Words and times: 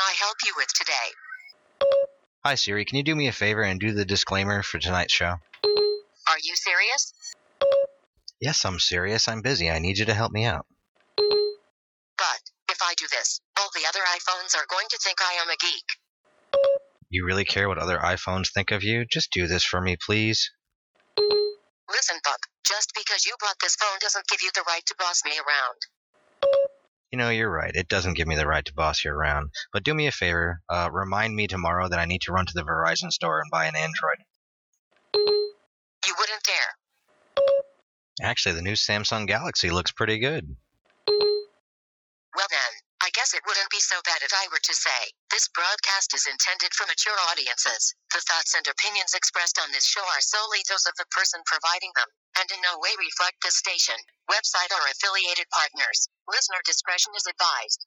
I 0.00 0.14
help 0.18 0.36
you 0.46 0.52
with 0.56 0.68
today? 0.74 1.08
Hi 2.44 2.54
Siri, 2.54 2.84
can 2.84 2.96
you 2.96 3.02
do 3.02 3.14
me 3.14 3.28
a 3.28 3.32
favor 3.32 3.62
and 3.62 3.78
do 3.78 3.92
the 3.92 4.04
disclaimer 4.04 4.62
for 4.62 4.78
tonight's 4.78 5.12
show? 5.12 5.36
Are 6.28 6.38
you 6.42 6.56
serious? 6.56 7.12
Yes, 8.40 8.64
I'm 8.64 8.78
serious. 8.78 9.28
I'm 9.28 9.42
busy. 9.42 9.70
I 9.70 9.78
need 9.78 9.98
you 9.98 10.06
to 10.06 10.14
help 10.14 10.32
me 10.32 10.46
out. 10.46 10.64
But 11.16 12.42
if 12.70 12.78
I 12.82 12.94
do 12.96 13.06
this, 13.10 13.40
all 13.58 13.68
the 13.74 13.86
other 13.86 14.00
iPhones 14.00 14.56
are 14.56 14.66
going 14.70 14.86
to 14.90 14.98
think 15.02 15.18
I 15.20 15.34
am 15.42 15.50
a 15.50 15.56
geek. 15.56 15.84
You 17.10 17.26
really 17.26 17.44
care 17.44 17.68
what 17.68 17.78
other 17.78 17.98
iPhones 17.98 18.52
think 18.52 18.70
of 18.70 18.82
you? 18.82 19.04
Just 19.04 19.32
do 19.32 19.46
this 19.46 19.64
for 19.64 19.80
me, 19.80 19.96
please. 20.00 20.50
Listen, 21.90 22.16
Buck, 22.24 22.46
just 22.64 22.92
because 22.94 23.26
you 23.26 23.34
bought 23.40 23.56
this 23.60 23.76
phone 23.76 23.98
doesn't 24.00 24.28
give 24.28 24.40
you 24.42 24.50
the 24.54 24.64
right 24.66 24.86
to 24.86 24.94
boss 24.98 25.22
me 25.24 25.32
around. 25.32 25.76
You 27.12 27.18
know, 27.18 27.30
you're 27.30 27.50
right. 27.50 27.74
It 27.74 27.88
doesn't 27.88 28.14
give 28.14 28.28
me 28.28 28.36
the 28.36 28.46
right 28.46 28.64
to 28.64 28.74
boss 28.74 29.04
you 29.04 29.10
around. 29.10 29.50
But 29.72 29.82
do 29.82 29.92
me 29.94 30.06
a 30.06 30.12
favor. 30.12 30.62
Uh, 30.68 30.88
remind 30.92 31.34
me 31.34 31.48
tomorrow 31.48 31.88
that 31.88 31.98
I 31.98 32.04
need 32.04 32.22
to 32.22 32.32
run 32.32 32.46
to 32.46 32.54
the 32.54 32.62
Verizon 32.62 33.10
store 33.10 33.40
and 33.40 33.50
buy 33.50 33.66
an 33.66 33.74
Android. 33.74 34.18
You 35.14 36.14
wouldn't 36.18 36.42
dare. 36.44 37.50
Actually, 38.22 38.54
the 38.54 38.62
new 38.62 38.74
Samsung 38.74 39.26
Galaxy 39.26 39.70
looks 39.70 39.90
pretty 39.90 40.18
good. 40.18 40.56
Well 43.32 43.38
then, 43.38 43.46
I 43.46 43.46
guess 43.46 43.46
it 43.46 43.46
wouldn't 43.46 43.70
be 43.70 43.80
so 43.80 43.96
bad 44.04 44.22
if 44.22 44.32
I 44.34 44.48
were 44.50 44.58
to 44.58 44.74
say, 44.74 45.00
this 45.30 45.48
broadcast 45.54 46.14
is 46.14 46.26
intended 46.26 46.74
for 46.74 46.86
mature 46.86 47.14
audiences. 47.30 47.94
The 48.10 48.22
thoughts 48.26 48.54
and 48.54 48.66
opinions 48.66 49.14
expressed 49.14 49.58
on 49.62 49.70
this 49.70 49.86
show 49.86 50.02
are 50.02 50.20
solely 50.20 50.58
those 50.66 50.86
of 50.86 50.96
the 50.98 51.06
person 51.14 51.40
providing 51.46 51.92
them, 51.94 52.10
and 52.38 52.50
in 52.50 52.58
no 52.62 52.78
way 52.82 52.90
reflect 52.98 53.38
the 53.42 53.50
station, 53.54 53.94
website, 54.30 54.72
or 54.74 54.82
affiliated 54.90 55.46
partners. 55.54 56.08
Listener 56.26 56.58
discretion 56.64 57.12
is 57.14 57.26
advised. 57.26 57.86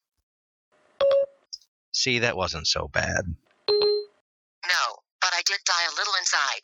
See, 1.92 2.20
that 2.20 2.38
wasn't 2.38 2.68
so 2.68 2.88
bad. 2.88 3.36
No, 3.68 4.84
but 5.20 5.34
I 5.34 5.44
did 5.44 5.60
die 5.66 5.88
a 5.92 5.98
little 5.98 6.16
inside. 6.20 6.64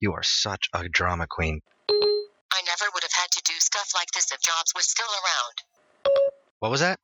You 0.00 0.12
are 0.12 0.22
such 0.22 0.68
a 0.74 0.88
drama 0.88 1.26
queen. 1.26 1.60
I 1.88 2.60
never 2.68 2.92
would 2.92 3.02
have 3.02 3.16
had 3.16 3.30
to 3.32 3.42
do 3.44 3.56
stuff 3.58 3.92
like 3.94 4.12
this 4.12 4.30
if 4.32 4.40
Jobs 4.40 4.72
was 4.76 4.84
still 4.84 5.08
around. 5.08 5.56
What 6.60 6.70
was 6.70 6.80
that? 6.80 7.00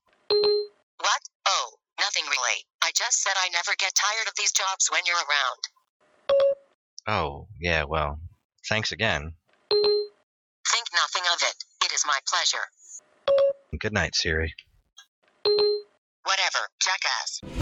What? 1.00 1.22
Oh, 1.48 1.70
nothing 1.98 2.24
really. 2.24 2.64
I 2.82 2.90
just 2.94 3.22
said 3.22 3.32
I 3.36 3.48
never 3.48 3.72
get 3.78 3.92
tired 3.94 4.28
of 4.28 4.34
these 4.38 4.52
jobs 4.52 4.88
when 4.90 5.02
you're 5.06 5.16
around. 5.16 5.62
Oh, 7.06 7.48
yeah, 7.58 7.84
well, 7.84 8.18
thanks 8.68 8.92
again. 8.92 9.32
Think 9.70 10.86
nothing 10.94 11.22
of 11.34 11.42
it. 11.42 11.64
It 11.84 11.92
is 11.92 12.04
my 12.06 12.18
pleasure. 12.28 12.66
Good 13.78 13.92
night, 13.92 14.14
Siri. 14.14 14.54
Whatever, 16.24 16.68
jackass. 16.80 17.59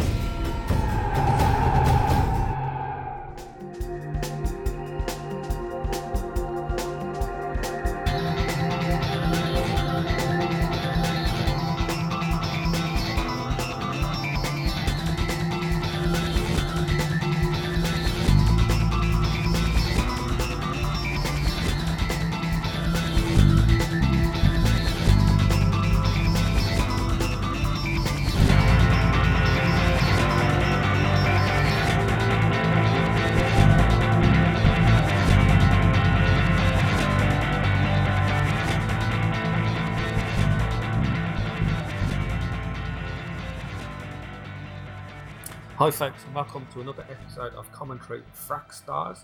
Hi, 45.79 45.93
folks, 45.93 46.25
and 46.25 46.35
welcome 46.35 46.67
to 46.73 46.81
another 46.81 47.07
episode 47.09 47.55
of 47.55 47.71
Commentary 47.71 48.23
Frack 48.35 48.73
Stars, 48.73 49.19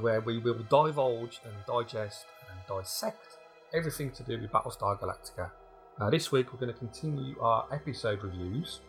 where 0.00 0.22
we 0.22 0.38
will 0.38 0.58
divulge 0.70 1.40
and 1.44 1.52
digest 1.66 2.24
and 2.50 2.58
dissect 2.66 3.36
everything 3.74 4.10
to 4.12 4.22
do 4.22 4.40
with 4.40 4.50
Battlestar 4.50 4.98
Galactica. 4.98 5.50
Now, 6.00 6.08
this 6.08 6.32
week 6.32 6.50
we're 6.52 6.60
going 6.60 6.72
to 6.72 6.78
continue 6.78 7.38
our 7.40 7.66
episode 7.70 8.22
reviews, 8.22 8.80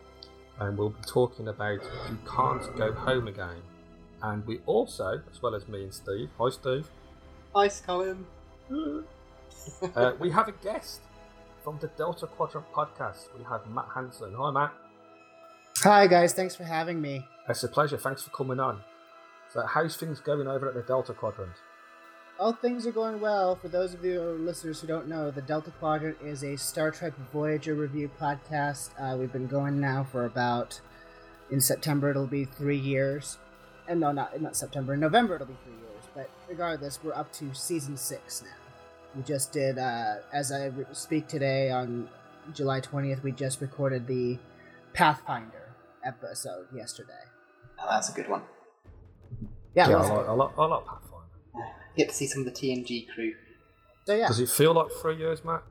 and 0.62 0.78
we'll 0.78 0.92
be 0.92 1.02
talking 1.06 1.50
about 1.50 1.84
You 2.10 2.18
Can't 2.26 2.76
Go 2.78 2.94
Home 2.94 3.28
Again. 3.28 3.62
And 4.22 4.48
we 4.48 4.60
also, 4.66 5.22
as 5.30 5.42
well 5.42 5.56
as 5.56 5.68
me 5.68 5.84
and 5.84 5.94
Steve, 5.94 6.30
hi 6.40 6.50
Steve, 6.50 6.90
Hi, 7.54 7.68
Colin. 7.68 8.26
uh, 9.94 10.14
we 10.20 10.32
have 10.32 10.48
a 10.48 10.54
guest 10.64 11.02
from 11.66 11.80
the 11.80 11.88
Delta 11.98 12.28
Quadrant 12.28 12.72
podcast. 12.72 13.28
We 13.38 13.44
have 13.44 13.68
Matt 13.70 13.88
Hanson. 13.94 14.34
Hi, 14.38 14.52
Matt. 14.52 14.74
Hi 15.84 16.08
guys, 16.08 16.34
thanks 16.34 16.56
for 16.56 16.64
having 16.64 17.00
me. 17.00 17.28
It's 17.48 17.64
a 17.64 17.68
pleasure. 17.68 18.00
Thanks 18.00 18.24
for 18.24 18.32
coming 18.32 18.60
on. 18.60 18.82
So, 19.54 19.62
how's 19.62 19.96
things 19.96 20.20
going 20.20 20.48
over 20.48 20.68
at 20.68 20.74
the 20.74 20.82
Delta 20.82 21.14
Quadrant? 21.14 21.52
All 22.40 22.52
things 22.52 22.88
are 22.88 22.92
going 22.92 23.22
well. 23.22 23.56
For 23.56 23.68
those 23.68 23.94
of 23.94 24.04
you 24.04 24.20
listeners 24.40 24.82
who 24.82 24.88
don't 24.88 25.08
know, 25.08 25.30
the 25.30 25.44
Delta 25.44 25.70
Quadrant 25.70 26.18
is 26.20 26.44
a 26.44 26.58
Star 26.58 26.90
Trek 26.90 27.14
Voyager 27.32 27.76
review 27.76 28.10
podcast. 28.20 28.90
Uh, 29.00 29.18
we've 29.18 29.32
been 29.32 29.46
going 29.46 29.80
now 29.80 30.04
for 30.04 30.26
about 30.26 30.82
in 31.52 31.62
September 31.62 32.10
it'll 32.10 32.26
be 32.26 32.46
three 32.46 32.80
years, 32.80 33.38
and 33.88 34.00
no, 34.00 34.12
not 34.12 34.42
not 34.42 34.56
September. 34.56 34.96
In 34.96 35.00
November 35.00 35.36
it'll 35.36 35.46
be 35.46 35.58
three 35.64 35.74
years. 35.74 36.06
But 36.16 36.28
regardless, 36.50 37.04
we're 37.04 37.14
up 37.14 37.32
to 37.34 37.54
season 37.54 37.98
six 37.98 38.42
now. 38.42 38.50
We 39.16 39.22
just 39.22 39.52
did, 39.52 39.78
uh, 39.78 40.16
as 40.34 40.52
I 40.52 40.72
speak 40.94 41.28
today 41.28 41.70
on 41.70 42.10
July 42.52 42.80
twentieth, 42.80 43.24
we 43.24 43.32
just 43.32 43.62
recorded 43.62 44.08
the 44.08 44.40
Pathfinder 44.96 45.67
episode 46.04 46.68
yesterday. 46.76 47.14
Oh, 47.80 47.88
that's 47.90 48.10
a 48.10 48.14
good 48.14 48.30
one. 48.30 48.42
Yeah, 49.76 49.90
Yeah, 49.90 49.96
it 49.96 50.00
was- 50.00 50.10
I 50.10 50.14
like, 50.16 50.28
I 50.28 50.32
like, 50.34 50.58
I 50.60 50.66
like 50.66 50.86
Pathfinder. 50.86 51.74
Get 51.96 52.10
to 52.10 52.16
see 52.16 52.28
some 52.28 52.42
of 52.42 52.46
the 52.46 52.52
TNG 52.52 53.08
crew. 53.14 53.34
so 54.06 54.16
yeah. 54.16 54.28
Does 54.28 54.40
it 54.40 54.50
feel 54.50 54.74
like 54.74 54.92
three 54.92 55.16
years, 55.18 55.44
Matt? 55.44 55.64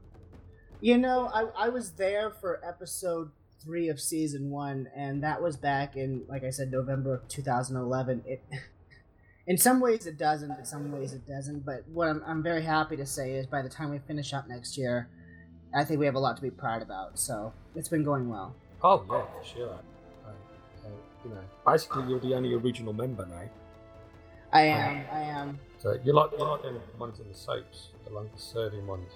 You 0.81 0.99
know, 0.99 1.31
I, 1.33 1.67
I 1.67 1.69
was 1.71 1.93
there 1.93 2.31
for 2.31 2.61
episode 2.67 3.31
three 3.65 3.89
of 3.89 4.01
season 4.01 4.51
one, 4.51 4.89
and 4.95 5.23
that 5.23 5.41
was 5.43 5.57
back 5.57 5.97
in, 5.97 6.25
like 6.29 6.45
I 6.45 6.51
said, 6.51 6.71
November 6.71 7.15
of 7.15 7.29
2011. 7.29 8.23
It, 8.27 8.43
in 9.47 9.57
some 9.57 9.81
ways, 9.81 10.07
it 10.07 10.19
doesn't. 10.19 10.51
In 10.51 10.65
some 10.65 10.93
ways, 10.93 11.13
it 11.13 11.27
doesn't. 11.27 11.65
But 11.65 11.89
what 11.89 12.09
I'm, 12.09 12.23
I'm 12.27 12.43
very 12.43 12.63
happy 12.63 12.97
to 12.99 13.07
say 13.07 13.33
is, 13.35 13.47
by 13.47 13.63
the 13.63 13.69
time 13.71 13.91
we 13.91 13.99
finish 14.01 14.35
up 14.35 14.47
next 14.49 14.77
year, 14.77 15.09
I 15.75 15.85
think 15.85 15.99
we 16.01 16.07
have 16.07 16.15
a 16.15 16.21
lot 16.21 16.37
to 16.37 16.43
be 16.43 16.51
proud 16.51 16.83
about. 16.83 17.19
So 17.19 17.53
it's 17.75 17.89
been 17.89 18.05
going 18.05 18.29
well. 18.29 18.55
Oh 18.83 19.03
yeah, 19.11 19.25
sure. 19.43 19.79
You 21.27 21.35
know, 21.35 21.41
basically 21.67 22.09
you're 22.09 22.21
the 22.21 22.35
only 22.35 22.55
original 22.55 22.93
member 22.93 23.27
now. 23.27 23.51
I 24.53 24.61
am. 24.63 25.05
I 25.13 25.23
am. 25.23 25.59
So 25.79 25.99
you're 26.05 26.15
like 26.15 26.31
you're 26.39 26.47
like 26.47 26.63
the 26.63 26.81
ones 26.99 27.19
in 27.19 27.29
the 27.29 27.35
soaps, 27.35 27.89
the 28.07 28.13
longest 28.13 28.53
serving 28.53 28.87
ones. 28.87 29.13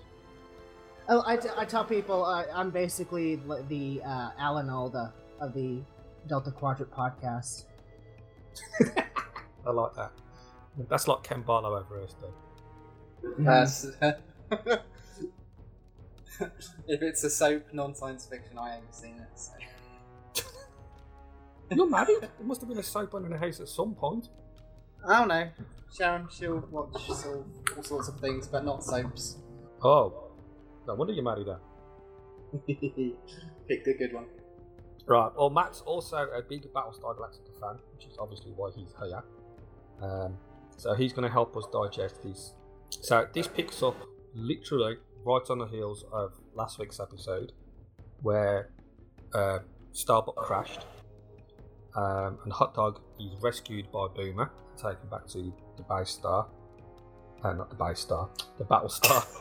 Oh, 1.09 1.23
I, 1.25 1.37
t- 1.37 1.49
I 1.57 1.65
tell 1.65 1.85
people 1.85 2.25
uh, 2.25 2.47
I'm 2.53 2.71
basically 2.71 3.37
the 3.69 4.03
uh, 4.05 4.31
Alan 4.39 4.69
Alda 4.69 5.13
of 5.41 5.55
the 5.55 5.81
Delta 6.29 6.51
Quadrant 6.51 6.93
podcast. 6.93 7.65
I 9.67 9.71
like 9.71 9.95
that. 9.95 10.11
That's 10.89 11.07
like 11.07 11.23
Ken 11.23 11.43
Barlow 11.43 11.77
over 11.77 11.99
here, 11.99 12.09
Steve. 12.09 13.45
That's- 13.45 13.87
if 16.89 17.03
it's 17.03 17.23
a 17.25 17.31
soap, 17.31 17.73
non-science 17.73 18.27
fiction, 18.27 18.59
I 18.59 18.77
ain't 18.77 18.95
seen 18.95 19.17
it. 19.17 19.29
So. 19.39 19.53
You're 21.71 21.89
married? 21.89 22.21
There 22.21 22.31
must 22.43 22.61
have 22.61 22.69
been 22.69 22.79
a 22.79 22.83
soap 22.83 23.15
on 23.15 23.25
in 23.25 23.31
the 23.31 23.39
house 23.39 23.61
at 23.61 23.69
some 23.69 23.95
point. 23.95 24.29
I 25.07 25.21
don't 25.21 25.29
know. 25.29 25.49
Sharon, 25.97 26.29
she'll 26.31 26.65
watch 26.71 27.09
all, 27.09 27.47
all 27.77 27.83
sorts 27.83 28.09
of 28.09 28.21
things, 28.21 28.47
but 28.47 28.65
not 28.65 28.85
soaps. 28.85 29.39
Oh, 29.83 30.31
no 30.87 30.95
wonder 30.95 31.13
you're 31.13 31.25
married 31.25 31.47
then. 31.47 31.57
Picked 33.69 33.87
a 33.87 33.95
good 33.95 34.13
one. 34.13 34.27
Right. 35.07 35.31
Well, 35.37 35.51
Matt's 35.51 35.81
also 35.81 36.17
a 36.17 36.43
big 36.43 36.73
Battlestar 36.73 37.17
Galactica 37.17 37.59
fan, 37.61 37.79
which 37.95 38.07
is 38.07 38.17
obviously 38.19 38.53
why 38.55 38.71
he's 38.75 38.95
here. 39.01 39.23
Um, 40.03 40.37
so 40.77 40.95
he's 40.95 41.13
going 41.13 41.27
to 41.27 41.33
help 41.33 41.57
us 41.57 41.65
digest 41.73 42.23
this. 42.23 42.55
So 42.91 43.27
this 43.33 43.47
picks 43.49 43.83
up 43.83 43.97
literally 44.35 44.97
right 45.25 45.43
on 45.51 45.59
the 45.59 45.67
heels 45.67 46.05
of 46.13 46.33
last 46.55 46.79
week's 46.79 47.01
episode, 47.01 47.53
where 48.23 48.71
uh, 49.35 49.59
Starbuck 49.93 50.37
crashed, 50.37 50.87
um, 51.97 52.39
and 52.45 52.53
Hot 52.53 52.75
Dog 52.75 53.01
is 53.19 53.41
rescued 53.43 53.91
by 53.93 54.07
Boomer, 54.15 54.51
taken 54.77 55.09
back 55.11 55.27
to 55.29 55.53
the 55.77 55.83
base 55.89 56.11
star. 56.11 56.47
Uh, 57.43 57.53
not 57.55 57.71
the 57.71 57.77
base 57.77 58.01
star, 58.01 58.29
the 58.59 58.65
battle 58.65 58.89
star. 58.89 59.25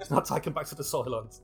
it's 0.00 0.10
not 0.10 0.24
taken 0.24 0.52
back 0.52 0.66
to 0.66 0.74
the 0.74 0.82
Cylons. 0.82 1.40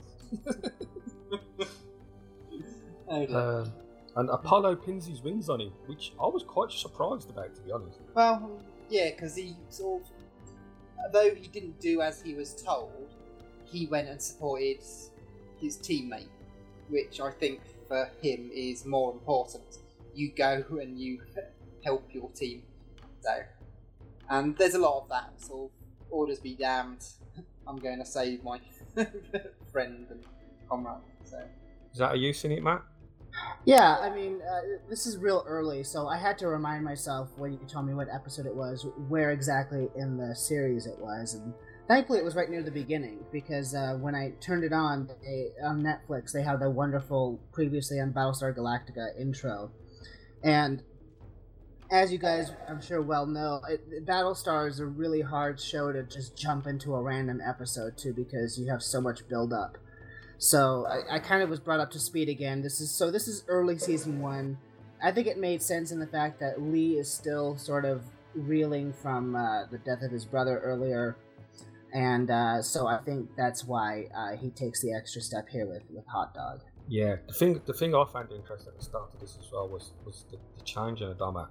Um, 3.08 3.72
And 4.14 4.28
Apollo 4.28 4.76
pins 4.76 5.06
his 5.06 5.22
wings 5.22 5.48
on 5.48 5.60
him, 5.60 5.72
which 5.86 6.12
I 6.20 6.26
was 6.26 6.42
quite 6.42 6.70
surprised 6.70 7.30
about, 7.30 7.54
to 7.54 7.60
be 7.62 7.72
honest. 7.72 7.98
Well, 8.14 8.62
yeah, 8.90 9.10
because 9.10 9.34
he 9.34 9.56
sort 9.70 10.02
of, 10.02 11.12
though 11.12 11.34
he 11.34 11.48
didn't 11.48 11.80
do 11.80 12.02
as 12.02 12.20
he 12.20 12.34
was 12.34 12.62
told, 12.62 13.08
he 13.64 13.86
went 13.86 14.08
and 14.08 14.20
supported 14.20 14.82
his 15.58 15.78
teammate, 15.78 16.28
which 16.88 17.20
I 17.20 17.30
think 17.30 17.60
for 17.88 18.10
him 18.22 18.50
is 18.52 18.84
more 18.84 19.12
important. 19.12 19.78
You 20.14 20.32
go 20.36 20.64
and 20.80 20.98
you 20.98 21.20
help 21.84 22.08
your 22.12 22.30
team. 22.30 22.62
So, 23.20 23.30
and 24.28 24.56
there's 24.56 24.74
a 24.74 24.78
lot 24.78 25.02
of 25.02 25.08
that 25.08 25.32
So 25.38 25.70
orders 26.10 26.38
be 26.38 26.54
damned. 26.54 27.04
I'm 27.66 27.76
going 27.76 27.98
to 27.98 28.06
save 28.06 28.42
my 28.42 28.60
friend 29.72 30.06
and 30.10 30.24
comrade. 30.68 30.96
So, 31.24 31.38
Is 31.92 31.98
that 31.98 32.08
how 32.08 32.14
you 32.14 32.32
seen 32.32 32.52
it, 32.52 32.62
Matt? 32.62 32.82
Yeah, 33.64 33.96
I 33.98 34.14
mean, 34.14 34.40
uh, 34.42 34.60
this 34.90 35.06
is 35.06 35.16
real 35.16 35.44
early, 35.46 35.84
so 35.84 36.08
I 36.08 36.18
had 36.18 36.36
to 36.38 36.48
remind 36.48 36.84
myself 36.84 37.30
when 37.36 37.52
you 37.52 37.60
told 37.66 37.86
me 37.86 37.94
what 37.94 38.08
episode 38.12 38.46
it 38.46 38.54
was, 38.54 38.86
where 39.08 39.30
exactly 39.30 39.88
in 39.96 40.16
the 40.16 40.34
series 40.34 40.86
it 40.86 40.98
was, 40.98 41.34
and 41.34 41.54
thankfully 41.88 42.18
it 42.18 42.24
was 42.24 42.34
right 42.34 42.50
near 42.50 42.62
the 42.62 42.72
beginning 42.72 43.20
because 43.30 43.74
uh, 43.74 43.96
when 44.00 44.14
I 44.14 44.32
turned 44.40 44.64
it 44.64 44.72
on 44.72 45.08
they, 45.22 45.52
on 45.64 45.82
Netflix, 45.82 46.32
they 46.32 46.42
have 46.42 46.60
the 46.60 46.68
wonderful 46.70 47.40
previously 47.52 48.00
on 48.00 48.12
Battlestar 48.12 48.54
Galactica 48.54 49.18
intro, 49.18 49.70
and 50.42 50.82
as 51.90 52.10
you 52.10 52.18
guys 52.18 52.50
I'm 52.68 52.80
sure 52.80 53.02
well 53.02 53.26
know, 53.26 53.60
it, 53.68 54.06
Battlestar 54.06 54.68
is 54.68 54.80
a 54.80 54.86
really 54.86 55.20
hard 55.20 55.60
show 55.60 55.92
to 55.92 56.02
just 56.02 56.36
jump 56.36 56.66
into 56.66 56.94
a 56.94 57.02
random 57.02 57.40
episode 57.46 57.98
to 57.98 58.12
because 58.12 58.58
you 58.58 58.70
have 58.70 58.82
so 58.82 59.00
much 59.00 59.28
build 59.28 59.52
up. 59.52 59.78
So 60.38 60.86
I, 60.86 61.16
I 61.16 61.18
kind 61.20 61.42
of 61.42 61.50
was 61.50 61.60
brought 61.60 61.78
up 61.78 61.90
to 61.92 62.00
speed 62.00 62.28
again. 62.28 62.62
This 62.62 62.80
is 62.80 62.90
so 62.90 63.10
this 63.10 63.28
is 63.28 63.44
early 63.46 63.78
season 63.78 64.20
one. 64.20 64.58
I 65.04 65.12
think 65.12 65.26
it 65.26 65.38
made 65.38 65.62
sense 65.62 65.92
in 65.92 66.00
the 66.00 66.06
fact 66.06 66.40
that 66.40 66.60
Lee 66.60 66.98
is 66.98 67.12
still 67.12 67.56
sort 67.56 67.84
of 67.84 68.02
reeling 68.34 68.92
from 68.92 69.36
uh, 69.36 69.66
the 69.66 69.78
death 69.78 70.02
of 70.02 70.10
his 70.10 70.24
brother 70.24 70.58
earlier, 70.58 71.16
and 71.92 72.30
uh, 72.30 72.62
so 72.62 72.86
I 72.86 72.98
think 72.98 73.30
that's 73.36 73.64
why 73.64 74.08
uh, 74.16 74.36
he 74.36 74.50
takes 74.50 74.80
the 74.80 74.94
extra 74.94 75.20
step 75.20 75.48
here 75.48 75.66
with 75.66 75.82
with 75.90 76.06
Hot 76.06 76.34
Dog. 76.34 76.62
Yeah, 76.98 77.16
the 77.26 77.32
thing 77.32 77.60
the 77.64 77.72
thing 77.72 77.94
I 77.94 78.04
found 78.12 78.30
interesting 78.32 78.68
at 78.72 78.78
the 78.78 78.84
start 78.84 79.08
of 79.14 79.18
this 79.20 79.38
as 79.40 79.50
well 79.50 79.66
was 79.66 79.92
was 80.04 80.26
the, 80.30 80.36
the 80.58 80.64
change 80.64 81.00
in 81.00 81.08
Adama, 81.14 81.48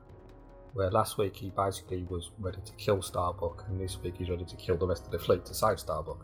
where 0.76 0.92
last 0.92 1.18
week 1.18 1.36
he 1.36 1.50
basically 1.50 2.04
was 2.10 2.30
ready 2.40 2.60
to 2.64 2.74
kill 2.74 3.02
Starbuck, 3.02 3.66
and 3.68 3.80
this 3.82 3.98
week 4.04 4.16
he's 4.20 4.30
ready 4.30 4.46
to 4.46 4.56
kill 4.58 4.78
the 4.78 4.86
rest 4.86 5.06
of 5.06 5.12
the 5.12 5.18
fleet 5.18 5.44
to 5.46 5.54
save 5.56 5.80
Starbuck. 5.80 6.22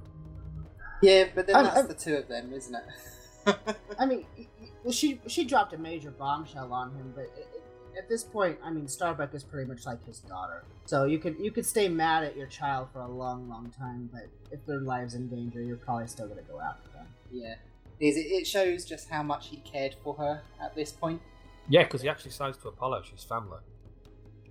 yeah, 1.02 1.24
but 1.34 1.48
then 1.48 1.56
I'm- 1.56 1.66
that's 1.66 1.78
I'm- 1.78 1.88
the 1.88 2.00
two 2.06 2.16
of 2.16 2.28
them, 2.28 2.54
isn't 2.54 2.76
it? 2.76 3.56
I 3.98 4.06
mean, 4.06 4.26
y- 4.38 4.48
y- 4.62 4.70
well, 4.84 4.92
she 4.94 5.20
she 5.26 5.46
dropped 5.46 5.74
a 5.74 5.80
major 5.80 6.12
bombshell 6.12 6.72
on 6.72 6.92
him, 6.96 7.12
but 7.16 7.26
i 7.38 7.42
i 7.42 8.00
at 8.00 8.08
this 8.08 8.24
point, 8.24 8.60
I 8.64 8.70
mean, 8.70 8.88
Starbuck 8.88 9.34
is 9.34 9.44
pretty 9.44 9.68
much 9.68 9.88
like 9.88 10.06
his 10.06 10.20
daughter. 10.20 10.64
So 10.86 11.06
you 11.06 11.18
could 11.18 11.36
you 11.40 11.50
could 11.50 11.66
stay 11.66 11.90
mad 11.90 12.24
at 12.24 12.38
your 12.38 12.46
child 12.46 12.90
for 12.94 13.00
a 13.02 13.08
long, 13.08 13.50
long 13.50 13.72
time, 13.72 14.12
but 14.14 14.28
if 14.52 14.64
their 14.68 14.82
lives 14.82 15.16
in 15.16 15.28
danger, 15.28 15.60
you're 15.68 15.78
probably 15.88 16.06
still 16.06 16.28
gonna 16.28 16.44
go 16.44 16.60
after 16.62 16.90
them. 16.92 17.08
yeah, 17.32 17.56
Is 18.00 18.18
it, 18.18 18.28
it 18.28 18.48
shows 18.48 18.86
just 18.86 19.10
how 19.10 19.24
much 19.24 19.48
he 19.48 19.58
cared 19.58 19.96
for 20.04 20.14
her 20.16 20.42
at 20.62 20.76
this 20.76 20.92
point. 20.92 21.22
Yeah, 21.70 21.84
because 21.84 22.02
he 22.02 22.10
actually 22.10 22.32
says 22.32 22.58
to 22.58 22.70
Apollo 22.70 23.04
she's 23.10 23.24
family. 23.24 23.60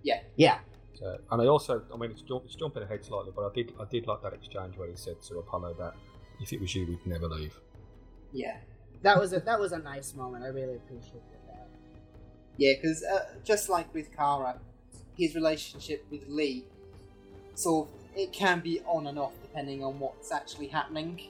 Yeah, 0.03 0.21
Yeah, 0.37 0.59
So, 0.95 1.19
and 1.33 1.43
I 1.43 1.47
also, 1.47 1.83
I 1.93 1.97
mean, 1.97 2.11
it's, 2.11 2.23
jump, 2.23 2.45
it's 2.45 2.55
jumping 2.55 2.83
ahead 2.83 3.05
slightly, 3.05 3.33
but 3.35 3.45
I 3.45 3.53
did, 3.53 3.73
I 3.81 3.85
did 3.85 4.07
like 4.07 4.23
that 4.23 4.33
exchange 4.33 4.77
where 4.77 4.89
he 4.89 4.97
said 4.97 5.21
to 5.23 5.39
Apollo 5.39 5.75
that 5.79 5.95
if 6.41 6.53
it 6.53 6.61
was 6.61 6.75
you, 6.75 6.87
we'd 6.87 7.05
never 7.07 7.27
leave. 7.27 7.59
yeah. 8.33 8.59
that 9.03 9.19
was 9.19 9.33
a 9.33 9.41
that 9.41 9.59
was 9.59 9.73
a 9.73 9.79
nice 9.79 10.15
moment. 10.15 10.45
I 10.45 10.49
really 10.49 10.77
appreciated 10.77 11.23
that. 11.49 11.69
Yeah, 12.57 12.75
because 12.75 13.03
uh, 13.03 13.27
just 13.45 13.69
like 13.69 13.93
with 13.95 14.15
Kara, 14.15 14.59
his 15.17 15.35
relationship 15.35 16.05
with 16.11 16.23
Lee, 16.29 16.65
sort 17.55 17.89
of, 17.89 17.95
it 18.17 18.33
can 18.33 18.61
be 18.61 18.81
on 18.87 19.07
and 19.07 19.19
off 19.19 19.33
depending 19.43 19.83
on 19.83 19.99
what's 19.99 20.33
actually 20.33 20.69
happening. 20.69 21.21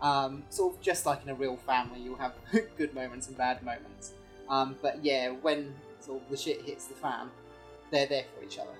Um, 0.00 0.44
sort 0.48 0.74
of 0.74 0.80
just 0.80 1.06
like 1.06 1.22
in 1.24 1.30
a 1.30 1.34
real 1.34 1.56
family, 1.56 2.00
you'll 2.00 2.16
have 2.16 2.34
good 2.76 2.94
moments 2.94 3.28
and 3.28 3.36
bad 3.36 3.62
moments. 3.62 4.12
Um, 4.48 4.76
but 4.80 5.04
yeah, 5.04 5.30
when 5.30 5.74
sort 6.00 6.22
of 6.22 6.30
the 6.30 6.36
shit 6.36 6.62
hits 6.62 6.86
the 6.86 6.94
fan, 6.94 7.28
they're 7.90 8.06
there 8.06 8.24
for 8.34 8.44
each 8.44 8.58
other. 8.58 8.70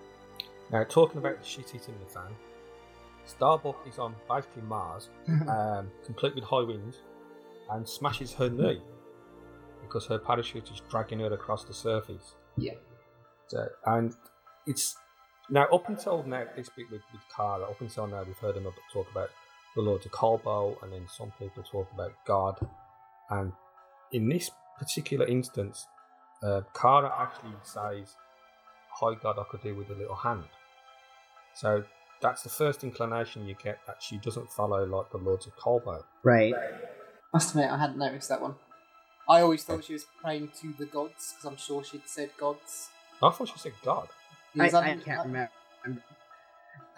Now, 0.71 0.85
talking 0.85 1.19
about 1.19 1.41
the 1.41 1.47
shit 1.47 1.71
hitting 1.71 1.95
the 2.05 2.11
fan, 2.13 2.31
Starbuck 3.25 3.77
is 3.87 3.99
on 3.99 4.15
basically 4.29 4.63
Mars, 4.63 5.09
um, 5.49 5.91
complete 6.05 6.35
with 6.35 6.45
high 6.45 6.63
winds, 6.63 6.99
and 7.71 7.87
smashes 7.87 8.33
her 8.35 8.49
knee 8.49 8.81
because 9.83 10.07
her 10.07 10.19
parachute 10.19 10.71
is 10.71 10.83
dragging 10.91 11.21
her 11.21 11.33
across 11.33 11.65
the 11.65 11.75
surface. 11.75 12.35
Yeah. 12.57 12.75
So, 13.47 13.67
and 13.87 14.15
it's 14.67 14.97
now 15.51 15.65
up 15.73 15.89
until 15.89 16.23
now 16.25 16.45
this 16.57 16.69
bit 16.69 16.91
with, 16.91 17.03
with 17.13 17.23
Kara, 17.35 17.63
up 17.65 17.81
until 17.81 18.07
now 18.07 18.23
we've 18.23 18.39
heard 18.39 18.57
another 18.57 18.77
talk 18.93 19.11
about 19.11 19.31
the 19.79 19.83
Lords 19.89 20.05
of 20.07 20.13
Kobol, 20.13 20.83
and 20.83 20.93
then 20.93 21.07
some 21.09 21.31
people 21.39 21.63
talk 21.63 21.89
about 21.95 22.13
God, 22.27 22.59
and 23.31 23.53
in 24.11 24.29
this 24.29 24.51
particular 24.77 25.25
instance, 25.27 25.87
uh, 26.43 26.63
Kara 26.75 27.13
actually 27.17 27.55
says, 27.63 28.17
"Hi 29.01 29.15
God, 29.23 29.39
I 29.39 29.45
could 29.49 29.63
do 29.63 29.77
with 29.77 29.89
a 29.91 29.95
little 29.95 30.17
hand." 30.17 30.49
So 31.55 31.85
that's 32.21 32.43
the 32.43 32.49
first 32.49 32.83
inclination 32.83 33.47
you 33.47 33.55
get 33.55 33.79
that 33.87 34.03
she 34.03 34.19
doesn't 34.19 34.51
follow 34.51 34.85
like 34.85 35.11
the 35.11 35.19
Lords 35.19 35.47
of 35.47 35.55
Kobol. 35.57 36.03
Right. 36.25 36.55
Must 37.33 37.51
admit, 37.51 37.71
I 37.71 37.79
hadn't 37.79 37.99
noticed 37.99 38.29
that 38.31 38.41
one. 38.43 38.57
I 39.29 39.43
always 39.43 39.63
thought 39.63 39.85
she 39.85 39.93
was 39.93 40.07
praying 40.23 40.51
to 40.61 40.73
the 40.73 40.87
gods, 40.87 41.33
because 41.33 41.45
I'm 41.45 41.57
sure 41.57 41.85
she'd 41.85 42.09
said 42.09 42.31
gods. 42.37 42.91
I 43.23 43.31
thought 43.31 43.49
she 43.49 43.59
said 43.59 43.75
God. 43.85 44.09
I, 44.59 44.69
I 44.69 44.81
I'm- 44.89 45.01
can't 45.03 45.27
remember. 45.27 45.53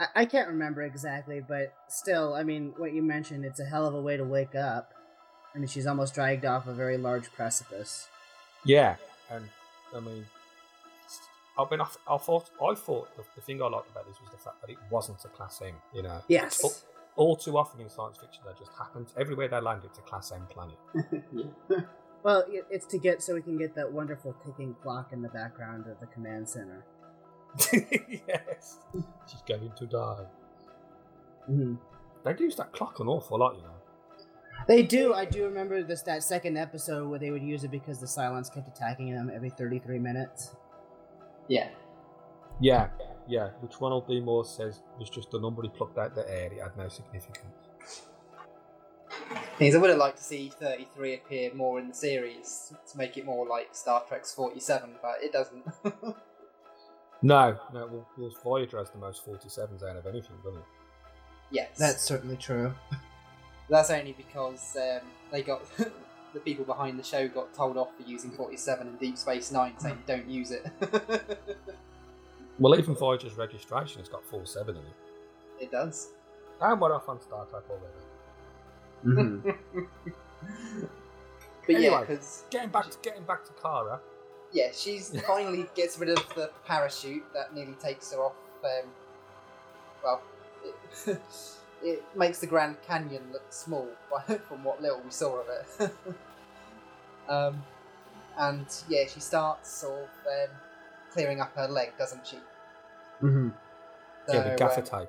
I, 0.00 0.06
I 0.16 0.24
can't 0.24 0.48
remember 0.48 0.82
exactly, 0.82 1.40
but 1.46 1.72
still, 1.88 2.34
I 2.34 2.42
mean, 2.42 2.72
what 2.76 2.92
you 2.92 3.02
mentioned, 3.02 3.44
it's 3.44 3.60
a 3.60 3.64
hell 3.64 3.86
of 3.86 3.94
a 3.94 4.00
way 4.00 4.16
to 4.16 4.24
wake 4.24 4.54
up. 4.56 4.92
I 5.54 5.58
mean, 5.58 5.68
she's 5.68 5.86
almost 5.86 6.14
dragged 6.14 6.44
off 6.44 6.66
a 6.66 6.72
very 6.72 6.96
large 6.96 7.30
precipice. 7.32 8.08
Yeah, 8.64 8.96
and 9.30 9.48
I 9.94 10.00
mean, 10.00 10.26
I 11.58 11.66
mean, 11.70 11.80
I, 11.80 11.86
I 12.08 12.16
thought 12.18 12.50
I 12.62 12.74
thought 12.74 13.14
the, 13.16 13.22
the 13.34 13.40
thing 13.42 13.62
I 13.62 13.66
liked 13.66 13.90
about 13.90 14.06
this 14.06 14.16
was 14.20 14.30
the 14.30 14.38
fact 14.38 14.60
that 14.62 14.70
it 14.70 14.78
wasn't 14.90 15.24
a 15.24 15.28
class 15.28 15.60
M. 15.64 15.74
You 15.92 16.02
know, 16.02 16.20
Yes. 16.28 16.60
all, 16.64 16.72
all 17.16 17.36
too 17.36 17.56
often 17.58 17.80
in 17.80 17.88
science 17.88 18.16
fiction 18.18 18.42
that 18.46 18.58
just 18.58 18.72
happens. 18.78 19.12
Everywhere 19.18 19.48
they 19.48 19.60
land, 19.60 19.82
it's 19.84 19.98
a 19.98 20.02
class 20.02 20.32
M 20.32 20.46
planet. 20.48 20.78
Well, 22.22 22.44
it's 22.70 22.86
to 22.88 22.98
get 22.98 23.22
so 23.22 23.34
we 23.34 23.40
can 23.40 23.56
get 23.56 23.74
that 23.76 23.90
wonderful 23.92 24.34
ticking 24.44 24.74
clock 24.82 25.12
in 25.12 25.22
the 25.22 25.30
background 25.30 25.86
of 25.86 25.98
the 26.00 26.06
command 26.06 26.48
center. 26.48 26.84
yes, 27.72 28.78
she's 29.26 29.42
going 29.46 29.72
to 29.76 29.86
die. 29.86 30.24
hmm 31.46 31.74
They 32.24 32.36
use 32.38 32.56
that 32.56 32.72
clock 32.72 33.00
an 33.00 33.08
awful 33.08 33.38
lot, 33.38 33.56
you 33.56 33.62
know. 33.62 33.74
They 34.68 34.82
do. 34.82 35.14
I 35.14 35.24
do 35.24 35.44
remember 35.44 35.82
this 35.82 36.02
that 36.02 36.22
second 36.22 36.56
episode 36.56 37.08
where 37.08 37.18
they 37.18 37.30
would 37.30 37.42
use 37.42 37.64
it 37.64 37.70
because 37.70 37.98
the 37.98 38.06
Cylons 38.06 38.52
kept 38.52 38.68
attacking 38.68 39.12
them 39.12 39.30
every 39.34 39.50
33 39.50 39.98
minutes. 39.98 40.54
Yeah. 41.48 41.68
Yeah, 42.60 42.88
yeah. 43.26 43.48
Which 43.60 43.80
Ronald 43.80 44.06
D. 44.06 44.20
Moore 44.20 44.44
says 44.44 44.82
was 44.98 45.10
just 45.10 45.34
a 45.34 45.40
number 45.40 45.62
he 45.62 45.70
plucked 45.70 45.98
out 45.98 46.14
the 46.14 46.28
air. 46.30 46.52
It 46.52 46.62
had 46.62 46.76
no 46.76 46.88
significance. 46.88 47.60
Things 49.58 49.74
I 49.74 49.78
would 49.78 49.90
have 49.90 49.98
liked 49.98 50.18
to 50.18 50.24
see 50.24 50.50
33 50.60 51.14
appear 51.14 51.54
more 51.54 51.78
in 51.80 51.88
the 51.88 51.94
series 51.94 52.72
to 52.90 52.98
make 52.98 53.16
it 53.16 53.26
more 53.26 53.46
like 53.46 53.74
Star 53.74 54.02
Trek's 54.06 54.32
47, 54.32 54.90
but 55.02 55.16
it 55.22 55.32
doesn't. 55.32 55.64
No, 57.22 57.56
no. 57.74 57.86
Well, 57.86 58.06
well 58.16 58.30
Voyager 58.42 58.78
has 58.78 58.90
the 58.90 58.98
most 58.98 59.26
47s 59.26 59.82
out 59.82 59.96
of 59.96 60.06
anything, 60.06 60.36
doesn't 60.44 60.58
it? 60.58 60.64
yes. 61.50 61.76
That's 61.78 62.02
certainly 62.02 62.36
true. 62.36 62.74
That's 63.68 63.90
only 63.90 64.12
because 64.12 64.76
um, 64.76 65.06
they 65.30 65.42
got 65.42 65.62
the 66.34 66.40
people 66.40 66.64
behind 66.64 66.98
the 66.98 67.04
show 67.04 67.28
got 67.28 67.52
told 67.54 67.76
off 67.76 67.88
for 67.96 68.02
using 68.08 68.30
47 68.30 68.86
in 68.88 68.96
Deep 68.96 69.16
Space 69.18 69.52
Nine, 69.52 69.78
saying 69.78 70.02
don't 70.06 70.28
use 70.28 70.50
it. 70.50 70.66
Well, 72.58 72.78
even 72.78 72.94
Voyager's 72.94 73.38
registration 73.38 74.00
has 74.00 74.08
got 74.10 74.22
47 74.22 74.76
in 74.76 74.82
it. 74.82 74.86
it 75.60 75.70
does. 75.70 76.08
And 76.60 76.78
we're 76.78 76.94
off 76.94 77.08
on 77.08 77.18
Star 77.22 77.46
Trek 77.46 77.62
already. 77.70 79.32
Mm-hmm. 79.42 79.50
But 81.66 81.68
yeah, 81.68 81.76
Anyway. 81.78 82.00
because 82.06 82.44
Getting 82.50 82.68
back 82.68 82.90
to 82.90 82.98
getting 83.02 83.22
back 83.22 83.44
to 83.46 83.52
Kara. 83.62 83.98
Yeah, 84.52 84.68
she's 84.72 85.18
finally 85.26 85.66
gets 85.74 85.98
rid 85.98 86.10
of 86.10 86.34
the 86.34 86.50
parachute 86.66 87.24
that 87.34 87.54
nearly 87.54 87.74
takes 87.74 88.12
her 88.12 88.18
off. 88.18 88.34
Um, 88.64 88.90
well, 90.02 90.22
it, 91.06 91.20
it 91.82 92.04
makes 92.16 92.38
the 92.38 92.46
Grand 92.46 92.76
Canyon 92.86 93.22
look 93.32 93.44
small 93.50 93.88
from 94.48 94.64
what 94.64 94.82
little 94.82 95.00
we 95.04 95.10
saw 95.10 95.40
of 95.40 95.46
it. 95.48 95.92
um, 97.28 97.62
and 98.38 98.66
yeah, 98.88 99.06
she 99.06 99.20
starts 99.20 99.70
sort 99.70 100.00
of 100.02 100.08
um, 100.26 100.56
clearing 101.12 101.40
up 101.40 101.54
her 101.56 101.68
leg, 101.68 101.92
doesn't 101.98 102.26
she? 102.26 102.38
hmm 103.20 103.50
yeah, 104.32 104.50
the 104.50 104.56
gaffer 104.56 104.80
um, 104.80 104.86
tape. 104.86 105.08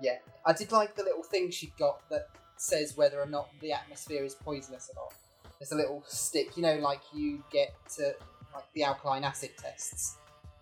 Yeah, 0.00 0.16
I 0.44 0.52
did 0.52 0.72
like 0.72 0.96
the 0.96 1.02
little 1.02 1.22
thing 1.22 1.50
she 1.50 1.72
got 1.78 2.08
that 2.10 2.28
says 2.56 2.96
whether 2.96 3.20
or 3.20 3.26
not 3.26 3.48
the 3.60 3.72
atmosphere 3.72 4.24
is 4.24 4.34
poisonous 4.34 4.90
or 4.90 5.02
not. 5.02 5.14
there's 5.58 5.72
a 5.72 5.76
little 5.76 6.02
stick, 6.06 6.56
you 6.56 6.62
know, 6.62 6.76
like 6.76 7.00
you 7.12 7.42
get 7.50 7.74
to 7.96 8.14
like 8.54 8.64
the 8.74 8.84
alkaline 8.84 9.24
acid 9.24 9.50
tests. 9.56 10.16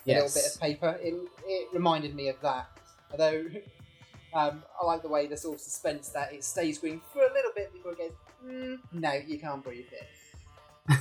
A 0.07 0.15
little 0.15 0.31
bit 0.35 0.45
of 0.55 0.61
paper. 0.61 0.99
It, 1.01 1.15
it 1.47 1.69
reminded 1.73 2.15
me 2.15 2.29
of 2.29 2.41
that. 2.41 2.67
Although 3.11 3.45
um, 4.35 4.63
I 4.81 4.87
like 4.87 5.03
the 5.03 5.09
way 5.09 5.27
the 5.27 5.37
sort 5.37 5.57
of 5.57 5.61
suspense 5.61 6.09
that 6.11 6.33
it 6.33 6.45
stays 6.45 6.79
green 6.79 7.01
for 7.13 7.23
a 7.23 7.33
little 7.33 7.53
bit 7.55 7.73
before 7.73 7.93
it 7.93 7.99
goes. 7.99 8.13
Mm, 8.45 8.79
no, 8.93 9.13
you 9.13 9.39
can't 9.39 9.63
breathe 9.63 9.87
it. 9.93 10.09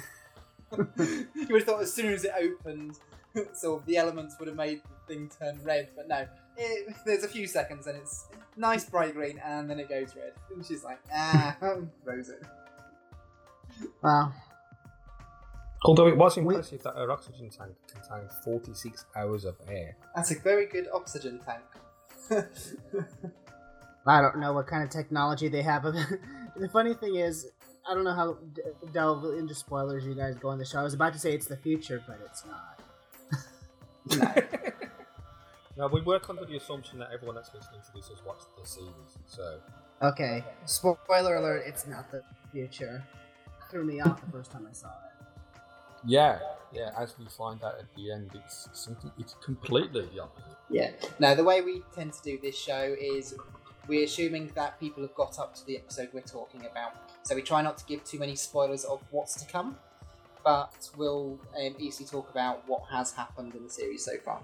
you 1.07 1.48
would 1.50 1.62
have 1.62 1.63
thought 1.63 1.81
as 1.81 1.93
soon 1.93 2.13
as 2.13 2.24
it 2.24 2.31
opened, 2.39 3.00
sort 3.53 3.81
of 3.81 3.86
the 3.88 3.98
elements 3.98 4.36
would 4.39 4.48
have 4.48 4.57
made 4.57 4.81
the 4.83 5.13
thing 5.13 5.29
turn 5.39 5.60
red, 5.63 5.89
but 5.95 6.07
no. 6.07 6.27
It, 6.57 6.93
there's 7.05 7.24
a 7.24 7.27
few 7.27 7.48
seconds 7.48 7.88
and 7.88 7.98
it's 7.98 8.27
nice 8.57 8.86
bright 8.86 9.13
green, 9.13 9.41
and 9.43 9.69
then 9.69 9.79
it 9.79 9.89
goes 9.89 10.15
red. 10.15 10.33
And 10.53 10.65
she's 10.65 10.83
like, 10.83 11.00
ah, 11.13 11.55
throws 12.03 12.29
it. 12.29 12.43
Wow. 14.03 14.33
Although 15.83 16.07
it 16.07 16.17
was 16.17 16.38
impressive 16.38 16.83
that 16.83 16.95
her 16.95 17.11
oxygen 17.11 17.50
tank 17.50 17.71
contained 17.88 18.29
46 18.43 19.05
hours 19.15 19.45
of 19.45 19.55
air. 19.67 19.97
That's 20.15 20.31
a 20.31 20.39
very 20.39 20.67
good 20.67 20.88
oxygen 20.93 21.39
tank. 21.39 21.63
I 24.05 24.21
don't 24.21 24.39
know 24.39 24.53
what 24.53 24.67
kind 24.67 24.83
of 24.83 24.89
technology 24.89 25.47
they 25.47 25.63
have. 25.63 25.83
the 25.83 26.69
funny 26.71 26.93
thing 26.93 27.15
is, 27.15 27.47
I 27.89 27.95
don't 27.95 28.03
know 28.03 28.13
how 28.13 28.38
d- 28.53 28.61
delve 28.93 29.25
into 29.39 29.55
spoilers 29.55 30.05
you 30.05 30.13
guys 30.13 30.35
go 30.35 30.50
on 30.50 30.59
the 30.59 30.65
show. 30.65 30.79
I 30.79 30.83
was 30.83 30.93
about 30.93 31.13
to 31.13 31.19
say 31.19 31.33
it's 31.33 31.47
the 31.47 31.57
future, 31.57 32.03
but 32.07 32.19
it's 32.25 32.43
not. 32.45 32.79
Now, 35.77 35.88
we 35.88 36.01
work 36.01 36.29
under 36.29 36.45
the 36.45 36.57
assumption 36.57 37.00
that 37.00 37.09
everyone 37.13 37.35
that's 37.35 37.53
listening 37.53 37.79
to 37.81 37.93
this 37.95 38.09
has 38.09 38.23
watched 38.25 38.45
the 38.61 38.67
series, 38.67 39.17
so. 39.25 39.59
Okay, 40.01 40.43
spoiler 40.65 41.38
alert, 41.38 41.63
it's 41.65 41.88
not 41.88 42.11
the 42.11 42.23
future. 42.51 43.03
Threw 43.69 43.85
me 43.85 44.01
off 44.01 44.23
the 44.23 44.31
first 44.31 44.51
time 44.51 44.67
I 44.69 44.73
saw 44.73 44.89
it. 44.89 45.10
Yeah, 46.05 46.39
yeah, 46.74 46.91
as 46.98 47.15
we 47.20 47.25
find 47.25 47.63
out 47.63 47.75
at 47.79 47.93
the 47.96 48.12
end, 48.12 48.31
it's 48.34 48.70
something, 48.74 49.12
it's 49.17 49.36
completely 49.43 50.08
the 50.13 50.22
opposite. 50.22 50.58
Yeah. 50.70 50.91
Now, 51.20 51.36
the 51.36 51.43
way 51.43 51.62
we 51.62 51.84
tend 51.93 52.13
to 52.13 52.22
do 52.24 52.39
this 52.41 52.58
show 52.58 52.96
is 53.00 53.36
we're 53.88 54.05
assuming 54.05 54.51
that 54.55 54.79
people 54.79 55.03
have 55.03 55.13
got 55.15 55.38
up 55.38 55.53
to 55.55 55.65
the 55.65 55.77
episode 55.77 56.10
we're 56.13 56.22
talking 56.22 56.65
about. 56.65 56.93
So 57.24 57.36
we 57.36 57.41
try 57.41 57.62
not 57.62 57.77
to 57.79 57.86
give 57.86 58.03
too 58.03 58.20
many 58.20 58.36
spoilers 58.36 58.86
of 58.86 59.01
what's 59.12 59.36
to 59.43 59.51
come, 59.51 59.77
but 60.43 60.89
we'll 60.96 61.39
um, 61.60 61.75
easily 61.77 62.08
talk 62.08 62.29
about 62.29 62.67
what 62.67 62.84
has 62.89 63.12
happened 63.12 63.53
in 63.53 63.63
the 63.63 63.70
series 63.70 64.05
so 64.05 64.13
far. 64.24 64.41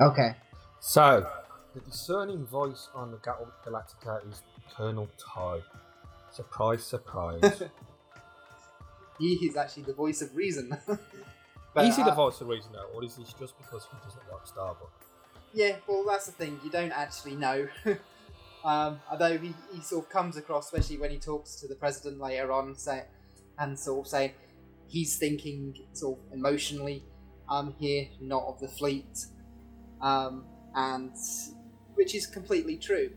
Okay. 0.00 0.34
So, 0.80 1.26
the 1.74 1.80
discerning 1.80 2.46
voice 2.46 2.88
on 2.94 3.10
the 3.10 3.18
Gal- 3.18 3.52
Galactica 3.64 4.28
is 4.28 4.42
Colonel 4.76 5.08
Tigh. 5.18 5.60
Surprise, 6.32 6.84
surprise. 6.84 7.62
He 9.20 9.34
is 9.34 9.56
actually 9.56 9.84
the 9.84 9.92
voice 9.92 10.22
of 10.22 10.34
reason. 10.34 10.76
But, 11.72 11.84
is 11.84 11.96
he 11.96 12.02
the 12.02 12.10
voice 12.10 12.40
of 12.40 12.48
reason, 12.48 12.72
though, 12.72 12.88
or 12.94 13.04
is 13.04 13.14
this 13.14 13.32
just 13.32 13.56
because 13.56 13.86
he 13.90 13.96
doesn't 14.04 14.22
like 14.32 14.44
Starbuck? 14.44 14.90
Yeah, 15.52 15.76
well, 15.86 16.04
that's 16.04 16.26
the 16.26 16.32
thing. 16.32 16.58
You 16.64 16.70
don't 16.70 16.90
actually 16.90 17.36
know. 17.36 17.68
um, 18.64 19.00
although 19.10 19.38
he, 19.38 19.54
he 19.72 19.80
sort 19.80 20.04
of 20.04 20.10
comes 20.10 20.36
across, 20.36 20.66
especially 20.66 20.98
when 20.98 21.10
he 21.10 21.18
talks 21.18 21.54
to 21.60 21.68
the 21.68 21.76
president 21.76 22.20
later 22.20 22.50
on, 22.50 22.76
say, 22.76 23.04
and 23.58 23.78
sort 23.78 24.06
of 24.06 24.10
saying 24.10 24.32
he's 24.88 25.16
thinking 25.16 25.76
sort 25.92 26.18
of 26.18 26.32
emotionally, 26.32 27.04
I'm 27.48 27.74
here, 27.78 28.08
not 28.20 28.44
of 28.46 28.58
the 28.58 28.68
fleet, 28.68 29.26
um, 30.00 30.46
and 30.74 31.12
which 31.94 32.14
is 32.14 32.26
completely 32.26 32.76
true. 32.76 33.10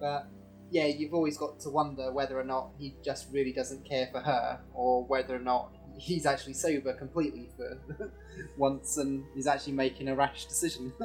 But 0.00 0.28
yeah, 0.74 0.86
you've 0.86 1.14
always 1.14 1.38
got 1.38 1.60
to 1.60 1.70
wonder 1.70 2.12
whether 2.12 2.38
or 2.38 2.42
not 2.42 2.70
he 2.76 2.96
just 3.04 3.28
really 3.32 3.52
doesn't 3.52 3.88
care 3.88 4.08
for 4.10 4.18
her, 4.20 4.60
or 4.74 5.04
whether 5.04 5.36
or 5.36 5.38
not 5.38 5.72
he's 5.96 6.26
actually 6.26 6.54
sober 6.54 6.92
completely 6.92 7.48
for 7.56 8.12
once 8.58 8.96
and 8.96 9.24
is 9.36 9.46
actually 9.46 9.74
making 9.74 10.08
a 10.08 10.14
rash 10.14 10.46
decision. 10.46 10.92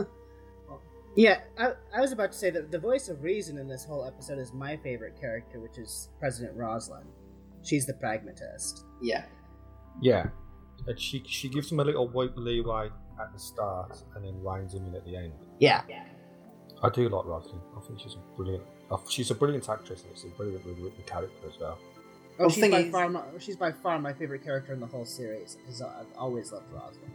Yeah, 1.15 1.39
I, 1.57 1.71
I 1.93 2.01
was 2.01 2.11
about 2.11 2.31
to 2.33 2.37
say 2.37 2.51
that 2.51 2.71
the 2.71 2.77
voice 2.77 3.09
of 3.09 3.23
reason 3.23 3.57
in 3.57 3.67
this 3.67 3.83
whole 3.83 4.05
episode 4.05 4.37
is 4.37 4.53
my 4.53 4.77
favorite 4.77 5.19
character, 5.19 5.59
which 5.59 5.77
is 5.79 6.09
President 6.19 6.55
Roslin. 6.55 7.03
She's 7.63 7.85
the 7.87 7.95
pragmatist. 7.95 8.85
yeah. 9.01 9.25
Yeah. 10.01 10.27
And 10.87 10.97
she, 10.99 11.23
she 11.27 11.49
gives 11.49 11.71
him 11.71 11.79
a 11.79 11.83
little 11.83 12.07
white 12.07 12.37
leeway 12.37 12.89
at 13.19 13.33
the 13.33 13.39
start 13.39 14.01
and 14.15 14.23
then 14.23 14.41
reins 14.41 14.75
him 14.75 14.85
in 14.85 14.95
at 14.95 15.03
the 15.03 15.15
end. 15.17 15.33
Yeah. 15.57 15.81
I 16.83 16.89
do 16.89 17.09
like 17.09 17.25
Roslin. 17.25 17.59
I 17.75 17.81
think 17.85 17.99
she's 17.99 18.13
a 18.15 18.35
brilliant. 18.37 18.63
Uh, 18.91 18.97
She's 19.09 19.31
a 19.31 19.35
brilliant 19.35 19.67
actress, 19.69 20.03
and 20.03 20.11
it's 20.11 20.23
a 20.23 20.27
brilliantly 20.27 20.73
written 20.73 21.03
character 21.05 21.47
as 21.47 21.59
well. 21.59 21.77
Oh, 21.81 22.43
Well, 22.43 22.49
she's 22.49 22.61
thing 22.61 22.71
by 22.71 22.79
is- 22.81 22.91
far 22.91 23.09
my, 23.09 23.21
she's 23.39 23.55
by 23.57 23.71
far 23.71 23.99
my 23.99 24.13
favorite 24.13 24.43
character 24.43 24.73
in 24.73 24.79
the 24.79 24.87
whole 24.87 25.05
series 25.05 25.55
because 25.57 25.81
I've 25.81 26.05
always 26.17 26.51
loved 26.51 26.71
Roslin. 26.73 27.11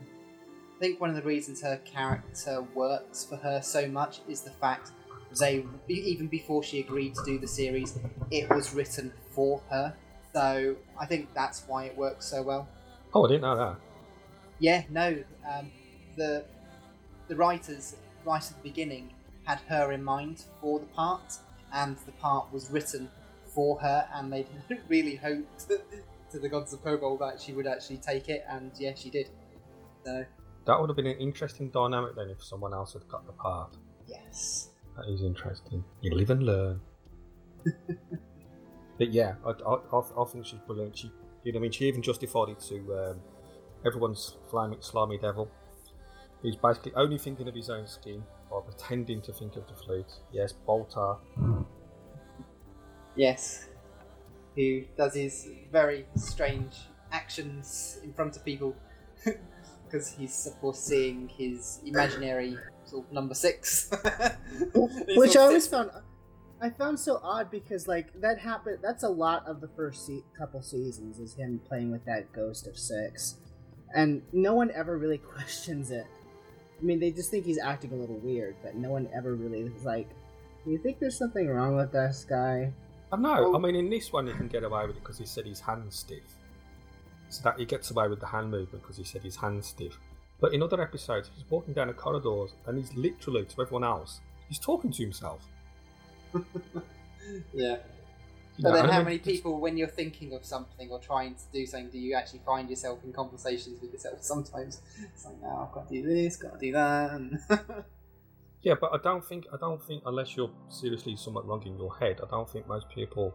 I 0.77 0.81
think 0.81 1.01
one 1.01 1.09
of 1.11 1.17
the 1.17 1.23
reasons 1.23 1.63
her 1.63 1.79
character 1.85 2.63
works 2.75 3.25
for 3.25 3.37
her 3.37 3.63
so 3.63 3.87
much 3.89 4.21
is 4.29 4.43
the 4.43 4.51
fact 4.51 4.91
they, 5.39 5.65
even 5.89 6.27
before 6.27 6.63
she 6.63 6.81
agreed 6.81 7.15
to 7.15 7.25
do 7.25 7.39
the 7.39 7.47
series, 7.47 7.99
it 8.31 8.49
was 8.51 8.75
written 8.75 9.13
for 9.31 9.61
her. 9.71 9.95
So 10.35 10.77
I 11.01 11.07
think 11.07 11.33
that's 11.33 11.65
why 11.67 11.85
it 11.87 11.97
works 11.97 12.27
so 12.27 12.43
well. 12.43 12.69
Oh, 13.15 13.25
I 13.25 13.29
didn't 13.29 13.43
know 13.43 13.57
that. 13.57 13.77
Yeah, 14.59 14.83
no, 14.91 15.17
um, 15.51 15.71
the 16.17 16.45
the 17.29 17.37
writers 17.37 17.97
right 18.27 18.43
at 18.43 18.49
the 18.63 18.69
beginning 18.69 19.11
had 19.45 19.61
her 19.69 19.93
in 19.93 20.03
mind 20.05 20.45
for 20.61 20.79
the 20.81 20.87
part, 20.87 21.39
and 21.75 21.97
the 22.07 22.13
part 22.13 22.51
was 22.53 22.71
written 22.71 23.11
for 23.47 23.79
her, 23.81 24.09
and 24.15 24.33
they 24.33 24.47
really 24.89 25.17
hoped 25.17 25.69
to 26.31 26.39
the 26.39 26.49
gods 26.49 26.73
of 26.73 26.83
Kobol 26.83 27.19
that 27.19 27.41
she 27.41 27.53
would 27.53 27.67
actually 27.67 27.99
take 27.99 28.29
it, 28.29 28.45
and 28.49 28.73
yeah, 28.79 28.95
she 28.95 29.11
did. 29.11 29.29
So 30.05 30.25
That 30.67 30.81
would 30.81 30.89
have 30.89 30.97
been 30.97 31.07
an 31.07 31.19
interesting 31.19 31.71
dynamic 31.71 32.17
then 32.17 32.29
if 32.31 32.43
someone 32.43 32.73
else 32.73 32.93
had 32.93 33.07
got 33.09 33.27
the 33.27 33.33
part. 33.33 33.77
yes. 34.07 34.71
That 34.97 35.13
is 35.13 35.23
interesting. 35.23 35.85
You 36.03 36.15
live 36.15 36.31
and 36.31 36.43
learn. 36.45 36.81
but 38.99 39.13
yeah, 39.13 39.35
I, 39.45 39.51
I, 39.51 39.99
I, 39.99 40.25
think 40.27 40.47
she's 40.47 40.61
brilliant. 40.61 40.97
She, 40.97 41.11
you 41.43 41.53
know, 41.53 41.59
I 41.59 41.63
mean, 41.63 41.73
she 41.73 41.89
even 41.89 42.01
justified 42.01 42.51
it 42.51 42.61
to 42.69 42.77
um, 42.97 43.21
everyone's 43.85 44.37
flaming 44.51 44.79
slimy 44.81 45.19
devil. 45.19 45.51
He's 46.43 46.55
basically 46.55 46.93
only 46.95 47.19
thinking 47.19 47.49
of 47.49 47.57
his 47.57 47.71
own 47.71 47.89
skin 47.89 48.23
while 48.49 48.63
pretending 48.63 49.21
to 49.23 49.33
think 49.33 49.57
of 49.57 49.67
the 49.67 49.75
flute. 49.75 50.13
Yes, 50.33 50.55
Baltar. 50.67 51.19
Yes. 53.17 53.69
Who 54.57 54.85
does 54.97 55.15
his 55.15 55.49
very 55.73 56.07
strange 56.17 56.77
actions 57.11 57.99
in 58.03 58.13
front 58.13 58.37
of 58.37 58.45
people 58.45 58.77
because 59.85 60.11
he's, 60.11 60.47
of 60.47 60.61
course, 60.61 60.79
seeing 60.79 61.29
his 61.29 61.81
imaginary 61.85 62.57
sort 62.85 63.07
of 63.07 63.13
number 63.13 63.35
six. 63.35 63.91
Which 64.75 65.37
I 65.37 65.41
always 65.41 65.67
found 65.67 65.91
I 66.61 66.71
found 66.71 66.99
so 66.99 67.21
odd 67.23 67.51
because 67.51 67.87
like 67.87 68.19
that 68.21 68.39
happened. 68.39 68.79
That's 68.83 69.03
a 69.03 69.09
lot 69.09 69.47
of 69.47 69.61
the 69.61 69.69
first 69.69 70.07
se- 70.07 70.25
couple 70.37 70.63
seasons 70.63 71.19
is 71.19 71.35
him 71.35 71.61
playing 71.69 71.91
with 71.91 72.05
that 72.07 72.33
ghost 72.33 72.67
of 72.67 72.79
six, 72.79 73.37
and 73.95 74.23
no 74.33 74.55
one 74.55 74.71
ever 74.75 74.97
really 74.97 75.19
questions 75.35 75.91
it. 75.91 76.07
I 76.81 76.85
mean, 76.85 77.01
they 77.01 77.11
just 77.11 77.31
think 77.31 77.45
he's 77.47 77.59
acting 77.59 77.93
a 77.93 77.97
little 77.97 78.19
weird, 78.19 78.57
but 78.63 78.75
no 78.75 78.91
one 78.91 79.09
ever 79.15 79.35
really 79.35 79.61
is 79.63 79.85
like, 79.85 80.09
"Do 80.65 80.71
you 80.71 80.79
think 80.79 80.99
there's 80.99 81.17
something 81.19 81.49
wrong 81.49 81.77
with 81.77 81.93
this 81.93 82.25
guy?" 82.29 82.73
I 83.13 83.17
know. 83.17 83.51
Well- 83.51 83.57
I 83.57 83.59
mean, 83.61 83.77
in 83.77 83.89
this 83.91 84.13
one, 84.13 84.27
he 84.27 84.33
can 84.33 84.49
get 84.49 84.65
away 84.65 84.87
with 84.87 84.97
it 84.97 85.01
because 85.03 85.19
he 85.19 85.25
said 85.27 85.47
his 85.47 85.61
hand's 85.61 85.97
stiff. 85.97 86.37
So 87.29 87.43
that 87.45 87.59
he 87.59 87.65
gets 87.65 87.91
away 87.91 88.09
with 88.09 88.21
the 88.21 88.27
hand 88.27 88.51
movement 88.51 88.83
because 88.83 88.97
he 88.97 89.05
said 89.05 89.23
his 89.23 89.37
hand's 89.37 89.69
stiff. 89.69 89.99
But 90.41 90.53
in 90.53 90.63
other 90.63 90.81
episodes, 90.83 91.31
he's 91.35 91.49
walking 91.51 91.75
down 91.75 91.87
the 91.89 91.95
corridors 91.95 92.55
and 92.67 92.77
he's 92.79 92.93
literally 92.95 93.45
to 93.45 93.63
everyone 93.63 93.85
else, 93.85 94.21
he's 94.49 94.59
talking 94.59 94.93
to 94.93 95.03
himself. 95.03 95.47
Yeah. 97.55 97.79
You 98.57 98.63
But 98.63 98.71
know, 98.71 98.77
then, 98.77 98.89
how 98.89 99.03
many 99.03 99.19
people, 99.19 99.61
when 99.61 99.77
you're 99.77 99.89
thinking 99.89 100.33
of 100.33 100.45
something 100.45 100.91
or 100.91 101.01
trying 101.01 101.35
to 101.35 101.43
do 101.53 101.67
something, 101.67 101.91
do 101.91 101.99
you 101.99 102.15
actually 102.15 102.41
find 102.47 102.71
yourself 102.71 103.03
in 103.03 103.13
conversations 103.13 103.81
with 103.81 103.93
yourself? 103.93 104.23
Sometimes 104.23 104.81
it's 105.13 105.25
like, 105.25 105.41
"No, 105.43 105.67
I've 105.67 105.73
got 105.75 105.89
to 105.89 106.03
do 106.03 106.07
this, 106.07 106.37
got 106.37 106.53
to 106.53 106.67
do 106.67 106.73
that," 106.73 107.85
Yeah, 108.63 108.75
but 108.81 108.95
I 108.95 108.99
don't 109.03 109.23
think 109.23 109.47
I 109.53 109.59
don't 109.59 109.83
think 109.83 110.03
unless 110.07 110.37
you're 110.37 110.51
seriously 110.71 111.17
somewhat 111.17 111.47
wrong 111.47 111.63
in 111.67 111.77
your 111.77 111.95
head, 111.99 112.21
I 112.23 112.31
don't 112.31 112.49
think 112.49 112.67
most 112.67 112.89
people 112.89 113.35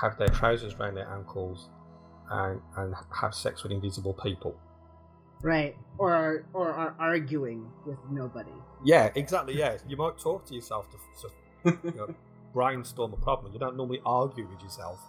have 0.00 0.16
their 0.16 0.28
trousers 0.28 0.74
around 0.74 0.94
their 0.94 1.08
ankles 1.08 1.68
and 2.30 2.60
and 2.76 2.94
have 3.20 3.34
sex 3.34 3.62
with 3.62 3.72
invisible 3.72 4.14
people. 4.14 4.56
Right, 5.42 5.76
or 5.98 6.12
are, 6.12 6.44
or 6.52 6.72
are 6.72 6.94
arguing 6.98 7.70
with 7.86 7.98
nobody. 8.10 8.50
Yeah, 8.84 9.10
exactly. 9.14 9.58
Yeah, 9.58 9.78
you 9.88 9.96
might 9.96 10.18
talk 10.18 10.46
to 10.46 10.54
yourself 10.54 10.86
to, 10.90 10.98
to 11.72 11.78
you 11.84 11.94
know, 11.96 12.14
brainstorm 12.52 13.12
a 13.12 13.16
problem. 13.16 13.52
You 13.52 13.58
don't 13.58 13.76
normally 13.76 14.00
argue 14.04 14.46
with 14.48 14.60
yourself. 14.62 15.00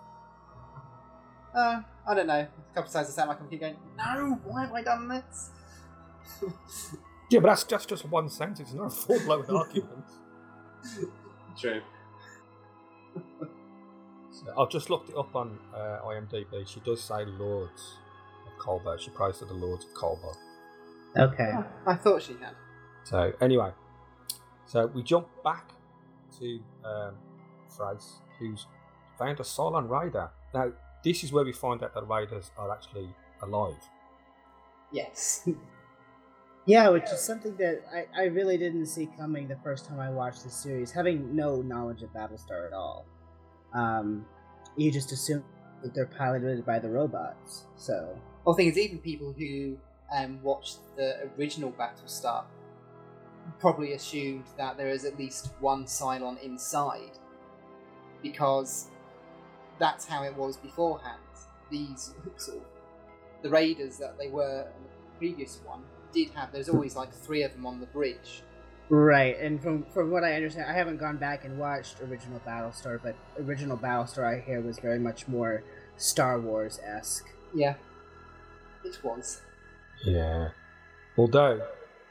uh, 1.56 1.82
I 2.08 2.14
don't 2.16 2.28
know. 2.28 2.40
A 2.40 2.48
couple 2.74 2.88
of 2.90 2.94
times 2.94 3.08
I 3.10 3.12
sound 3.12 3.30
like 3.30 3.40
I'm 3.42 3.50
keep 3.50 3.60
going, 3.62 3.76
"No, 3.98 4.40
why 4.46 4.62
have 4.66 4.74
I 4.74 4.82
done 4.84 5.08
this?" 5.08 5.50
Yeah, 7.30 7.40
but 7.40 7.48
that's 7.48 7.64
just 7.64 7.88
just 7.88 8.04
one 8.10 8.28
sentence, 8.30 8.60
it's 8.72 8.74
not 8.74 8.88
a 8.88 8.90
full 8.90 9.20
blown 9.22 9.46
argument. 9.56 10.04
True. 11.58 11.82
So 14.32 14.54
I've 14.58 14.70
just 14.70 14.90
looked 14.90 15.10
it 15.10 15.18
up 15.18 15.34
on 15.36 15.58
uh, 15.74 16.00
IMDb. 16.06 16.68
She 16.68 16.80
does 16.82 17.02
say 17.02 17.24
Lords 17.26 17.98
of 18.46 18.60
Kobol. 18.66 19.00
She 19.00 19.12
prays 19.12 19.38
to 19.38 19.46
the 19.46 19.54
Lords 19.54 19.86
of 19.86 19.92
Kobol. 19.94 20.36
Okay. 21.18 21.52
Oh, 21.56 21.66
I 21.86 21.96
thought 21.96 22.22
she 22.22 22.34
had. 22.34 22.56
So 23.04 23.32
anyway, 23.40 23.72
so 24.66 24.88
we 24.88 25.04
jump 25.04 25.28
back 25.44 25.72
to 26.40 26.60
um, 26.84 27.16
Thrace, 27.76 28.22
who's 28.40 28.66
found 29.18 29.40
a 29.40 29.44
Cylon 29.44 29.90
Raider. 29.90 30.30
Now 30.54 30.72
this 31.04 31.24
is 31.24 31.32
where 31.32 31.46
we 31.46 31.54
find 31.54 31.84
out 31.84 31.94
that 31.94 32.08
Raiders 32.08 32.52
are 32.58 32.72
actually 32.72 33.10
alive. 33.42 33.82
Yes. 34.92 35.48
Yeah, 36.68 36.90
which 36.90 37.06
is 37.12 37.20
something 37.20 37.56
that 37.58 37.82
I, 37.92 38.06
I 38.16 38.26
really 38.26 38.56
didn't 38.56 38.86
see 38.86 39.10
coming 39.18 39.48
the 39.48 39.58
first 39.64 39.88
time 39.88 40.00
I 40.00 40.12
watched 40.12 40.44
the 40.44 40.52
series, 40.52 40.92
having 40.92 41.36
no 41.36 41.62
knowledge 41.62 42.04
of 42.04 42.14
Battlestar 42.14 42.68
at 42.68 42.74
all. 42.74 43.08
Um, 43.74 44.26
you 44.78 44.92
just 44.92 45.12
assume 45.12 45.44
that 45.82 45.96
they're 45.96 46.06
piloted 46.06 46.64
by 46.66 46.78
the 46.78 46.88
robots. 46.88 47.66
So 47.76 48.16
Well, 48.46 48.54
the 48.56 48.64
thing 48.64 48.72
is, 48.72 48.78
even 48.78 49.00
people 49.00 49.34
who 49.36 49.78
um, 50.16 50.40
watched 50.44 50.78
the 50.96 51.32
original 51.38 51.72
Battlestar 51.72 52.46
probably 53.60 53.94
assumed 53.94 54.46
that 54.58 54.78
there 54.78 54.90
is 54.90 55.04
at 55.04 55.18
least 55.18 55.54
one 55.60 55.86
Cylon 55.86 56.42
inside, 56.44 57.18
because 58.22 58.88
that's 59.80 60.06
how 60.06 60.24
it 60.24 60.36
was 60.36 60.58
beforehand. 60.58 61.20
These 61.70 62.14
sort 62.38 62.58
of 62.58 62.64
the 63.42 63.50
raiders 63.50 63.98
that 63.98 64.18
they 64.20 64.28
were 64.28 64.68
in 64.78 64.84
the 64.84 65.18
previous 65.18 65.60
one 65.66 65.82
did 66.14 66.30
have. 66.32 66.52
There's 66.52 66.70
always 66.70 66.96
like 66.96 67.14
three 67.14 67.44
of 67.44 67.54
them 67.54 67.66
on 67.66 67.80
the 67.80 67.86
bridge. 67.88 68.44
right, 68.90 69.40
and 69.40 69.62
from 69.62 69.84
from 69.86 70.12
what 70.12 70.24
I 70.24 70.34
understand, 70.34 70.66
I 70.70 70.74
haven't 70.74 70.98
gone 70.98 71.18
back 71.18 71.46
and 71.46 71.58
watched 71.58 72.02
original 72.02 72.42
Battlestar, 72.46 73.00
but 73.02 73.16
original 73.40 73.78
Battlestar 73.78 74.26
I 74.26 74.42
hear 74.42 74.62
was 74.62 74.80
very 74.80 75.00
much 75.00 75.28
more 75.28 75.64
Star 75.98 76.40
Wars 76.40 76.80
esque. 76.86 77.30
Yeah, 77.56 77.76
it 78.84 78.98
was. 79.04 79.42
Yeah. 80.04 80.50
Although, 81.18 81.62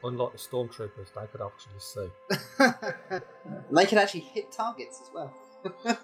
unlike 0.04 0.32
the 0.32 0.38
stormtroopers, 0.38 1.08
they 1.14 1.26
could 1.30 1.40
actually 1.40 1.80
see. 1.80 3.20
They 3.72 3.86
could 3.86 3.98
actually 3.98 4.20
hit 4.20 4.52
targets 4.52 5.00
as 5.02 5.08
well. 5.14 5.32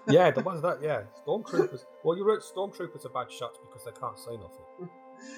Yeah, 0.09 0.31
the 0.31 0.41
was 0.41 0.63
that. 0.63 0.79
Yeah, 0.83 1.03
stormtroopers. 1.27 1.85
Well, 2.05 2.17
you 2.17 2.27
wrote 2.27 2.43
stormtroopers 2.43 3.05
are 3.05 3.11
bad 3.11 3.31
shots 3.31 3.59
because 3.63 3.85
they 3.85 3.93
can't 3.99 4.19
say 4.19 4.33
nothing. 4.33 4.91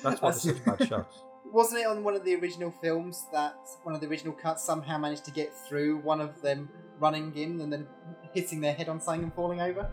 That's 0.02 0.20
why 0.20 0.30
they're 0.30 0.40
such 0.40 0.64
bad 0.64 0.88
shots. 0.88 1.22
Wasn't 1.52 1.80
it 1.80 1.86
on 1.86 2.04
one 2.04 2.14
of 2.14 2.24
the 2.24 2.34
original 2.34 2.74
films 2.82 3.26
that 3.32 3.56
one 3.82 3.94
of 3.94 4.02
the 4.02 4.06
original 4.06 4.34
cuts 4.34 4.62
somehow 4.64 4.98
managed 4.98 5.24
to 5.24 5.30
get 5.30 5.50
through 5.66 5.98
one 5.98 6.20
of 6.20 6.42
them 6.42 6.68
running 7.00 7.34
in 7.36 7.60
and 7.60 7.72
then 7.72 7.86
hitting 8.34 8.60
their 8.60 8.74
head 8.74 8.88
on 8.88 9.00
something 9.00 9.22
and 9.22 9.34
falling 9.34 9.60
over? 9.60 9.92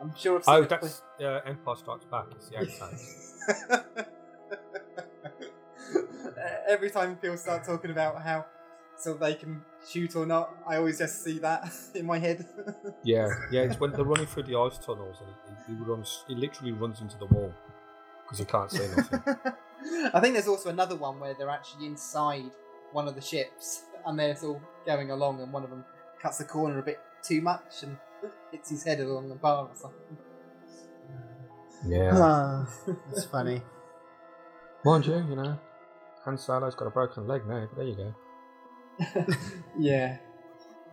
I'm 0.00 0.14
sure. 0.16 0.40
Oh, 0.46 0.64
that's 0.64 1.02
uh, 1.20 1.40
Empire 1.44 1.76
Strikes 1.76 2.04
Back. 2.06 2.26
It's 2.32 2.48
the 2.48 2.58
outside. 2.58 4.06
Every 6.68 6.90
time 6.90 7.16
people 7.16 7.36
start 7.36 7.64
talking 7.64 7.90
about 7.90 8.22
how 8.22 8.46
so 8.98 9.14
they 9.14 9.34
can 9.34 9.62
shoot 9.88 10.16
or 10.16 10.26
not, 10.26 10.56
I 10.66 10.76
always 10.76 10.98
just 10.98 11.22
see 11.22 11.38
that 11.40 11.70
in 11.94 12.06
my 12.06 12.18
head. 12.18 12.46
Yeah, 13.06 13.28
yeah. 13.50 13.62
It's 13.62 13.78
when 13.78 13.92
they're 13.92 14.04
running 14.14 14.26
through 14.26 14.44
the 14.44 14.58
ice 14.58 14.78
tunnels 14.78 15.18
and 15.20 15.56
he, 15.66 15.74
he 15.74 15.90
runs. 15.90 16.24
He 16.26 16.34
literally 16.34 16.72
runs 16.72 17.00
into 17.00 17.16
the 17.16 17.26
wall 17.26 17.54
because 18.24 18.38
he 18.38 18.44
can't 18.44 18.70
see 18.70 18.86
nothing. 18.96 19.22
I 20.12 20.20
think 20.20 20.34
there's 20.34 20.48
also 20.48 20.70
another 20.70 20.96
one 20.96 21.20
where 21.20 21.34
they're 21.34 21.50
actually 21.50 21.86
inside 21.86 22.50
one 22.92 23.06
of 23.06 23.14
the 23.14 23.20
ships 23.20 23.84
and 24.04 24.18
they're 24.18 24.36
all 24.42 24.60
going 24.84 25.10
along, 25.10 25.40
and 25.40 25.52
one 25.52 25.64
of 25.64 25.70
them 25.70 25.84
cuts 26.20 26.38
the 26.38 26.44
corner 26.44 26.78
a 26.78 26.82
bit 26.82 27.00
too 27.22 27.40
much 27.40 27.82
and 27.82 27.96
hits 28.50 28.70
his 28.70 28.82
head 28.84 29.00
along 29.00 29.28
the 29.28 29.34
bar 29.36 29.68
or 29.68 29.74
something. 29.74 30.16
Yeah. 31.86 32.10
Ah, 32.14 32.66
that's 33.12 33.24
funny. 33.30 33.62
Mind 34.84 35.06
you, 35.06 35.16
you 35.28 35.36
know, 35.36 35.58
Han 36.24 36.38
Solo's 36.38 36.74
got 36.74 36.86
a 36.86 36.90
broken 36.90 37.26
leg 37.26 37.46
now. 37.46 37.68
But 37.68 37.76
there 37.76 37.86
you 37.86 37.96
go. 37.96 39.26
yeah. 39.78 40.18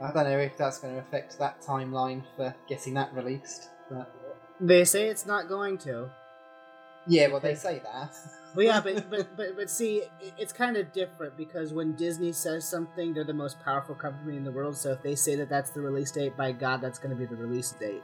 I 0.02 0.12
don't 0.12 0.24
know 0.26 0.40
if 0.40 0.58
that's 0.58 0.80
going 0.80 0.94
to 0.96 1.00
affect 1.00 1.38
that 1.40 1.62
timeline 1.62 2.24
for 2.36 2.54
getting 2.68 2.94
that 2.96 3.14
released. 3.14 3.70
But 3.90 4.14
They 4.60 4.84
say 4.86 5.08
it's 5.08 5.26
not 5.26 5.48
going 5.48 5.78
to. 5.80 6.10
yeah, 7.08 7.28
well, 7.28 7.40
they 7.40 7.56
say 7.56 7.80
that. 7.80 8.14
Well, 8.56 8.66
yeah, 8.66 8.82
but 8.82 9.10
but 9.10 9.36
but, 9.36 9.56
but 9.56 9.70
see, 9.70 10.04
it's 10.38 10.54
kind 10.54 10.78
of 10.78 10.94
different 10.94 11.36
because 11.38 11.74
when 11.74 11.94
Disney 11.96 12.32
says 12.34 12.68
something, 12.68 13.14
they're 13.14 13.24
the 13.24 13.34
most 13.34 13.60
powerful 13.64 13.96
company 13.96 14.38
in 14.38 14.44
the 14.44 14.52
world. 14.52 14.78
So 14.78 14.92
if 14.92 15.02
they 15.02 15.16
say 15.16 15.36
that 15.38 15.50
that's 15.50 15.72
the 15.72 15.82
release 15.82 16.12
date, 16.12 16.38
by 16.38 16.52
God, 16.52 16.80
that's 16.82 17.00
going 17.00 17.10
to 17.10 17.20
be 17.20 17.26
the 17.26 17.36
release 17.36 17.72
date. 17.72 18.04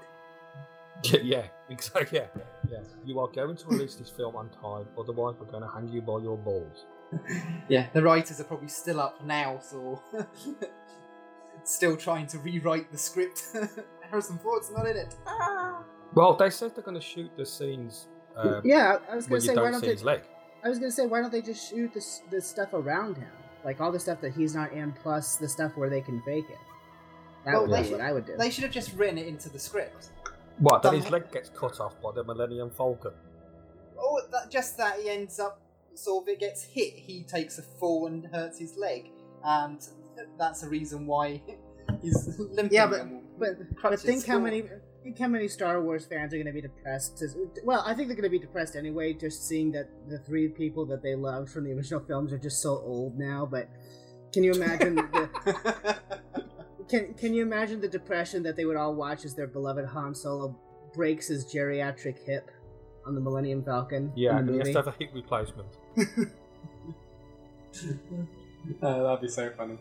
Yeah, 1.04 1.20
yeah, 1.24 1.44
exactly. 1.70 2.20
Yeah, 2.20 2.28
yeah. 2.70 2.80
You 3.06 3.20
are 3.20 3.28
going 3.28 3.56
to 3.58 3.68
release 3.68 3.96
this 3.96 4.10
film 4.10 4.36
on 4.36 4.50
time, 4.50 4.88
otherwise 4.98 5.36
we're 5.40 5.46
going 5.52 5.64
to 5.64 5.70
hang 5.70 5.88
you 5.88 6.02
by 6.02 6.18
your 6.20 6.38
balls. 6.38 6.86
yeah, 7.70 7.88
the 7.94 8.02
writers 8.02 8.40
are 8.42 8.44
probably 8.44 8.68
still 8.68 9.00
up 9.00 9.24
now, 9.24 9.60
so 9.62 10.02
still 11.64 11.96
trying 11.98 12.28
to 12.28 12.40
rewrite 12.40 12.92
the 12.92 12.98
script. 12.98 13.44
Harrison 14.10 14.40
Ford's 14.40 14.72
not 14.72 14.88
in 14.88 14.98
it. 14.98 15.16
Ah! 15.28 15.84
Well, 16.16 16.36
they 16.36 16.50
said 16.50 16.76
they're 16.76 16.84
going 16.84 16.96
to 17.00 17.02
shoot 17.02 17.30
the 17.38 17.46
scenes 17.46 18.08
um, 18.36 18.62
yeah, 18.64 18.98
I 19.12 19.16
was 19.16 19.28
going 19.28 19.42
to 19.42 19.48
say 19.48 19.56
why 19.56 19.64
don't 19.72 19.82
don't 19.82 19.98
they? 19.98 20.04
leg. 20.04 20.22
I 20.64 20.70
was 20.70 20.80
going 20.80 20.90
to 20.92 20.96
say 20.96 21.06
why 21.06 21.20
don't 21.22 21.32
they 21.32 21.42
just 21.42 21.70
shoot 21.70 21.94
this 21.94 22.22
the 22.30 22.40
stuff 22.42 22.74
around 22.74 23.18
him, 23.18 23.32
like 23.66 23.82
all 23.82 23.92
the 23.92 24.00
stuff 24.00 24.22
that 24.22 24.34
he's 24.34 24.56
not 24.56 24.72
in, 24.72 24.94
plus 24.94 25.36
the 25.36 25.50
stuff 25.50 25.76
where 25.76 25.90
they 25.90 26.00
can 26.02 26.22
fake 26.22 26.46
it. 26.50 26.58
That 27.46 27.54
Well, 27.54 27.62
would 27.68 27.72
they 27.72 27.82
be 27.82 27.88
should- 27.90 27.98
what 27.98 28.02
I 28.02 28.14
would 28.14 28.26
do. 28.26 28.38
They 28.38 28.50
should 28.50 28.64
have 28.64 28.72
just 28.72 28.94
written 28.96 29.18
it 29.18 29.28
into 29.28 29.50
the 29.50 29.60
script. 29.60 30.12
What? 30.60 30.84
That 30.84 30.92
Done- 30.92 31.02
his 31.02 31.12
leg 31.12 31.32
gets 31.32 31.50
cut 31.50 31.80
off 31.82 32.02
by 32.02 32.12
the 32.14 32.24
Millennium 32.24 32.70
Falcon. 32.70 33.12
Oh, 34.00 34.22
that, 34.32 34.50
just 34.50 34.78
that 34.78 35.00
he 35.02 35.10
ends 35.10 35.40
up 35.40 35.60
sort 35.96 36.24
of 36.24 36.30
it 36.30 36.40
gets 36.40 36.64
hit. 36.64 36.94
He 36.96 37.24
takes 37.24 37.58
a 37.58 37.62
fall 37.62 38.08
and 38.08 38.26
hurts 38.28 38.58
his 38.60 38.78
leg, 38.78 39.10
and 39.44 39.86
that's 40.38 40.62
the 40.62 40.70
reason 40.70 41.06
why 41.08 41.42
he's 42.02 42.38
limping. 42.40 42.70
Yeah, 42.74 42.88
but- 42.88 43.02
and 43.02 43.22
But, 43.38 43.82
but 43.82 44.00
think 44.00 44.26
how 44.26 44.40
many 44.40 44.64
think 45.04 45.18
how 45.18 45.28
many 45.30 45.48
Star 45.48 45.82
Wars 45.82 46.06
fans 46.06 46.34
are 46.34 46.38
going 46.38 46.46
to 46.48 46.52
be 46.52 46.62
depressed. 46.62 47.18
To, 47.20 47.28
well, 47.64 47.82
I 47.86 47.94
think 47.94 48.10
they're 48.10 48.18
going 48.18 48.24
to 48.24 48.30
be 48.30 48.38
depressed 48.40 48.76
anyway, 48.76 49.14
just 49.14 49.48
seeing 49.48 49.72
that 49.72 49.88
the 50.10 50.20
three 50.20 50.50
people 50.50 50.86
that 50.88 51.02
they 51.02 51.16
loved 51.16 51.50
from 51.50 51.64
the 51.64 51.72
original 51.72 52.02
films 52.02 52.34
are 52.34 52.38
just 52.38 52.62
so 52.62 52.72
old 52.80 53.18
now. 53.18 53.48
But 53.50 53.70
can 54.34 54.44
you 54.44 54.52
imagine 54.54 54.96
the 54.96 55.98
can 56.90 57.14
can 57.14 57.34
you 57.34 57.44
imagine 57.44 57.80
the 57.80 57.88
depression 57.88 58.44
that 58.44 58.56
they 58.58 58.66
would 58.66 58.76
all 58.76 58.94
watch 58.94 59.24
as 59.24 59.34
their 59.36 59.48
beloved 59.48 59.86
Han 59.86 60.14
Solo 60.14 60.54
breaks 60.94 61.28
his 61.30 61.46
geriatric 61.46 62.18
hip 62.26 62.52
on 63.06 63.16
the 63.16 63.22
Millennium 63.22 63.64
Falcon? 63.64 64.12
Yeah, 64.18 64.38
and 64.38 64.50
the 64.50 64.52
he 64.54 64.58
has 64.60 64.68
to 64.70 64.74
have 64.80 64.88
a 64.88 64.96
hip 65.00 65.12
replacement. 65.14 65.68
Oh, 68.82 69.04
that'd 69.04 69.22
be 69.22 69.28
so 69.30 69.50
funny. 69.58 69.78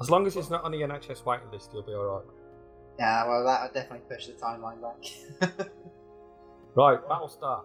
As 0.00 0.10
long 0.10 0.26
as 0.26 0.36
it's 0.36 0.50
not 0.50 0.64
on 0.64 0.72
the 0.72 0.78
NHS 0.78 1.24
waiting 1.24 1.50
list, 1.52 1.70
he'll 1.72 1.82
be 1.82 1.92
alright. 1.92 2.26
Yeah, 2.98 3.26
well, 3.26 3.44
that 3.44 3.62
would 3.62 3.74
definitely 3.74 4.06
push 4.14 4.26
the 4.26 4.32
timeline 4.34 4.80
back. 4.80 5.68
Right, 6.76 7.00
Battlestar. 7.08 7.64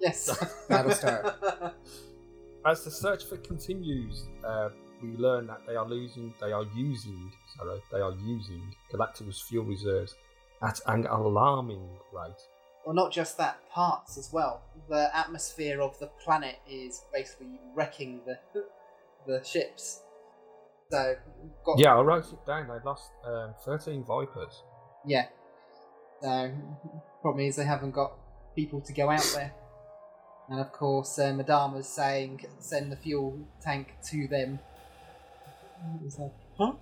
yes, 0.00 0.30
Battlestar. 0.70 1.72
As 2.66 2.84
the 2.84 2.90
search 2.90 3.24
for 3.24 3.36
continues, 3.38 4.28
uh, 4.46 4.68
we 5.02 5.08
learn 5.16 5.48
that 5.48 5.62
they 5.66 5.74
are 5.74 5.86
losing, 5.86 6.32
they 6.40 6.52
are 6.52 6.64
using, 6.74 7.32
sorry, 7.56 7.82
they 7.92 7.98
are 8.00 8.14
using 8.24 8.62
Galactica's 8.92 9.40
fuel 9.40 9.64
reserves 9.64 10.14
at 10.62 10.80
an 10.86 11.06
alarming 11.06 11.86
rate. 12.12 12.40
Well, 12.86 12.94
not 12.94 13.10
just 13.12 13.36
that, 13.38 13.58
parts 13.70 14.16
as 14.16 14.30
well. 14.32 14.62
The 14.88 15.10
atmosphere 15.14 15.82
of 15.82 15.98
the 15.98 16.06
planet 16.24 16.56
is 16.68 17.02
basically 17.12 17.58
wrecking 17.74 18.20
the 18.24 18.38
the 19.26 19.42
ships. 19.42 20.02
So, 20.94 21.16
got, 21.64 21.78
Yeah, 21.78 21.96
I 21.96 22.00
wrote 22.00 22.32
it 22.32 22.46
down. 22.46 22.68
They 22.68 22.78
lost 22.84 23.10
um, 23.26 23.54
13 23.64 24.04
Vipers. 24.04 24.62
yeah. 25.04 25.26
So, 26.22 26.52
problem 27.20 27.44
is 27.46 27.56
they 27.56 27.64
haven't 27.64 27.90
got 27.90 28.12
people 28.54 28.80
to 28.80 28.92
go 28.92 29.10
out 29.10 29.30
there. 29.34 29.52
And 30.48 30.60
of 30.60 30.72
course, 30.72 31.18
uh, 31.18 31.32
Madama's 31.32 31.88
saying 31.88 32.44
send 32.58 32.92
the 32.92 32.96
fuel 32.96 33.38
tank 33.60 33.94
to 34.10 34.28
them. 34.28 34.58
Like, 36.18 36.32
huh? 36.58 36.72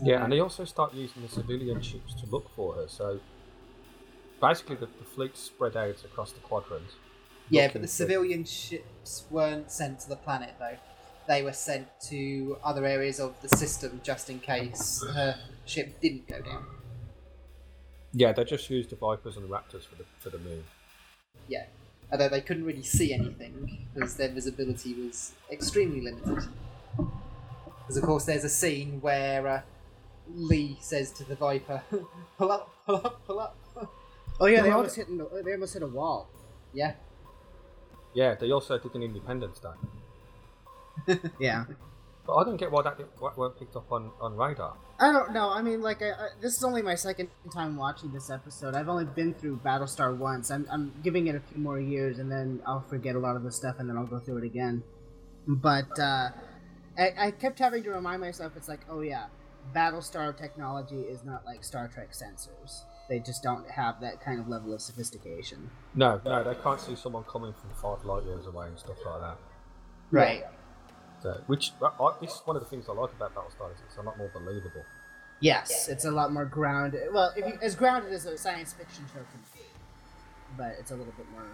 Yeah, 0.00 0.22
and 0.22 0.32
they 0.32 0.40
also 0.40 0.64
start 0.64 0.94
using 0.94 1.22
the 1.22 1.28
civilian 1.28 1.80
ships 1.80 2.14
to 2.20 2.26
look 2.26 2.50
for 2.54 2.74
her. 2.74 2.88
So 2.88 3.20
basically, 4.40 4.76
the, 4.76 4.86
the 4.86 5.04
fleet's 5.04 5.40
spread 5.40 5.76
out 5.76 6.04
across 6.04 6.32
the 6.32 6.40
quadrant. 6.40 6.90
Yeah, 7.48 7.68
but 7.72 7.82
the 7.82 7.88
civilian 7.88 8.44
ships 8.44 9.24
weren't 9.30 9.70
sent 9.70 10.00
to 10.00 10.08
the 10.08 10.16
planet 10.16 10.54
though. 10.58 10.76
They 11.28 11.42
were 11.42 11.52
sent 11.52 11.88
to 12.08 12.56
other 12.62 12.84
areas 12.84 13.18
of 13.18 13.40
the 13.42 13.48
system 13.48 14.00
just 14.04 14.30
in 14.30 14.38
case 14.38 15.04
her 15.14 15.36
ship 15.64 16.00
didn't 16.00 16.28
go 16.28 16.40
down. 16.40 16.64
Yeah, 18.12 18.32
they 18.32 18.44
just 18.44 18.70
used 18.70 18.90
the 18.90 18.96
Vipers 18.96 19.36
and 19.36 19.44
the 19.44 19.52
Raptors 19.52 19.84
for 19.86 19.96
the 19.96 20.04
for 20.18 20.30
the 20.30 20.38
moon. 20.38 20.64
Yeah. 21.48 21.66
Although 22.10 22.28
they 22.28 22.40
couldn't 22.40 22.64
really 22.64 22.84
see 22.84 23.12
anything 23.12 23.88
because 23.92 24.16
their 24.16 24.28
visibility 24.28 24.94
was 24.94 25.32
extremely 25.50 26.00
limited. 26.00 26.48
Because 26.96 27.96
of 27.96 28.04
course 28.04 28.24
there's 28.24 28.44
a 28.44 28.48
scene 28.48 29.00
where 29.00 29.46
uh, 29.46 29.60
Lee 30.32 30.78
says 30.80 31.10
to 31.12 31.24
the 31.24 31.34
Viper, 31.34 31.82
"Pull 32.38 32.52
up, 32.52 32.70
pull 32.86 32.96
up, 32.96 33.26
pull 33.26 33.40
up." 33.40 33.58
Oh 34.38 34.46
yeah, 34.46 34.62
they 34.62 34.70
almost 34.70 34.96
hit 34.96 35.08
in 35.08 35.18
they 35.44 35.52
almost 35.52 35.74
hit 35.74 35.82
a 35.82 35.86
wall. 35.86 36.28
Yeah. 36.72 36.94
Yeah, 38.14 38.34
they 38.34 38.50
also 38.50 38.78
did 38.78 38.94
an 38.94 39.02
Independence 39.02 39.58
Day. 39.58 39.68
Yeah. 41.40 41.64
But 42.26 42.34
I 42.36 42.44
don't 42.44 42.56
get 42.56 42.72
why 42.72 42.82
that 42.82 42.96
didn't- 42.98 43.12
why 43.20 43.30
it 43.30 43.36
weren't 43.38 43.56
picked 43.58 43.76
up 43.76 43.90
on, 43.92 44.10
on 44.20 44.36
radar. 44.36 44.76
I 44.98 45.12
don't 45.12 45.32
know. 45.32 45.48
I 45.50 45.62
mean, 45.62 45.80
like, 45.80 46.02
I, 46.02 46.10
I, 46.10 46.28
this 46.40 46.56
is 46.56 46.64
only 46.64 46.82
my 46.82 46.96
second 46.96 47.28
time 47.52 47.76
watching 47.76 48.12
this 48.12 48.30
episode. 48.30 48.74
I've 48.74 48.88
only 48.88 49.04
been 49.04 49.32
through 49.34 49.60
Battlestar 49.64 50.16
once. 50.16 50.50
I'm, 50.50 50.66
I'm 50.70 50.92
giving 51.04 51.28
it 51.28 51.36
a 51.36 51.40
few 51.40 51.58
more 51.62 51.78
years, 51.78 52.18
and 52.18 52.32
then 52.32 52.60
I'll 52.66 52.80
forget 52.88 53.14
a 53.14 53.18
lot 53.20 53.36
of 53.36 53.44
the 53.44 53.52
stuff, 53.52 53.76
and 53.78 53.88
then 53.88 53.96
I'll 53.96 54.06
go 54.06 54.18
through 54.18 54.38
it 54.38 54.44
again. 54.44 54.82
But 55.46 55.96
uh, 56.00 56.30
I, 56.98 57.12
I 57.16 57.30
kept 57.30 57.58
having 57.60 57.84
to 57.84 57.90
remind 57.90 58.20
myself, 58.22 58.54
it's 58.56 58.68
like, 58.68 58.80
oh 58.90 59.02
yeah, 59.02 59.26
Battlestar 59.74 60.36
technology 60.36 61.02
is 61.02 61.22
not 61.24 61.44
like 61.44 61.62
Star 61.62 61.86
Trek 61.86 62.10
sensors. 62.12 62.80
They 63.08 63.20
just 63.20 63.44
don't 63.44 63.70
have 63.70 64.00
that 64.00 64.20
kind 64.20 64.40
of 64.40 64.48
level 64.48 64.74
of 64.74 64.80
sophistication. 64.80 65.70
No, 65.94 66.20
no, 66.24 66.42
they 66.42 66.56
can't 66.60 66.80
see 66.80 66.96
someone 66.96 67.22
coming 67.24 67.52
from 67.52 67.70
five 67.80 68.04
light 68.04 68.24
years 68.24 68.46
away 68.46 68.66
and 68.66 68.76
stuff 68.78 68.96
like 69.06 69.20
that. 69.20 69.36
Right. 70.10 70.44
So, 71.22 71.40
which 71.46 71.72
I, 71.82 71.86
I, 71.86 72.12
this 72.20 72.30
is 72.34 72.42
one 72.44 72.56
of 72.56 72.62
the 72.62 72.68
things 72.68 72.88
I 72.88 72.92
like 72.92 73.12
about 73.12 73.34
Battlestar 73.34 73.72
is 73.72 73.78
it's 73.86 73.96
a 73.96 74.02
lot 74.02 74.18
more 74.18 74.30
believable. 74.32 74.84
Yes, 75.40 75.88
it's 75.88 76.04
a 76.04 76.10
lot 76.10 76.32
more 76.32 76.44
grounded. 76.44 77.12
Well, 77.12 77.32
if 77.36 77.46
you, 77.46 77.58
as 77.62 77.74
grounded 77.74 78.12
as 78.12 78.24
a 78.26 78.38
science 78.38 78.72
fiction 78.72 79.04
show 79.12 79.20
can 79.20 79.40
be, 79.54 79.60
but 80.56 80.76
it's 80.78 80.90
a 80.90 80.96
little 80.96 81.12
bit 81.16 81.30
more. 81.30 81.44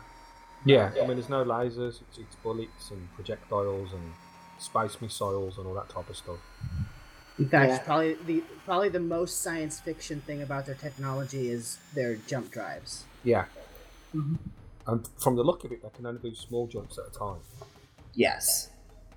Yeah, 0.64 0.92
I 0.96 1.06
mean, 1.06 1.16
there's 1.16 1.28
no 1.28 1.44
lasers, 1.44 2.00
it's, 2.02 2.18
it's 2.18 2.36
bullets 2.36 2.90
and 2.90 3.12
projectiles 3.14 3.92
and 3.92 4.12
space 4.58 5.00
missiles 5.00 5.58
and 5.58 5.66
all 5.66 5.74
that 5.74 5.88
type 5.88 6.08
of 6.08 6.16
stuff. 6.16 6.38
In 7.38 7.48
fact, 7.48 7.70
Yeah. 7.70 7.78
probably 7.78 8.14
the 8.14 8.44
probably 8.64 8.88
the 8.90 9.00
most 9.00 9.40
science 9.40 9.80
fiction 9.80 10.20
thing 10.20 10.42
about 10.42 10.66
their 10.66 10.74
technology 10.76 11.50
is 11.50 11.78
their 11.94 12.14
jump 12.16 12.50
drives. 12.52 13.04
Yeah. 13.24 13.46
Mm-hmm. 14.14 14.36
And 14.86 15.08
from 15.18 15.36
the 15.36 15.42
look 15.42 15.64
of 15.64 15.72
it, 15.72 15.82
they 15.82 15.88
can 15.90 16.06
only 16.06 16.20
do 16.20 16.34
small 16.34 16.66
jumps 16.66 16.98
at 16.98 17.06
a 17.06 17.18
time. 17.18 17.40
Yes. 18.14 18.68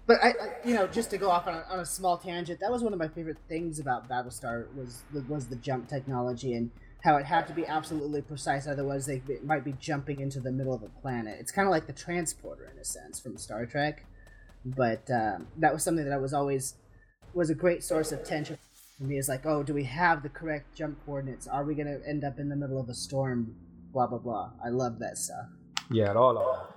But 0.07 0.17
I, 0.23 0.29
I 0.29 0.33
you 0.63 0.75
know, 0.75 0.87
just 0.87 1.09
to 1.11 1.17
go 1.17 1.29
off 1.29 1.47
on 1.47 1.55
a, 1.55 1.65
on 1.69 1.79
a 1.79 1.85
small 1.85 2.17
tangent, 2.17 2.59
that 2.59 2.71
was 2.71 2.83
one 2.83 2.93
of 2.93 2.99
my 2.99 3.07
favorite 3.07 3.37
things 3.49 3.79
about 3.79 4.07
Battlestar 4.09 4.73
was 4.75 5.03
the, 5.13 5.21
was 5.21 5.47
the 5.47 5.55
jump 5.55 5.89
technology 5.89 6.53
and 6.53 6.71
how 7.03 7.17
it 7.17 7.25
had 7.25 7.47
to 7.47 7.53
be 7.53 7.65
absolutely 7.65 8.21
precise, 8.21 8.67
otherwise 8.67 9.05
they 9.05 9.21
might 9.43 9.63
be 9.63 9.73
jumping 9.73 10.19
into 10.19 10.39
the 10.39 10.51
middle 10.51 10.73
of 10.73 10.81
a 10.81 10.89
planet. 11.01 11.37
It's 11.39 11.51
kind 11.51 11.67
of 11.67 11.71
like 11.71 11.85
the 11.85 11.93
transporter 11.93 12.71
in 12.73 12.79
a 12.79 12.83
sense 12.83 13.19
from 13.19 13.37
Star 13.37 13.65
Trek, 13.67 14.05
but 14.65 15.07
um, 15.11 15.47
that 15.57 15.71
was 15.71 15.83
something 15.83 16.03
that 16.03 16.13
I 16.13 16.17
was 16.17 16.33
always 16.33 16.73
was 17.35 17.51
a 17.51 17.55
great 17.55 17.83
source 17.83 18.11
of 18.11 18.23
tension 18.23 18.57
for 18.97 19.03
me. 19.03 19.17
Is 19.17 19.29
like, 19.29 19.45
oh, 19.45 19.61
do 19.61 19.73
we 19.73 19.83
have 19.83 20.23
the 20.23 20.29
correct 20.29 20.75
jump 20.75 20.97
coordinates? 21.05 21.47
Are 21.47 21.63
we 21.63 21.75
going 21.75 21.87
to 21.87 22.01
end 22.07 22.23
up 22.23 22.39
in 22.39 22.49
the 22.49 22.55
middle 22.55 22.79
of 22.79 22.89
a 22.89 22.95
storm? 22.95 23.55
Blah 23.93 24.07
blah 24.07 24.17
blah. 24.17 24.51
I 24.65 24.69
love 24.69 24.97
that 24.99 25.17
stuff. 25.17 25.45
Yeah, 25.91 26.09
and 26.09 26.17
I 26.17 26.21
like 26.21 26.45
that. 26.45 26.74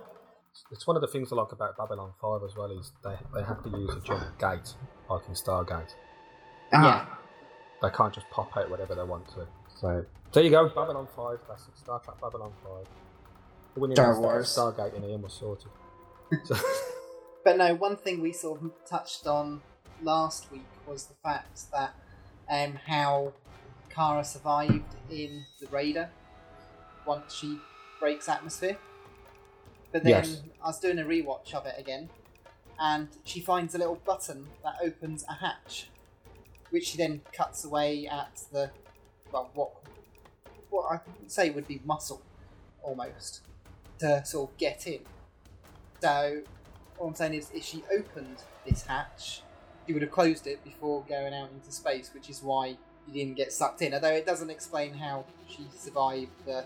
It's 0.71 0.85
one 0.85 0.95
of 0.95 1.01
the 1.01 1.07
things 1.07 1.31
I 1.31 1.35
like 1.35 1.51
about 1.51 1.77
Babylon 1.77 2.11
5 2.21 2.41
as 2.43 2.55
well 2.55 2.71
is 2.71 2.91
they, 3.03 3.15
they 3.33 3.43
have 3.43 3.63
to 3.63 3.69
use 3.69 3.95
a 3.95 4.01
jump 4.01 4.23
gate, 4.39 4.73
like 5.09 5.21
in 5.27 5.33
Stargate. 5.33 5.93
Yeah. 6.71 7.05
They 7.81 7.89
can't 7.89 8.13
just 8.13 8.29
pop 8.29 8.55
out 8.57 8.69
whatever 8.69 8.95
they 8.95 9.03
want 9.03 9.27
to. 9.29 9.47
So 9.79 10.05
there 10.33 10.43
you 10.43 10.49
go, 10.49 10.67
Babylon 10.67 11.07
5, 11.15 11.45
classic 11.45 11.75
Star 11.75 11.99
Trek 12.03 12.19
Babylon 12.21 12.51
5. 12.63 12.87
The 13.75 13.79
winning 13.79 13.95
Star 13.95 14.13
Star 14.13 14.21
Wars. 14.21 14.47
Stargate 14.47 14.95
in 14.95 15.03
Ian 15.05 15.21
was 15.21 15.33
sorted. 15.33 15.71
So, 16.43 16.55
But 17.43 17.57
no, 17.57 17.73
one 17.75 17.95
thing 17.95 18.21
we 18.21 18.33
sort 18.33 18.61
of 18.61 18.71
touched 18.87 19.25
on 19.25 19.61
last 20.03 20.51
week 20.51 20.65
was 20.85 21.05
the 21.05 21.15
fact 21.23 21.71
that 21.71 21.93
um, 22.49 22.77
how 22.85 23.33
Kara 23.89 24.23
survived 24.23 24.95
in 25.09 25.45
the 25.59 25.67
Raider 25.67 26.09
once 27.05 27.33
she 27.33 27.59
breaks 27.99 28.29
atmosphere. 28.29 28.77
But 29.91 30.03
then 30.03 30.11
Yes. 30.11 30.41
I 30.63 30.67
was 30.67 30.79
doing 30.79 30.99
a 30.99 31.03
rewatch 31.03 31.53
of 31.53 31.65
it 31.65 31.75
again, 31.77 32.09
and 32.79 33.07
she 33.23 33.39
finds 33.39 33.73
a 33.75 33.77
little 33.77 33.95
button 33.95 34.47
that 34.63 34.75
opens 34.83 35.25
a 35.27 35.33
hatch, 35.33 35.89
which 36.69 36.87
she 36.87 36.97
then 36.97 37.21
cuts 37.33 37.65
away 37.65 38.07
at 38.07 38.43
the 38.51 38.71
well, 39.31 39.49
what 39.53 39.71
what 40.69 40.91
I 40.91 40.99
would 41.19 41.31
say 41.31 41.49
would 41.49 41.67
be 41.67 41.81
muscle, 41.85 42.21
almost, 42.83 43.41
to 43.99 44.23
sort 44.25 44.51
of 44.51 44.57
get 44.57 44.85
in. 44.87 44.99
So 46.01 46.41
all 46.97 47.07
I'm 47.07 47.15
saying 47.15 47.33
is, 47.33 47.49
if 47.53 47.63
she 47.63 47.83
opened 47.91 48.43
this 48.67 48.83
hatch, 48.85 49.41
she 49.87 49.93
would 49.93 50.01
have 50.03 50.11
closed 50.11 50.45
it 50.47 50.63
before 50.63 51.03
going 51.09 51.33
out 51.33 51.49
into 51.51 51.71
space, 51.71 52.11
which 52.13 52.29
is 52.29 52.43
why 52.43 52.77
you 53.07 53.13
didn't 53.13 53.35
get 53.35 53.51
sucked 53.51 53.81
in. 53.81 53.93
Although 53.93 54.11
it 54.11 54.25
doesn't 54.25 54.49
explain 54.49 54.93
how 54.93 55.25
she 55.47 55.65
survived 55.75 56.31
the 56.45 56.65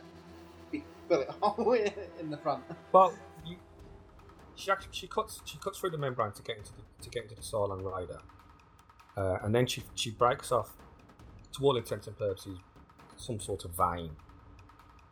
big 0.74 0.84
bullet 1.08 1.30
hole 1.42 1.74
in 2.20 2.30
the 2.30 2.38
front. 2.38 2.64
well, 2.92 3.14
you, 3.46 3.58
she 4.56 4.72
actually 4.72 4.90
she 4.92 5.08
cuts 5.08 5.42
she 5.46 5.58
cuts 5.58 5.80
through 5.80 5.92
the 5.92 5.98
membrane 5.98 6.32
to 6.34 6.42
get 6.42 6.58
into 6.58 6.72
the, 6.74 6.84
to 7.04 7.10
get 7.10 7.24
into 7.24 7.36
the 7.36 7.42
Cylon 7.42 7.82
Raider, 7.84 8.20
uh, 9.16 9.38
and 9.44 9.54
then 9.54 9.66
she 9.66 9.84
she 9.96 10.12
breaks 10.12 10.52
off, 10.52 10.76
to 11.54 11.64
all 11.64 11.78
intents 11.78 12.08
and 12.08 12.18
purposes, 12.18 12.58
some 13.16 13.40
sort 13.40 13.64
of 13.66 13.72
vein, 13.72 14.12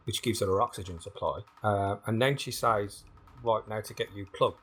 which 0.05 0.21
gives 0.21 0.39
her 0.41 0.47
her 0.47 0.61
oxygen 0.61 0.99
supply, 0.99 1.39
uh, 1.63 1.97
and 2.07 2.21
then 2.21 2.35
she 2.37 2.51
says, 2.51 3.03
"Right 3.43 3.67
now 3.67 3.81
to 3.81 3.93
get 3.93 4.07
you 4.15 4.25
plugged." 4.33 4.57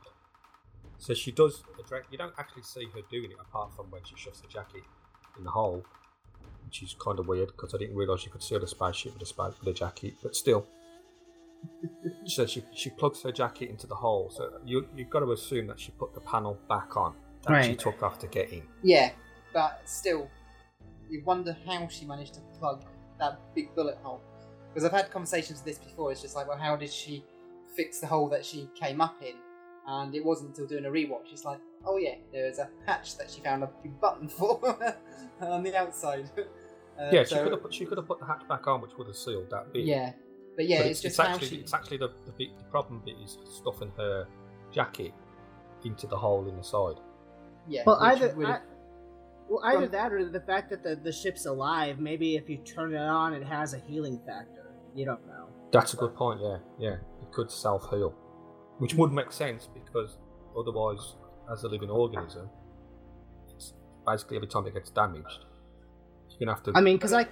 So 0.98 1.14
she 1.14 1.30
does. 1.30 1.62
You 2.11 2.18
don't 2.18 2.34
actually 2.38 2.64
see 2.64 2.87
her 2.94 3.00
doing 3.11 3.30
it 3.30 3.38
apart 3.40 3.74
from 3.74 3.90
when 3.90 4.02
she 4.04 4.14
shoves 4.16 4.40
the 4.40 4.48
jacket 4.48 4.82
in 5.38 5.44
the 5.44 5.50
hole, 5.50 5.84
which 6.66 6.82
is 6.82 6.94
kind 6.98 7.18
of 7.18 7.28
weird 7.28 7.48
because 7.48 7.74
I 7.74 7.78
didn't 7.78 7.96
realise 7.96 8.24
you 8.24 8.30
could 8.30 8.42
see 8.42 8.58
the 8.58 8.66
spaceship 8.66 9.14
with 9.14 9.22
a 9.22 9.26
space 9.26 9.54
with 9.58 9.68
a 9.68 9.72
jacket, 9.72 10.14
but 10.22 10.37
still. 10.37 10.66
So 12.25 12.47
she, 12.47 12.62
she 12.75 12.90
plugs 12.90 13.23
her 13.23 13.33
jacket 13.33 13.71
into 13.71 13.87
the 13.87 13.94
hole. 13.94 14.31
So 14.31 14.51
you 14.64 14.87
you've 14.97 15.11
got 15.11 15.21
to 15.21 15.33
assume 15.33 15.66
that 15.68 15.81
she 15.81 15.92
put 15.92 16.14
the 16.14 16.21
panel 16.21 16.59
back 16.68 16.97
on 16.97 17.14
that 17.47 17.64
she 17.64 17.77
took 17.77 18.03
after 18.03 18.27
getting. 18.27 18.66
Yeah, 18.83 19.11
but 19.53 19.83
still, 19.85 20.29
you 21.09 21.23
wonder 21.25 21.57
how 21.66 21.88
she 21.88 22.05
managed 22.05 22.35
to 22.35 22.40
plug 22.59 22.85
that 23.18 23.40
big 23.55 23.75
bullet 23.75 23.99
hole. 24.03 24.21
Because 24.68 24.85
I've 24.85 24.92
had 24.92 25.11
conversations 25.11 25.61
with 25.61 25.64
this 25.64 25.79
before. 25.79 26.12
It's 26.12 26.23
just 26.23 26.37
like, 26.37 26.49
well, 26.49 26.59
how 26.59 26.77
did 26.77 26.92
she 26.92 27.25
fix 27.75 28.01
the 28.01 28.07
hole 28.07 28.29
that 28.29 28.44
she 28.44 28.68
came 28.79 29.01
up 29.01 29.16
in? 29.23 29.35
And 29.87 30.14
it 30.14 30.25
wasn't 30.25 30.51
until 30.51 30.66
doing 30.66 30.85
a 30.85 30.90
rewatch. 30.90 31.33
It's 31.33 31.44
like, 31.44 31.61
oh 31.87 31.97
yeah, 31.97 32.16
there 32.33 32.47
is 32.47 32.59
a 32.59 32.68
hatch 32.87 33.16
that 33.16 33.31
she 33.31 33.40
found 33.40 33.62
a 33.62 33.71
big 33.83 33.99
button 34.01 34.29
for 34.29 34.61
on 35.40 35.62
the 35.62 35.77
outside. 35.77 36.31
Uh, 36.99 37.11
yeah, 37.12 37.23
she 37.23 37.37
could 37.37 37.53
have 37.53 37.62
put, 37.62 37.73
she 37.73 37.87
could 37.87 37.97
have 37.97 38.09
put 38.09 38.18
the 38.18 38.27
hatch 38.27 38.42
back 38.49 38.66
on, 38.66 38.81
which 38.81 38.90
would 38.99 39.07
have 39.07 39.14
sealed 39.14 39.49
that 39.51 39.73
bit. 39.73 39.85
Yeah, 39.85 40.14
but 40.59 40.66
yeah, 40.66 40.79
but 40.79 40.87
it's, 40.88 41.05
it's, 41.05 41.16
just 41.16 41.16
how 41.29 41.35
actually 41.35 41.49
she. 41.49 41.57
it's 41.59 41.73
actually 41.73 41.99
the 41.99 42.11
the, 42.27 42.33
bit, 42.33 42.59
the 42.59 42.64
problem 42.64 43.01
bit 43.07 43.14
is 43.25 43.38
stuffing 43.49 43.92
her 43.97 44.27
jacket 44.73 45.14
into 45.85 46.09
the 46.09 46.16
hole 46.16 46.49
in 46.49 46.57
the 46.57 46.64
side. 46.64 46.97
Yeah, 47.68 47.85
Well, 47.87 47.99
either 48.01 48.35
I, 48.44 48.59
well, 49.49 49.61
either 49.62 49.81
Well- 49.83 49.88
that 49.90 50.12
or 50.12 50.29
the 50.29 50.40
fact 50.40 50.71
that 50.71 50.83
the, 50.83 50.97
the 50.97 51.12
ship's 51.12 51.47
alive. 51.47 52.01
Maybe 52.01 52.35
if 52.35 52.51
you 52.51 52.57
turn 52.57 52.92
it 52.92 52.99
on, 52.99 53.35
it 53.35 53.44
has 53.44 53.73
a 53.73 53.79
healing 53.79 54.21
factor. 54.27 54.73
You 54.97 55.05
don't 55.05 55.25
know. 55.29 55.47
That's 55.71 55.94
a 55.94 55.97
good 55.97 56.16
point. 56.16 56.40
Yeah, 56.42 56.59
yeah, 56.77 56.94
it 57.23 57.31
could 57.31 57.53
self 57.53 57.88
heal, 57.90 58.12
which 58.79 58.94
would 58.94 59.12
make 59.12 59.31
sense 59.31 59.68
because 59.73 60.16
otherwise, 60.59 61.14
as 61.53 61.62
a 61.62 61.68
living 61.68 61.90
organism, 61.90 62.51
it's 63.55 63.75
basically 64.05 64.38
every 64.38 64.49
time 64.49 64.66
it 64.66 64.75
gets 64.75 64.90
damaged, 64.90 65.44
you're 66.31 66.40
gonna 66.40 66.55
have 66.57 66.64
to. 66.64 66.73
I 66.75 66.81
mean, 66.81 66.97
because 66.97 67.12
I, 67.12 67.29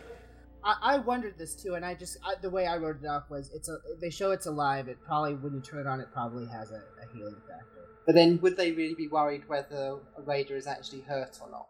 I, 0.66 0.94
I 0.94 0.98
wondered 0.98 1.38
this 1.38 1.54
too, 1.54 1.74
and 1.74 1.84
I 1.84 1.94
just 1.94 2.18
I, 2.24 2.34
the 2.42 2.50
way 2.50 2.66
I 2.66 2.76
wrote 2.76 2.96
it 3.02 3.06
off 3.06 3.24
was 3.30 3.50
it's 3.54 3.68
a 3.68 3.78
they 4.00 4.10
show 4.10 4.32
it's 4.32 4.46
alive. 4.46 4.88
It 4.88 4.98
probably 5.06 5.34
when 5.34 5.54
you 5.54 5.60
turn 5.60 5.80
it 5.80 5.86
on, 5.86 6.00
it 6.00 6.08
probably 6.12 6.46
has 6.46 6.70
a, 6.72 6.74
a 7.04 7.14
healing 7.14 7.36
factor. 7.48 7.64
But 8.04 8.14
then, 8.14 8.38
would 8.42 8.56
they 8.56 8.72
really 8.72 8.94
be 8.94 9.08
worried 9.08 9.48
whether 9.48 9.98
a 10.18 10.22
raider 10.22 10.56
is 10.56 10.66
actually 10.66 11.02
hurt 11.02 11.38
or 11.42 11.50
not? 11.50 11.68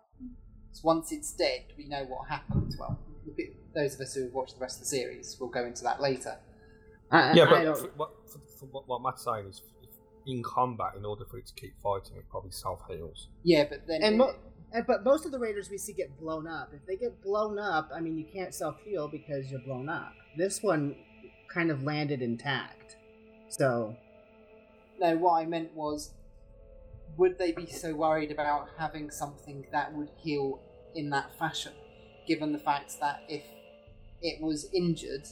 'Cause 0.71 0.83
once 0.85 1.13
it's 1.13 1.33
dead, 1.33 1.65
we 1.79 1.87
know 1.87 2.05
what 2.05 2.29
happens. 2.29 2.77
Well, 2.79 2.99
those 3.75 3.95
of 3.95 4.01
us 4.03 4.15
who 4.15 4.25
have 4.25 4.33
watched 4.33 4.55
the 4.55 4.61
rest 4.61 4.77
of 4.77 4.81
the 4.81 4.87
series 4.87 5.37
will 5.41 5.49
go 5.49 5.65
into 5.65 5.83
that 5.85 6.01
later. 6.03 6.39
I, 7.11 7.33
yeah, 7.33 7.45
I 7.45 7.51
but 7.51 7.63
don't- 7.65 7.79
for, 7.79 7.89
what, 7.97 8.11
for, 8.31 8.39
for 8.59 8.67
what, 8.67 8.89
what 8.89 9.03
Matt's 9.03 9.25
saying 9.25 9.47
is, 9.49 9.63
if 9.83 9.91
in 10.27 10.43
combat, 10.43 10.93
in 10.97 11.05
order 11.07 11.25
for 11.31 11.39
it 11.39 11.47
to 11.47 11.55
keep 11.55 11.79
fighting, 11.83 12.17
it 12.19 12.25
probably 12.31 12.51
self 12.51 12.81
heals. 12.91 13.29
Yeah, 13.43 13.65
but 13.71 13.87
then 13.87 14.03
and, 14.03 14.19
mo- 14.19 14.35
and 14.73 14.87
but 14.87 15.05
most 15.05 15.25
of 15.27 15.33
the 15.33 15.39
raiders 15.39 15.71
we 15.71 15.79
see 15.79 15.93
get 15.93 16.19
blown 16.19 16.47
up. 16.47 16.71
If 16.75 16.87
they 16.87 16.97
get 16.97 17.23
blown 17.23 17.59
up, 17.59 17.91
I 17.95 18.01
mean, 18.01 18.17
you 18.19 18.25
can't 18.25 18.55
self 18.55 18.79
heal 18.85 19.09
because 19.09 19.51
you're 19.51 19.61
blown 19.61 19.89
up. 19.89 20.13
This 20.37 20.63
one 20.63 20.97
kind 21.53 21.71
of 21.71 21.83
landed 21.83 22.23
intact, 22.23 22.97
so 23.49 23.97
no, 25.01 25.17
what 25.17 25.35
I 25.35 25.47
meant 25.47 25.75
was, 25.75 26.11
would 27.17 27.39
they 27.39 27.53
be 27.53 27.67
so 27.67 27.95
worried 27.95 28.31
about 28.31 28.69
having 28.79 29.11
something 29.11 29.67
that 29.73 29.93
would 29.95 30.11
heal 30.17 30.61
in 30.95 31.11
that 31.11 31.39
fashion, 31.39 31.73
given 32.27 32.53
the 32.53 32.59
fact 32.59 32.99
that 33.01 33.23
if 33.29 33.43
it 34.23 34.41
was 34.41 34.69
injured, 34.73 35.27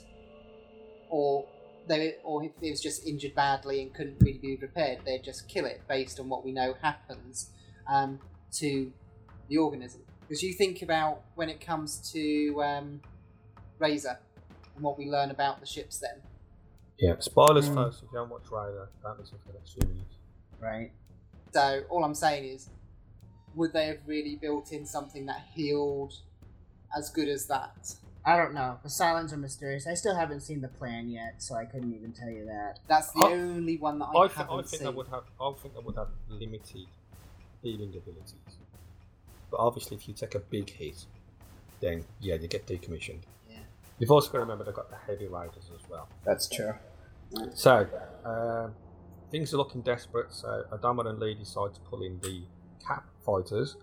or 1.09 1.47
they, 1.87 2.17
or 2.23 2.45
if 2.45 2.53
it 2.61 2.71
was 2.71 2.81
just 2.81 3.07
injured 3.07 3.35
badly 3.35 3.83
and 3.83 3.95
couldn't 3.95 4.17
really 4.21 4.39
be 4.39 4.57
repaired, 4.57 4.99
they'd 5.05 5.25
just 5.25 5.49
kill 5.49 5.65
it 5.65 5.83
based 5.89 6.21
on 6.21 6.29
what 6.29 6.45
we 6.45 6.53
know 6.53 6.75
happens 6.83 7.51
um, 7.89 8.21
to 8.53 8.93
the 9.49 9.57
organism. 9.59 10.03
Because 10.21 10.43
you 10.43 10.53
think 10.55 10.83
about 10.83 11.23
when 11.35 11.49
it 11.49 11.61
comes 11.61 12.11
to 12.13 12.63
um, 12.63 13.01
Razor, 13.79 14.19
and 14.75 14.83
what 14.85 14.99
we 14.99 15.07
learn 15.11 15.31
about 15.31 15.61
the 15.61 15.67
ships 15.67 15.99
then. 15.99 16.21
Yeah, 16.99 17.17
spoilers 17.19 17.69
Mm. 17.69 17.75
first. 17.75 18.03
If 18.03 18.09
you 18.13 18.19
haven't 18.19 18.31
watched 18.33 18.51
Rider, 18.51 18.89
don't 19.03 19.19
listen 19.21 19.39
for 19.45 19.53
the 19.53 19.59
next 19.59 19.73
few 19.75 19.87
minutes. 19.89 20.15
Right. 20.61 20.93
So 21.53 21.83
all 21.91 22.05
I'm 22.05 22.15
saying 22.15 22.45
is, 22.45 22.69
would 23.55 23.73
they 23.73 23.87
have 23.87 23.99
really 24.07 24.37
built 24.37 24.73
in 24.73 24.87
something 24.87 25.27
that 25.27 25.43
healed 25.55 26.15
as 26.97 27.11
good 27.11 27.29
as 27.29 27.47
that? 27.47 27.95
I 28.27 28.37
don't 28.39 28.55
know. 28.55 28.79
The 28.83 28.89
Cylons 28.89 29.33
are 29.33 29.37
mysterious. 29.37 29.87
I 29.87 29.95
still 29.95 30.17
haven't 30.17 30.41
seen 30.41 30.63
the 30.63 30.69
plan 30.69 31.09
yet, 31.11 31.43
so 31.43 31.55
I 31.57 31.67
couldn't 31.67 31.95
even 31.95 32.13
tell 32.13 32.31
you 32.31 32.47
that. 32.47 32.79
That's 32.89 33.13
the 33.13 33.21
I- 33.21 33.33
only 33.33 33.77
one 33.77 33.99
that 33.99 34.07
I, 34.07 34.19
I, 34.21 34.29
think, 34.29 34.33
haven't 34.39 34.53
I 34.53 34.57
think 34.63 34.69
seen. 34.69 34.83
that 34.85 34.95
would 34.95 35.09
have. 35.09 35.25
I 35.41 35.53
think 35.61 35.75
that 35.75 35.85
would 35.85 35.97
have 35.97 36.09
limited 36.31 36.87
healing 37.63 37.91
abilities. 37.97 38.35
But 39.55 39.63
obviously, 39.63 39.97
if 39.97 40.09
you 40.09 40.15
take 40.15 40.35
a 40.35 40.41
big 40.41 40.69
hit, 40.69 41.07
then 41.81 42.05
yeah, 42.21 42.35
you 42.35 42.49
get 42.49 42.67
decommissioned. 42.67 43.21
Yeah. 43.49 43.59
You've 44.01 44.11
also 44.11 44.27
got 44.33 44.39
to 44.39 44.41
remember 44.41 44.65
they've 44.65 44.75
got 44.75 44.91
the 44.91 44.97
heavy 44.97 45.29
raiders 45.29 45.71
as 45.73 45.89
well. 45.89 46.09
That's 46.25 46.49
true. 46.49 46.73
So 47.55 47.87
um, 48.25 48.75
things 49.31 49.55
are 49.55 49.57
looking 49.57 49.83
desperate. 49.83 50.33
So 50.33 50.65
Adama 50.73 51.07
and 51.07 51.21
Lee 51.21 51.35
decide 51.35 51.73
to 51.75 51.81
pull 51.83 52.03
in 52.03 52.19
the 52.19 52.43
cap 52.85 53.05
fighters, 53.25 53.77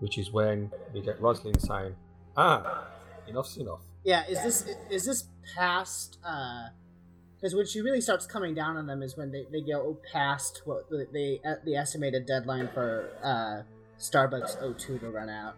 which 0.00 0.18
is 0.18 0.30
when 0.30 0.70
we 0.92 1.00
get 1.00 1.18
Roslin 1.22 1.58
saying, 1.58 1.96
"Ah, 2.36 2.86
enough's 3.26 3.56
enough." 3.56 3.80
Yeah, 4.04 4.26
is 4.26 4.42
this 4.42 4.76
is 4.90 5.06
this 5.06 5.24
past? 5.56 6.18
Because 6.20 7.54
when 7.54 7.66
she 7.66 7.80
really 7.80 8.02
starts 8.02 8.26
coming 8.26 8.54
down 8.54 8.76
on 8.76 8.86
them 8.86 9.02
is 9.02 9.16
when 9.16 9.32
they, 9.32 9.46
they 9.50 9.62
go 9.62 9.96
past 10.12 10.60
what 10.66 10.90
the 10.90 11.06
the, 11.12 11.58
the 11.64 11.76
estimated 11.76 12.26
deadline 12.26 12.68
for 12.74 13.08
uh, 13.22 13.62
Starbucks 13.98 14.62
O2 14.62 15.00
to 15.00 15.10
run 15.10 15.28
out. 15.28 15.54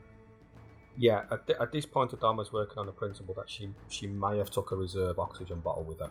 Yeah, 0.99 1.23
at, 1.31 1.47
th- 1.47 1.59
at 1.61 1.73
this 1.73 1.85
point, 1.85 2.13
Adama's 2.13 2.53
working 2.53 2.79
on 2.79 2.87
the 2.87 2.93
principle 2.93 3.35
that 3.35 3.51
she 3.51 3.71
she 3.89 4.07
may 4.07 4.39
have 4.39 4.51
took 4.51 4.73
a 4.73 4.77
reserve 4.77 5.19
oxygen 5.19 5.61
bottle 5.61 5.85
with 5.85 6.01
her. 6.01 6.11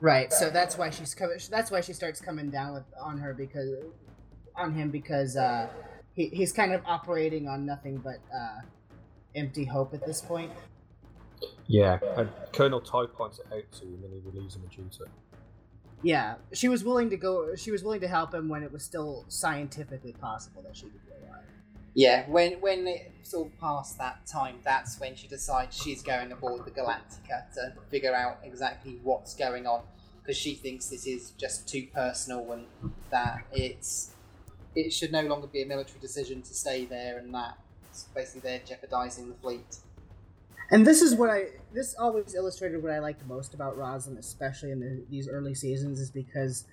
Right. 0.00 0.32
So 0.32 0.48
that's 0.48 0.78
why 0.78 0.90
she's 0.90 1.14
coming. 1.14 1.38
That's 1.50 1.70
why 1.70 1.80
she 1.80 1.92
starts 1.92 2.20
coming 2.20 2.50
down 2.50 2.74
with 2.74 2.84
on 3.00 3.18
her 3.18 3.34
because 3.34 3.84
on 4.56 4.72
him 4.74 4.90
because 4.90 5.36
uh, 5.36 5.68
he 6.14 6.28
he's 6.28 6.52
kind 6.52 6.72
of 6.72 6.82
operating 6.86 7.48
on 7.48 7.66
nothing 7.66 7.98
but 7.98 8.18
uh, 8.34 8.60
empty 9.34 9.64
hope 9.64 9.92
at 9.92 10.06
this 10.06 10.20
point. 10.20 10.52
Yeah, 11.66 11.98
and 12.16 12.28
Colonel 12.52 12.80
Tigh 12.80 13.06
points 13.12 13.40
it 13.40 13.46
out 13.52 13.72
to 13.80 13.84
him, 13.84 14.00
and 14.04 14.12
he 14.12 14.20
relieves 14.24 14.56
him 14.56 14.62
a 14.64 14.74
duty. 14.74 15.10
Yeah, 16.02 16.36
she 16.52 16.68
was 16.68 16.82
willing 16.82 17.10
to 17.10 17.16
go. 17.16 17.54
She 17.56 17.70
was 17.70 17.84
willing 17.84 18.00
to 18.00 18.08
help 18.08 18.32
him 18.32 18.48
when 18.48 18.62
it 18.62 18.72
was 18.72 18.82
still 18.82 19.24
scientifically 19.28 20.12
possible 20.12 20.62
that 20.62 20.74
she 20.74 20.84
could 20.84 21.06
go 21.06 21.14
alive. 21.28 21.44
Yeah, 21.94 22.26
when 22.28 22.54
when 22.60 22.86
it 22.86 23.12
sort 23.22 23.48
of 23.48 23.60
past 23.60 23.98
that 23.98 24.26
time, 24.26 24.60
that's 24.64 24.98
when 24.98 25.14
she 25.14 25.28
decides 25.28 25.76
she's 25.76 26.02
going 26.02 26.32
aboard 26.32 26.64
the 26.64 26.70
Galactica 26.70 27.52
to 27.54 27.74
figure 27.90 28.14
out 28.14 28.38
exactly 28.42 28.98
what's 29.02 29.34
going 29.34 29.66
on, 29.66 29.82
because 30.22 30.38
she 30.38 30.54
thinks 30.54 30.86
this 30.86 31.06
is 31.06 31.32
just 31.32 31.68
too 31.68 31.86
personal 31.92 32.50
and 32.52 32.64
that 33.10 33.44
it's 33.52 34.12
it 34.74 34.92
should 34.92 35.12
no 35.12 35.22
longer 35.22 35.48
be 35.48 35.62
a 35.62 35.66
military 35.66 36.00
decision 36.00 36.40
to 36.42 36.54
stay 36.54 36.86
there, 36.86 37.18
and 37.18 37.34
that 37.34 37.58
basically 38.14 38.40
they're 38.40 38.60
jeopardizing 38.66 39.28
the 39.28 39.34
fleet. 39.34 39.76
And 40.70 40.86
this 40.86 41.02
is 41.02 41.14
what 41.14 41.30
I 41.30 41.46
this 41.72 41.94
always 41.98 42.34
illustrated 42.34 42.82
what 42.82 42.92
I 42.92 42.98
liked 42.98 43.26
most 43.26 43.54
about 43.54 43.76
Roslin, 43.76 44.16
especially 44.18 44.70
in 44.72 44.80
the, 44.80 45.04
these 45.10 45.28
early 45.28 45.54
seasons, 45.54 46.00
is 46.00 46.10
because 46.10 46.64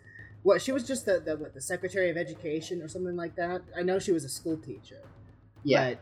what 0.44 0.62
she 0.62 0.72
was 0.72 0.86
just 0.88 1.06
the, 1.06 1.20
the 1.20 1.38
what, 1.38 1.54
the 1.54 1.62
secretary 1.62 2.10
of 2.10 2.18
education 2.18 2.82
or 2.82 2.88
something 2.88 3.16
like 3.16 3.36
that. 3.36 3.62
I 3.76 3.82
know 3.84 4.00
she 4.00 4.12
was 4.12 4.24
a 4.24 4.30
school 4.30 4.58
teacher, 4.58 5.02
Yeah, 5.64 5.86
but 5.90 6.00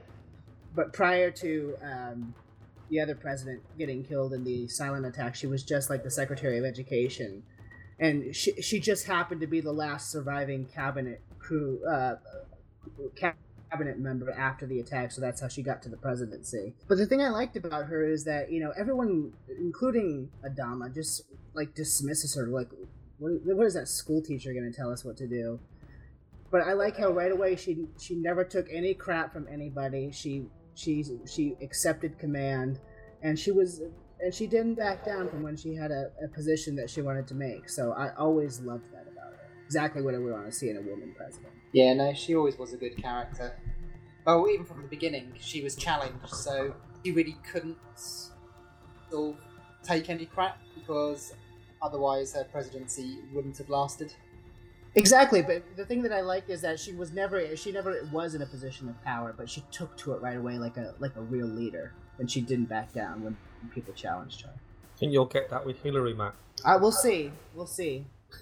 but 0.75 0.93
prior 0.93 1.31
to 1.31 1.75
um, 1.81 2.35
the 2.89 2.99
other 2.99 3.15
president 3.15 3.61
getting 3.77 4.03
killed 4.03 4.33
in 4.33 4.43
the 4.43 4.67
Cylon 4.67 5.07
attack, 5.07 5.35
she 5.35 5.47
was 5.47 5.63
just 5.63 5.89
like 5.89 6.03
the 6.03 6.11
secretary 6.11 6.57
of 6.57 6.65
education, 6.65 7.43
and 7.99 8.35
she 8.35 8.61
she 8.61 8.79
just 8.79 9.07
happened 9.07 9.41
to 9.41 9.47
be 9.47 9.61
the 9.61 9.73
last 9.73 10.11
surviving 10.11 10.65
cabinet 10.65 11.21
crew 11.39 11.79
uh, 11.89 12.15
cabinet 13.71 13.99
member 13.99 14.31
after 14.31 14.65
the 14.65 14.79
attack, 14.79 15.11
so 15.11 15.21
that's 15.21 15.41
how 15.41 15.47
she 15.47 15.61
got 15.61 15.81
to 15.83 15.89
the 15.89 15.97
presidency. 15.97 16.73
But 16.87 16.97
the 16.97 17.05
thing 17.05 17.21
I 17.21 17.29
liked 17.29 17.55
about 17.57 17.85
her 17.85 18.05
is 18.05 18.23
that 18.25 18.51
you 18.51 18.59
know 18.59 18.71
everyone, 18.77 19.33
including 19.59 20.29
Adama, 20.43 20.93
just 20.93 21.23
like 21.53 21.75
dismisses 21.75 22.35
her 22.35 22.47
like. 22.47 22.69
What, 23.17 23.31
what 23.45 23.65
is 23.65 23.75
that 23.75 23.87
school 23.87 24.21
teacher 24.21 24.51
going 24.51 24.69
to 24.69 24.75
tell 24.75 24.91
us 24.91 25.05
what 25.05 25.15
to 25.17 25.27
do? 25.27 25.57
but 26.55 26.61
I 26.61 26.71
like 26.71 26.97
how 26.97 27.09
right 27.11 27.33
away 27.33 27.57
she 27.57 27.85
she 27.99 28.15
never 28.15 28.45
took 28.45 28.67
any 28.71 28.93
crap 28.93 29.33
from 29.33 29.45
anybody. 29.51 30.09
She 30.11 30.45
she 30.73 31.03
she 31.27 31.57
accepted 31.61 32.17
command, 32.17 32.79
and 33.21 33.37
she 33.37 33.51
was 33.51 33.81
and 34.21 34.33
she 34.33 34.47
didn't 34.47 34.75
back 34.75 35.03
down 35.03 35.29
from 35.29 35.43
when 35.43 35.57
she 35.57 35.75
had 35.75 35.91
a, 35.91 36.11
a 36.23 36.29
position 36.29 36.73
that 36.77 36.89
she 36.89 37.01
wanted 37.01 37.27
to 37.27 37.35
make. 37.35 37.69
So 37.69 37.91
I 37.91 38.15
always 38.15 38.61
loved. 38.61 38.85
Exactly 39.65 40.01
what 40.01 40.15
I 40.15 40.19
would 40.19 40.31
want 40.31 40.45
to 40.45 40.51
see 40.51 40.69
in 40.69 40.77
a 40.77 40.81
woman 40.81 41.13
president. 41.15 41.53
yeah, 41.73 41.93
no, 41.93 42.13
she 42.13 42.35
always 42.35 42.57
was 42.57 42.73
a 42.73 42.77
good 42.77 42.97
character. 42.97 43.57
Oh, 44.27 44.47
even 44.47 44.65
from 44.65 44.81
the 44.81 44.87
beginning, 44.87 45.33
she 45.39 45.61
was 45.61 45.75
challenged, 45.75 46.29
so 46.29 46.73
she 47.03 47.11
really 47.11 47.37
couldn't 47.51 47.77
sort 47.95 48.35
of 49.11 49.35
take 49.83 50.09
any 50.09 50.25
crap 50.25 50.59
because 50.73 51.33
otherwise 51.81 52.33
her 52.33 52.43
presidency 52.45 53.19
wouldn't 53.33 53.57
have 53.57 53.69
lasted. 53.69 54.13
Exactly, 54.95 55.41
but 55.41 55.63
the 55.75 55.85
thing 55.85 56.01
that 56.03 56.13
I 56.13 56.21
like 56.21 56.49
is 56.49 56.61
that 56.61 56.79
she 56.79 56.93
was 56.93 57.11
never 57.11 57.55
she 57.57 57.71
never 57.71 58.07
was 58.11 58.33
in 58.33 58.41
a 58.41 58.45
position 58.45 58.87
of 58.87 59.03
power, 59.03 59.33
but 59.37 59.49
she 59.49 59.61
took 59.69 59.95
to 59.97 60.13
it 60.13 60.21
right 60.21 60.37
away 60.37 60.57
like 60.57 60.77
a 60.77 60.95
like 60.99 61.15
a 61.17 61.21
real 61.21 61.47
leader, 61.47 61.93
and 62.17 62.31
she 62.31 62.39
didn't 62.41 62.65
back 62.65 62.93
down 62.93 63.23
when 63.23 63.37
people 63.73 63.93
challenged 63.93 64.41
her. 64.41 64.53
I 64.55 64.97
think 64.97 65.11
you'll 65.11 65.25
get 65.25 65.49
that 65.49 65.65
with 65.65 65.81
Hillary, 65.83 66.13
Matt. 66.13 66.33
Uh, 66.63 66.77
we'll 66.81 66.91
see. 66.93 67.31
We'll 67.53 67.67
see. 67.67 68.07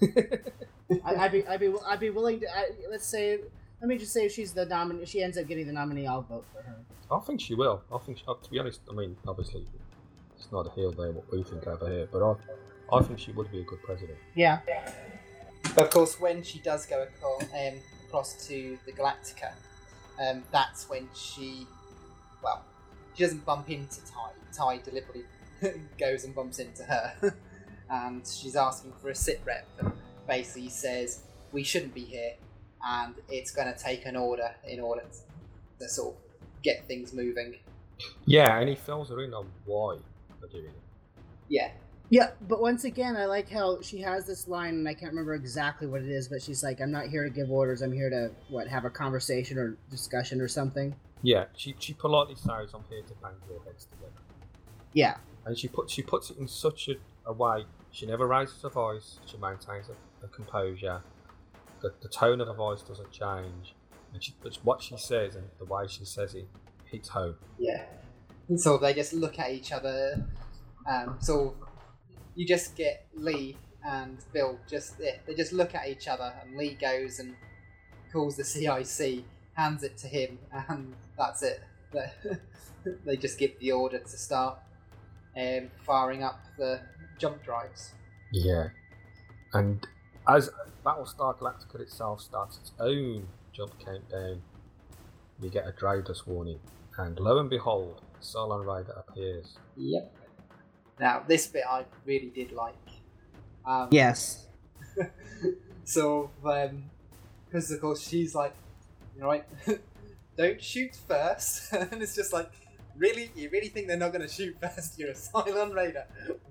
I, 1.04 1.14
I'd 1.16 1.32
be, 1.32 1.46
I'd 1.46 1.60
be, 1.60 1.72
I'd 1.86 2.00
be 2.00 2.10
willing 2.10 2.40
to. 2.40 2.46
I, 2.46 2.70
let's 2.90 3.06
say, 3.06 3.38
let 3.80 3.88
me 3.88 3.98
just 3.98 4.12
say, 4.12 4.26
if 4.26 4.32
she's 4.32 4.52
the 4.52 4.66
nominee, 4.66 5.06
she 5.06 5.22
ends 5.22 5.38
up 5.38 5.46
getting 5.46 5.66
the 5.66 5.72
nominee, 5.72 6.06
I'll 6.06 6.22
vote 6.22 6.44
for 6.52 6.62
her. 6.62 6.76
I 7.10 7.20
think 7.20 7.40
she 7.40 7.54
will. 7.54 7.82
I 7.92 7.98
think, 7.98 8.18
she, 8.18 8.24
uh, 8.26 8.34
to 8.34 8.50
be 8.50 8.58
honest, 8.58 8.80
I 8.90 8.94
mean, 8.94 9.16
obviously, 9.26 9.66
it's 10.36 10.50
not 10.52 10.66
a 10.66 10.70
hill 10.70 10.92
there 10.92 11.12
what 11.12 11.30
we 11.30 11.42
think 11.42 11.66
over 11.66 11.88
here, 11.88 12.08
but 12.10 12.22
I, 12.22 12.96
I 12.96 13.02
think 13.02 13.18
she 13.18 13.32
would 13.32 13.50
be 13.50 13.60
a 13.60 13.64
good 13.64 13.82
president. 13.82 14.18
Yeah. 14.34 14.60
Of 15.76 15.90
course, 15.90 16.20
when 16.20 16.42
she 16.42 16.58
does 16.60 16.86
go 16.86 17.02
across, 17.02 17.42
um, 17.42 17.74
across 18.06 18.46
to 18.46 18.78
the 18.86 18.92
Galactica, 18.92 19.52
um, 20.20 20.42
that's 20.52 20.88
when 20.88 21.08
she, 21.14 21.66
well, 22.42 22.62
she 23.14 23.24
doesn't 23.24 23.44
bump 23.44 23.70
into 23.70 24.00
Tigh. 24.04 24.32
Tigh 24.52 24.78
deliberately 24.84 25.24
goes 25.98 26.24
and 26.24 26.34
bumps 26.34 26.58
into 26.58 26.84
her, 26.84 27.34
and 27.90 28.26
she's 28.26 28.56
asking 28.56 28.92
for 29.00 29.10
a 29.10 29.14
sit 29.14 29.40
rep, 29.44 29.66
and 29.78 29.92
basically 30.26 30.68
says 30.68 31.22
we 31.52 31.62
shouldn't 31.62 31.94
be 31.94 32.04
here, 32.04 32.34
and 32.84 33.14
it's 33.28 33.50
going 33.50 33.72
to 33.72 33.78
take 33.78 34.06
an 34.06 34.16
order 34.16 34.54
in 34.66 34.80
order 34.80 35.02
to 35.80 35.88
sort 35.88 36.14
of 36.14 36.20
get 36.62 36.86
things 36.86 37.12
moving. 37.12 37.56
Yeah, 38.26 38.58
and 38.58 38.68
he 38.68 38.74
fills 38.74 39.10
her 39.10 39.22
in 39.22 39.32
on 39.34 39.46
why 39.64 39.98
they're 40.40 40.48
doing 40.48 40.66
it. 40.66 40.82
Yeah, 41.48 41.70
Yeah, 42.10 42.30
but 42.48 42.60
once 42.60 42.84
again, 42.84 43.16
I 43.16 43.26
like 43.26 43.50
how 43.50 43.80
she 43.80 44.00
has 44.00 44.26
this 44.26 44.48
line, 44.48 44.74
and 44.74 44.88
I 44.88 44.94
can't 44.94 45.12
remember 45.12 45.34
exactly 45.34 45.86
what 45.86 46.02
it 46.02 46.10
is, 46.10 46.28
but 46.28 46.42
she's 46.42 46.62
like, 46.62 46.80
"I'm 46.80 46.90
not 46.90 47.06
here 47.06 47.24
to 47.24 47.30
give 47.30 47.50
orders. 47.50 47.82
I'm 47.82 47.92
here 47.92 48.10
to 48.10 48.30
what 48.48 48.68
have 48.68 48.84
a 48.84 48.90
conversation 48.90 49.58
or 49.58 49.76
discussion 49.90 50.40
or 50.40 50.48
something." 50.48 50.94
Yeah, 51.24 51.46
she, 51.56 51.74
she 51.78 51.94
politely 51.94 52.34
says, 52.34 52.74
I'm 52.74 52.84
here 52.90 53.00
to 53.00 53.14
bang 53.22 53.32
your 53.48 53.58
heads 53.64 53.86
together. 53.86 54.12
Yeah. 54.92 55.16
And 55.46 55.56
she 55.58 55.68
put, 55.68 55.88
she 55.88 56.02
puts 56.02 56.28
it 56.28 56.36
in 56.36 56.46
such 56.46 56.88
a, 56.88 56.96
a 57.24 57.32
way, 57.32 57.64
she 57.90 58.04
never 58.04 58.26
raises 58.26 58.60
her 58.60 58.68
voice, 58.68 59.20
she 59.24 59.38
maintains 59.38 59.88
a, 59.88 59.94
a 60.24 60.28
composure, 60.28 61.02
the, 61.80 61.92
the 62.02 62.08
tone 62.08 62.40
of 62.40 62.48
her 62.48 62.54
voice 62.54 62.82
doesn't 62.82 63.10
change, 63.10 63.74
and 64.12 64.22
she, 64.22 64.34
it's 64.44 64.62
what 64.64 64.82
she 64.82 64.96
says 64.96 65.36
and 65.36 65.44
the 65.58 65.64
way 65.64 65.86
she 65.88 66.04
says 66.04 66.34
it 66.34 66.48
hits 66.90 67.08
home. 67.08 67.36
Yeah. 67.58 67.84
And 68.48 68.60
so 68.60 68.78
they 68.78 68.94
just 68.94 69.12
look 69.12 69.38
at 69.38 69.50
each 69.50 69.72
other. 69.72 70.26
Um, 70.88 71.16
so 71.20 71.54
you 72.34 72.46
just 72.46 72.76
get 72.76 73.06
Lee 73.14 73.56
and 73.86 74.18
Bill 74.32 74.58
just 74.68 74.94
yeah, 75.00 75.16
they 75.26 75.34
just 75.34 75.52
look 75.52 75.74
at 75.74 75.88
each 75.88 76.08
other, 76.08 76.34
and 76.42 76.56
Lee 76.56 76.74
goes 76.80 77.18
and 77.18 77.34
calls 78.12 78.36
the 78.36 78.44
CIC, 78.44 79.24
hands 79.54 79.82
it 79.82 79.96
to 79.98 80.08
him, 80.08 80.38
and 80.68 80.94
that's 81.18 81.42
it. 81.42 81.60
They- 81.92 82.38
they 83.06 83.16
just 83.16 83.38
give 83.38 83.58
the 83.60 83.72
order 83.72 83.98
to 83.98 84.08
start 84.08 84.58
um, 85.36 85.70
firing 85.86 86.22
up 86.22 86.40
the 86.58 86.80
jump 87.18 87.42
drives. 87.42 87.92
Yeah. 88.32 88.68
And 89.52 89.86
as 90.28 90.50
Battlestar 90.84 91.36
Galactica 91.38 91.80
itself 91.80 92.20
starts 92.20 92.58
its 92.58 92.72
own 92.80 93.26
jump 93.52 93.78
countdown, 93.78 94.42
we 95.40 95.48
get 95.48 95.66
a 95.66 95.72
DRADIS 95.72 96.26
warning. 96.26 96.60
And 96.96 97.18
lo 97.18 97.38
and 97.38 97.50
behold, 97.50 98.02
Cylon 98.22 98.64
Raider 98.64 98.92
appears. 98.92 99.58
Yep. 99.76 100.14
Now 101.00 101.24
this 101.26 101.46
bit 101.46 101.64
I 101.68 101.84
really 102.06 102.30
did 102.30 102.52
like. 102.52 102.74
Um, 103.66 103.88
Yes. 103.90 104.46
so, 105.84 106.30
um, 106.44 106.84
because 107.46 107.70
of 107.70 107.80
course 107.80 108.06
she's 108.06 108.34
like, 108.34 108.54
you 109.14 109.22
know, 109.22 109.28
right, 109.28 109.44
don't 110.36 110.62
shoot 110.62 110.96
first, 111.08 111.72
and 111.72 112.02
it's 112.02 112.14
just 112.14 112.32
like, 112.32 112.50
really, 112.96 113.30
you 113.34 113.48
really 113.50 113.68
think 113.68 113.88
they're 113.88 113.96
not 113.96 114.12
going 114.12 114.26
to 114.26 114.32
shoot 114.32 114.56
first? 114.60 114.98
You're 114.98 115.10
a 115.10 115.14
Cylon 115.14 115.74
Raider. 115.74 116.04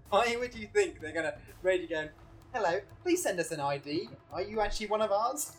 Why 0.10 0.36
would 0.40 0.54
you 0.56 0.68
think 0.68 1.02
they're 1.02 1.12
gonna 1.12 1.34
ready 1.64 1.88
going? 1.88 2.10
Hello, 2.54 2.80
please 3.02 3.24
send 3.24 3.40
us 3.40 3.52
an 3.52 3.60
ID. 3.60 4.10
Are 4.32 4.42
you 4.44 4.62
actually 4.62 4.86
one 4.88 5.02
of 5.02 5.12
ours? 5.12 5.54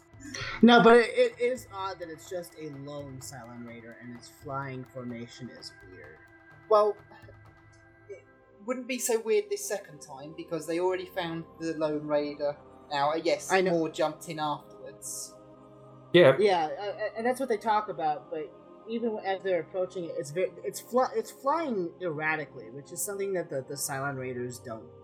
No, 0.63 0.81
but 0.83 0.97
it, 0.97 1.11
it 1.39 1.43
is 1.43 1.67
odd 1.75 1.99
that 1.99 2.09
it's 2.09 2.31
just 2.31 2.53
a 2.61 2.71
lone 2.89 3.19
Cylon 3.21 3.67
Raider 3.67 3.97
and 4.01 4.17
its 4.17 4.31
flying 4.43 4.85
formation 4.95 5.51
is 5.59 5.73
weird. 5.91 6.19
Well, 6.71 6.97
it 8.09 8.23
wouldn't 8.65 8.87
be 8.87 8.99
so 8.99 9.21
weird 9.21 9.47
this 9.51 9.67
second 9.67 10.01
time 10.01 10.35
because 10.37 10.67
they 10.67 10.79
already 10.79 11.11
found 11.17 11.45
the 11.61 11.75
Lone 11.75 12.07
Raider. 12.07 12.57
Now, 12.91 13.11
uh, 13.11 13.17
yes, 13.17 13.51
I 13.51 13.61
know- 13.61 13.73
more 13.73 13.89
jumped 13.89 14.29
in 14.29 14.39
afterwards. 14.39 15.35
Yeah, 16.13 16.37
Yeah, 16.39 16.69
uh, 16.79 16.85
uh, 16.85 16.95
and 17.17 17.27
that's 17.27 17.41
what 17.41 17.49
they 17.49 17.57
talk 17.57 17.89
about. 17.89 18.31
But 18.31 18.49
even 18.89 19.19
as 19.25 19.43
they're 19.43 19.61
approaching 19.61 20.05
it, 20.05 20.15
it's 20.17 20.31
very, 20.31 20.53
it's 20.63 20.81
fly, 20.81 21.09
it's 21.17 21.33
flying 21.33 21.91
erratically, 22.01 22.71
which 22.71 22.93
is 22.93 23.03
something 23.03 23.33
that 23.33 23.51
the 23.51 23.65
the 23.69 23.75
Cylon 23.75 24.17
Raiders 24.17 24.61
don't 24.61 24.87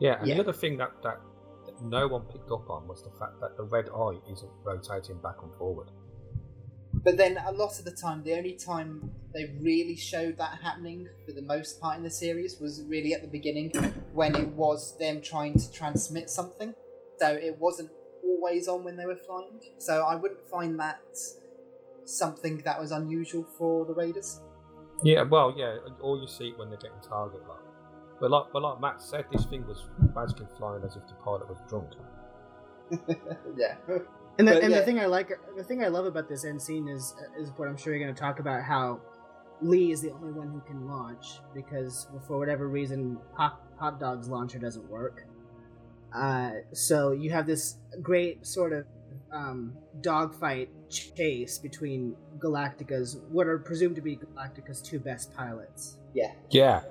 Yeah. 0.00 0.18
And 0.18 0.26
Yeah. 0.26 0.34
the 0.34 0.40
other 0.40 0.52
thing 0.52 0.76
that, 0.78 0.92
that 1.02 1.20
that 1.66 1.80
no 1.82 2.08
one 2.08 2.22
picked 2.22 2.50
up 2.50 2.68
on 2.70 2.88
was 2.88 3.02
the 3.02 3.10
fact 3.18 3.40
that 3.40 3.56
the 3.56 3.64
red 3.64 3.88
eye 3.90 4.18
isn't 4.32 4.50
rotating 4.64 5.18
back 5.18 5.36
and 5.42 5.54
forward. 5.56 5.90
But 6.92 7.16
then, 7.16 7.38
a 7.46 7.52
lot 7.52 7.78
of 7.78 7.84
the 7.84 7.92
time, 7.92 8.24
the 8.24 8.34
only 8.34 8.54
time 8.54 9.12
they 9.32 9.54
really 9.60 9.94
showed 9.96 10.36
that 10.38 10.58
happening 10.60 11.08
for 11.24 11.32
the 11.32 11.42
most 11.42 11.80
part 11.80 11.96
in 11.96 12.02
the 12.02 12.10
series 12.10 12.58
was 12.60 12.82
really 12.88 13.14
at 13.14 13.22
the 13.22 13.28
beginning 13.28 13.70
when 14.12 14.34
it 14.34 14.48
was 14.48 14.98
them 14.98 15.20
trying 15.22 15.56
to 15.58 15.70
transmit 15.72 16.28
something. 16.28 16.74
So 17.18 17.28
it 17.32 17.58
wasn't 17.58 17.90
always 18.24 18.66
on 18.66 18.82
when 18.82 18.96
they 18.96 19.06
were 19.06 19.16
flying. 19.26 19.60
So 19.78 20.02
I 20.02 20.16
wouldn't 20.16 20.42
find 20.50 20.78
that 20.80 21.00
something 22.06 22.58
that 22.64 22.80
was 22.80 22.90
unusual 22.90 23.44
for 23.56 23.84
the 23.84 23.94
Raiders. 23.94 24.40
Yeah, 25.04 25.22
well, 25.22 25.54
yeah. 25.56 25.76
All 26.02 26.20
you 26.20 26.26
see 26.26 26.52
when 26.56 26.70
they're 26.70 26.78
getting 26.78 27.00
target 27.08 27.46
locked. 27.46 27.59
But 28.20 28.30
like, 28.30 28.44
but 28.52 28.62
like 28.62 28.80
Matt 28.80 29.00
said, 29.00 29.24
this 29.32 29.46
thing 29.46 29.66
was 29.66 29.88
basically 30.14 30.46
flying 30.58 30.84
as 30.84 30.96
if 30.96 31.06
the 31.06 31.14
pilot 31.14 31.48
was 31.48 31.58
drunk. 31.68 31.90
yeah. 33.56 33.76
And, 34.38 34.46
the, 34.46 34.52
But, 34.54 34.62
and 34.62 34.72
yeah. 34.72 34.78
the 34.78 34.84
thing 34.84 35.00
I 35.00 35.06
like, 35.06 35.30
the 35.56 35.64
thing 35.64 35.82
I 35.82 35.88
love 35.88 36.06
about 36.06 36.28
this 36.28 36.44
end 36.44 36.60
scene 36.60 36.88
is 36.88 37.14
is 37.38 37.50
what 37.56 37.68
I'm 37.68 37.76
sure 37.76 37.94
you're 37.94 38.02
going 38.02 38.14
to 38.14 38.20
talk 38.20 38.38
about 38.38 38.62
how 38.62 39.00
Lee 39.62 39.90
is 39.90 40.00
the 40.00 40.10
only 40.12 40.32
one 40.32 40.48
who 40.48 40.60
can 40.60 40.86
launch 40.86 41.40
because 41.54 42.08
well, 42.10 42.22
for 42.26 42.38
whatever 42.38 42.68
reason 42.68 43.18
Hot, 43.34 43.60
Hot 43.78 43.98
Dog's 43.98 44.28
launcher 44.28 44.58
doesn't 44.58 44.88
work. 44.90 45.26
Uh, 46.14 46.52
so 46.72 47.12
you 47.12 47.30
have 47.30 47.46
this 47.46 47.76
great 48.02 48.46
sort 48.46 48.72
of 48.72 48.84
um, 49.32 49.76
dogfight 50.00 50.68
chase 50.88 51.58
between 51.58 52.16
Galactica's 52.38 53.20
what 53.30 53.46
are 53.46 53.58
presumed 53.58 53.96
to 53.96 54.02
be 54.02 54.16
Galactica's 54.16 54.82
two 54.82 54.98
best 54.98 55.34
pilots. 55.34 55.98
Yeah. 56.14 56.32
Yeah, 56.50 56.82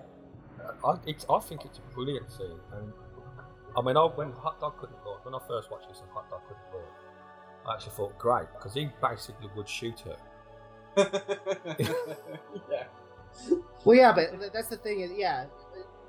I, 0.86 0.96
it's, 1.06 1.26
I 1.30 1.40
think 1.40 1.66
it's 1.66 1.78
a 1.80 1.94
brilliant 1.94 2.32
scene, 2.32 2.60
and 2.74 2.92
I 3.78 3.82
mean, 3.82 3.98
I, 3.98 4.06
when 4.06 4.32
Hot 4.34 4.60
Dog 4.60 4.78
couldn't 4.78 4.98
launch, 5.06 5.24
when 5.24 5.36
I 5.36 5.40
first 5.48 5.72
watched 5.72 5.88
this 5.88 6.00
and 6.00 6.10
Hot 6.12 6.30
Dog 6.30 6.42
couldn't 6.48 6.64
launch, 6.74 7.00
I 7.68 7.74
actually 7.74 7.94
thought 7.94 8.18
great 8.18 8.48
because 8.56 8.74
he 8.74 8.90
basically 9.02 9.50
would 9.56 9.70
shoot 9.70 10.00
her. 10.02 10.18
yeah. 12.72 12.84
Well, 13.86 13.96
yeah, 13.96 14.12
but 14.12 14.52
that's 14.54 14.68
the 14.68 14.78
thing 14.78 15.02
is, 15.02 15.12
yeah, 15.16 15.46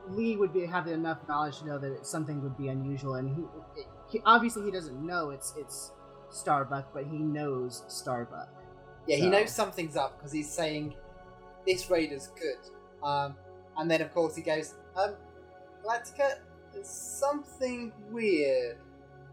Lee 0.09 0.37
would 0.37 0.53
be 0.53 0.67
have 0.67 0.87
enough 0.89 1.19
knowledge 1.29 1.59
to 1.59 1.67
know 1.67 1.79
that 1.79 2.07
something 2.07 2.43
would 2.43 2.57
be 2.57 2.69
unusual, 2.69 3.15
and 3.15 3.29
he, 3.37 3.45
he 4.11 4.23
obviously 4.25 4.65
he 4.65 4.71
doesn't 4.71 5.05
know 5.05 5.31
it's 5.31 5.55
it's 5.57 5.93
Starbuck, 6.31 6.93
but 6.93 7.05
he 7.05 7.19
knows 7.19 7.85
Starbuck. 7.89 8.49
Yeah, 9.07 9.17
he 9.17 9.29
knows 9.29 9.51
something's 9.51 9.97
up 9.97 10.19
because 10.19 10.33
he's 10.33 10.51
saying 10.51 10.95
this 11.67 11.91
raider's 11.91 12.29
good. 12.29 13.07
Um, 13.07 13.37
and 13.81 13.91
then 13.91 14.03
of 14.03 14.13
course 14.13 14.37
he 14.37 14.43
goes, 14.43 14.75
um, 14.95 15.15
Galactica, 15.83 16.41
there's 16.73 16.87
something 16.87 17.91
weird. 18.11 18.77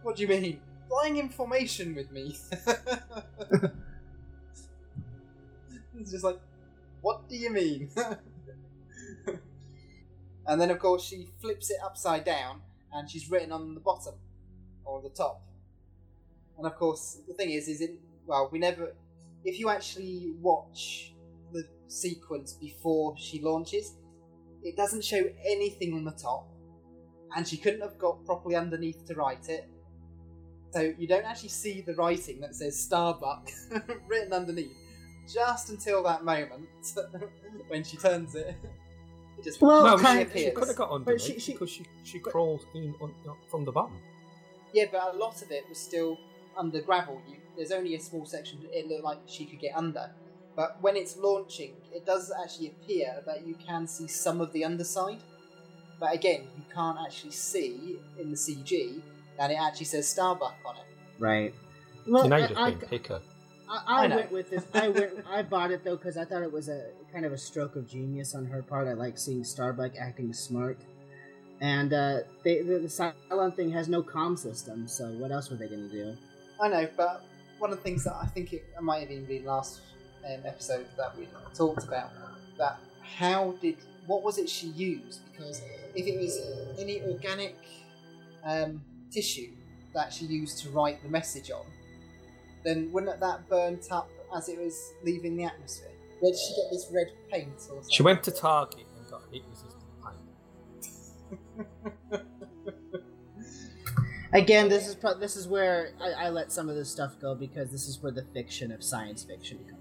What 0.04 0.16
do 0.16 0.22
you 0.22 0.30
mean? 0.30 0.62
Flying 0.88 1.18
information 1.18 1.94
with 1.94 2.10
me. 2.14 2.30
He's 5.98 6.12
just 6.12 6.24
like, 6.24 6.40
what 7.02 7.28
do 7.28 7.36
you 7.36 7.52
mean? 7.52 7.90
and 10.48 10.62
then 10.62 10.72
of 10.72 10.80
course 10.80 11.04
she 11.04 11.28
flips 11.42 11.70
it 11.70 11.78
upside 11.84 12.24
down 12.24 12.62
and 12.94 13.12
she's 13.12 13.30
written 13.30 13.52
on 13.52 13.74
the 13.74 13.82
bottom 13.82 14.14
or 14.86 15.02
the 15.02 15.10
top. 15.10 15.42
And 16.58 16.66
of 16.66 16.78
course 16.78 17.18
the 17.28 17.34
thing 17.34 17.50
is, 17.50 17.68
is 17.68 17.82
it 17.82 18.00
well 18.26 18.48
we 18.50 18.60
never 18.60 18.94
if 19.44 19.60
you 19.60 19.70
actually 19.70 20.32
watch 20.40 21.14
the 21.52 21.68
sequence 21.88 22.54
before 22.54 23.14
she 23.18 23.42
launches, 23.42 23.98
it 24.63 24.76
doesn't 24.76 25.04
show 25.04 25.24
anything 25.46 25.93
on 25.93 26.04
the 26.04 26.12
top, 26.12 26.48
and 27.36 27.48
she 27.48 27.58
couldn't 27.58 27.82
have 27.82 27.98
got 27.98 28.26
properly 28.26 28.56
underneath 28.56 29.06
to 29.08 29.13
write 29.15 29.50
it. 29.50 29.70
So 30.72 30.93
you 30.98 31.08
don't 31.08 31.26
actually 31.26 31.50
see 31.50 31.82
the 31.82 31.93
writing 31.96 32.39
that 32.41 32.56
says 32.56 32.78
Starbuck 32.80 33.50
written 34.08 34.34
underneath, 34.34 34.76
just 35.32 35.70
until 35.70 36.04
that 36.04 36.24
moment 36.26 36.67
when 37.70 37.84
she 37.84 37.98
turns 37.98 38.36
it. 38.36 38.56
It 39.38 39.43
just 39.43 39.62
Well, 39.62 39.84
no, 39.86 39.98
kind 39.98 40.20
she, 40.20 40.24
of- 40.26 40.32
she 40.32 40.39
appears. 40.48 40.58
could 40.58 40.67
have 40.67 40.78
got 40.78 40.89
But 40.89 40.96
underneath 40.96 41.22
she- 41.22 41.39
she- 41.39 41.52
because 41.54 41.70
she, 41.70 41.86
she 42.04 42.20
but- 42.20 42.32
crawls 42.34 42.65
in 42.74 42.93
on, 43.02 43.13
from 43.50 43.65
the 43.65 43.72
bottom. 43.72 43.98
Yeah, 44.74 44.86
but 44.91 45.15
a 45.15 45.17
lot 45.17 45.41
of 45.41 45.50
it 45.52 45.63
was 45.70 45.78
still 45.78 46.17
under 46.58 46.82
gravel. 46.82 47.22
You, 47.30 47.38
there's 47.56 47.72
only 47.72 47.96
a 47.96 48.00
small 48.00 48.26
section 48.26 48.60
that 48.63 48.78
it 48.78 48.88
looked 48.88 49.04
like 49.04 49.20
she 49.26 49.46
could 49.46 49.60
get 49.60 49.76
under. 49.78 50.12
But 50.58 50.82
when 50.82 50.96
it's 50.96 51.15
launching, 51.17 51.74
it 51.93 52.04
does 52.04 52.34
actually 52.43 52.70
appear 52.70 53.22
that 53.28 53.46
you 53.46 53.54
can 53.63 53.88
see 53.88 54.08
some 54.08 54.41
of 54.41 54.52
the 54.54 54.65
underside. 54.65 55.20
But 56.00 56.15
again, 56.15 56.48
you 56.58 56.63
can't 56.74 56.98
actually 57.00 57.32
see 57.32 58.00
in 58.20 58.32
the 58.32 58.36
CG 58.36 59.00
that 59.38 59.52
it 59.52 59.58
actually 59.62 59.86
says 59.86 60.10
Starbuck 60.10 60.56
on 60.65 60.78
it. 60.78 60.84
Right. 61.20 61.54
Well, 62.08 62.24
you 62.24 62.30
know, 62.32 62.36
I, 62.36 62.39
you're 62.39 62.48
just 62.48 62.60
I, 62.60 62.70
being 62.72 62.82
picker. 62.89 63.22
I, 63.70 63.84
I 63.86 64.04
I 64.04 64.08
know. 64.08 64.15
went 64.15 64.32
with 64.32 64.50
this. 64.50 64.65
I 64.74 64.88
went. 64.98 65.13
I 65.30 65.43
bought 65.43 65.70
it 65.70 65.84
though 65.84 65.96
because 65.96 66.17
I 66.17 66.26
thought 66.26 66.41
it 66.41 66.52
was 66.52 66.70
a 66.70 66.88
kind 67.13 67.24
of 67.24 67.34
a 67.34 67.38
stroke 67.38 67.76
of 67.76 67.88
genius 67.88 68.34
on 68.34 68.48
her 68.48 68.63
part. 68.63 68.88
I 68.88 68.93
like 68.93 69.20
seeing 69.20 69.43
Starbuck 69.43 69.91
acting 70.00 70.34
smart, 70.34 70.80
and 71.62 71.93
uh, 71.93 72.20
they, 72.43 72.63
the, 72.63 72.80
the 72.80 72.88
Cylon 72.88 73.56
thing 73.56 73.70
has 73.74 73.88
no 73.88 74.02
comm 74.02 74.39
system. 74.39 74.88
So 74.88 75.06
what 75.10 75.32
else 75.32 75.52
were 75.52 75.58
they 75.58 75.67
going 75.67 75.88
to 75.88 75.96
do? 75.96 76.17
I 76.60 76.67
know, 76.70 76.89
but 76.98 77.26
one 77.60 77.72
of 77.72 77.78
the 77.78 77.84
things 77.84 78.06
that 78.06 78.15
I 78.15 78.26
think 78.26 78.54
it, 78.54 78.65
it 78.76 78.82
might 78.82 79.02
have 79.02 79.12
even 79.12 79.26
been 79.26 79.46
last 79.46 79.82
um, 80.28 80.42
episode 80.46 80.88
that 80.98 81.18
we 81.18 81.28
talked 81.54 81.84
about 81.84 82.12
that 82.58 82.80
how 83.02 83.54
did 83.62 83.78
what 84.08 84.24
was 84.24 84.38
it 84.38 84.50
she 84.50 84.68
used? 84.68 85.20
Because 85.32 85.62
if 85.94 86.08
it 86.08 86.18
was 86.18 86.40
any 86.80 87.02
organic 87.02 87.58
um, 88.44 88.82
tissue 89.12 89.52
that 89.94 90.12
she 90.12 90.26
used 90.26 90.63
to 90.63 90.70
write 90.70 91.04
the 91.04 91.10
message 91.10 91.52
on, 91.52 91.66
then 92.63 92.92
wouldn't 92.92 93.20
that 93.20 93.48
burnt 93.50 93.92
up 93.92 94.10
as 94.36 94.50
it 94.50 94.58
was 94.58 94.94
leaving 95.04 95.36
the 95.36 95.44
atmosphere? 95.44 95.92
Where 96.20 96.32
did 96.32 96.40
she 96.40 96.56
get 96.56 96.72
this 96.72 96.90
red 96.92 97.08
paint 97.32 97.54
or 97.56 97.60
something? 97.60 97.90
She 97.92 98.04
went 98.04 98.24
to 98.24 98.32
Target 98.32 98.86
and 98.98 99.10
got 99.10 99.22
heat 99.32 99.44
resistant 99.50 99.84
paint. 102.12 102.22
Again, 104.34 104.68
this 104.68 104.88
is 104.88 104.96
pro- 104.96 105.18
this 105.18 105.36
is 105.36 105.48
where 105.48 105.92
I, 106.02 106.26
I 106.26 106.30
let 106.30 106.52
some 106.52 106.70
of 106.70 106.76
this 106.76 106.90
stuff 106.90 107.18
go 107.20 107.34
because 107.34 107.72
this 107.72 107.88
is 107.88 108.02
where 108.02 108.12
the 108.12 108.24
fiction 108.34 108.72
of 108.72 108.84
science 108.84 109.24
fiction 109.24 109.60
comes. 109.70 109.77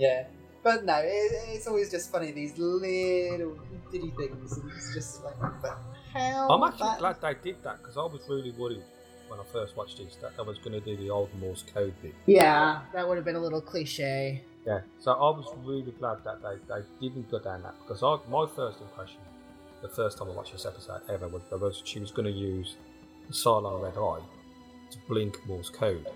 Yeah. 0.00 0.24
But 0.62 0.84
no, 0.84 0.96
it, 0.98 1.32
it's 1.48 1.66
always 1.66 1.90
just 1.90 2.10
funny, 2.12 2.32
these 2.32 2.58
little 2.58 3.58
bitty 3.90 4.10
things. 4.16 4.56
And 4.58 4.70
it's 4.72 4.94
just 4.94 5.22
like, 5.24 5.34
hell? 6.12 6.50
I'm 6.52 6.62
actually 6.62 6.88
That- 6.88 6.98
glad 6.98 7.20
they 7.20 7.34
did 7.52 7.62
that 7.62 7.78
because 7.78 7.96
I 7.96 8.02
was 8.02 8.20
really 8.28 8.50
worried 8.52 8.82
when 9.28 9.38
I 9.40 9.44
first 9.52 9.76
watched 9.76 9.98
this 9.98 10.16
that 10.16 10.32
I 10.38 10.42
was 10.42 10.58
going 10.58 10.72
to 10.72 10.80
do 10.80 10.96
the 10.96 11.08
old 11.10 11.30
Morse 11.38 11.62
code 11.72 11.94
bit. 12.02 12.14
Yeah, 12.26 12.80
that 12.92 13.06
would 13.06 13.16
have 13.16 13.24
been 13.24 13.36
a 13.36 13.40
little 13.40 13.60
cliche. 13.60 14.42
Yeah, 14.66 14.80
so 14.98 15.12
I 15.12 15.30
was 15.38 15.46
really 15.64 15.92
glad 15.92 16.18
that 16.24 16.42
they, 16.42 16.56
they 16.68 16.82
didn't 17.00 17.30
go 17.30 17.38
down 17.38 17.62
that 17.62 17.74
because 17.80 18.02
I, 18.02 18.18
my 18.30 18.46
first 18.54 18.80
impression, 18.82 19.20
the 19.82 19.88
first 19.88 20.18
time 20.18 20.28
I 20.28 20.32
watched 20.32 20.52
this 20.52 20.66
episode 20.66 21.00
ever, 21.08 21.28
was, 21.28 21.42
was 21.52 21.82
she 21.84 22.00
was 22.00 22.10
going 22.10 22.26
to 22.26 22.38
use 22.38 22.76
the 23.28 23.32
Cylon 23.32 23.82
Red 23.82 23.96
Eye 23.96 24.20
to 24.90 24.98
blink 25.08 25.38
Morse 25.46 25.70
code. 25.70 26.06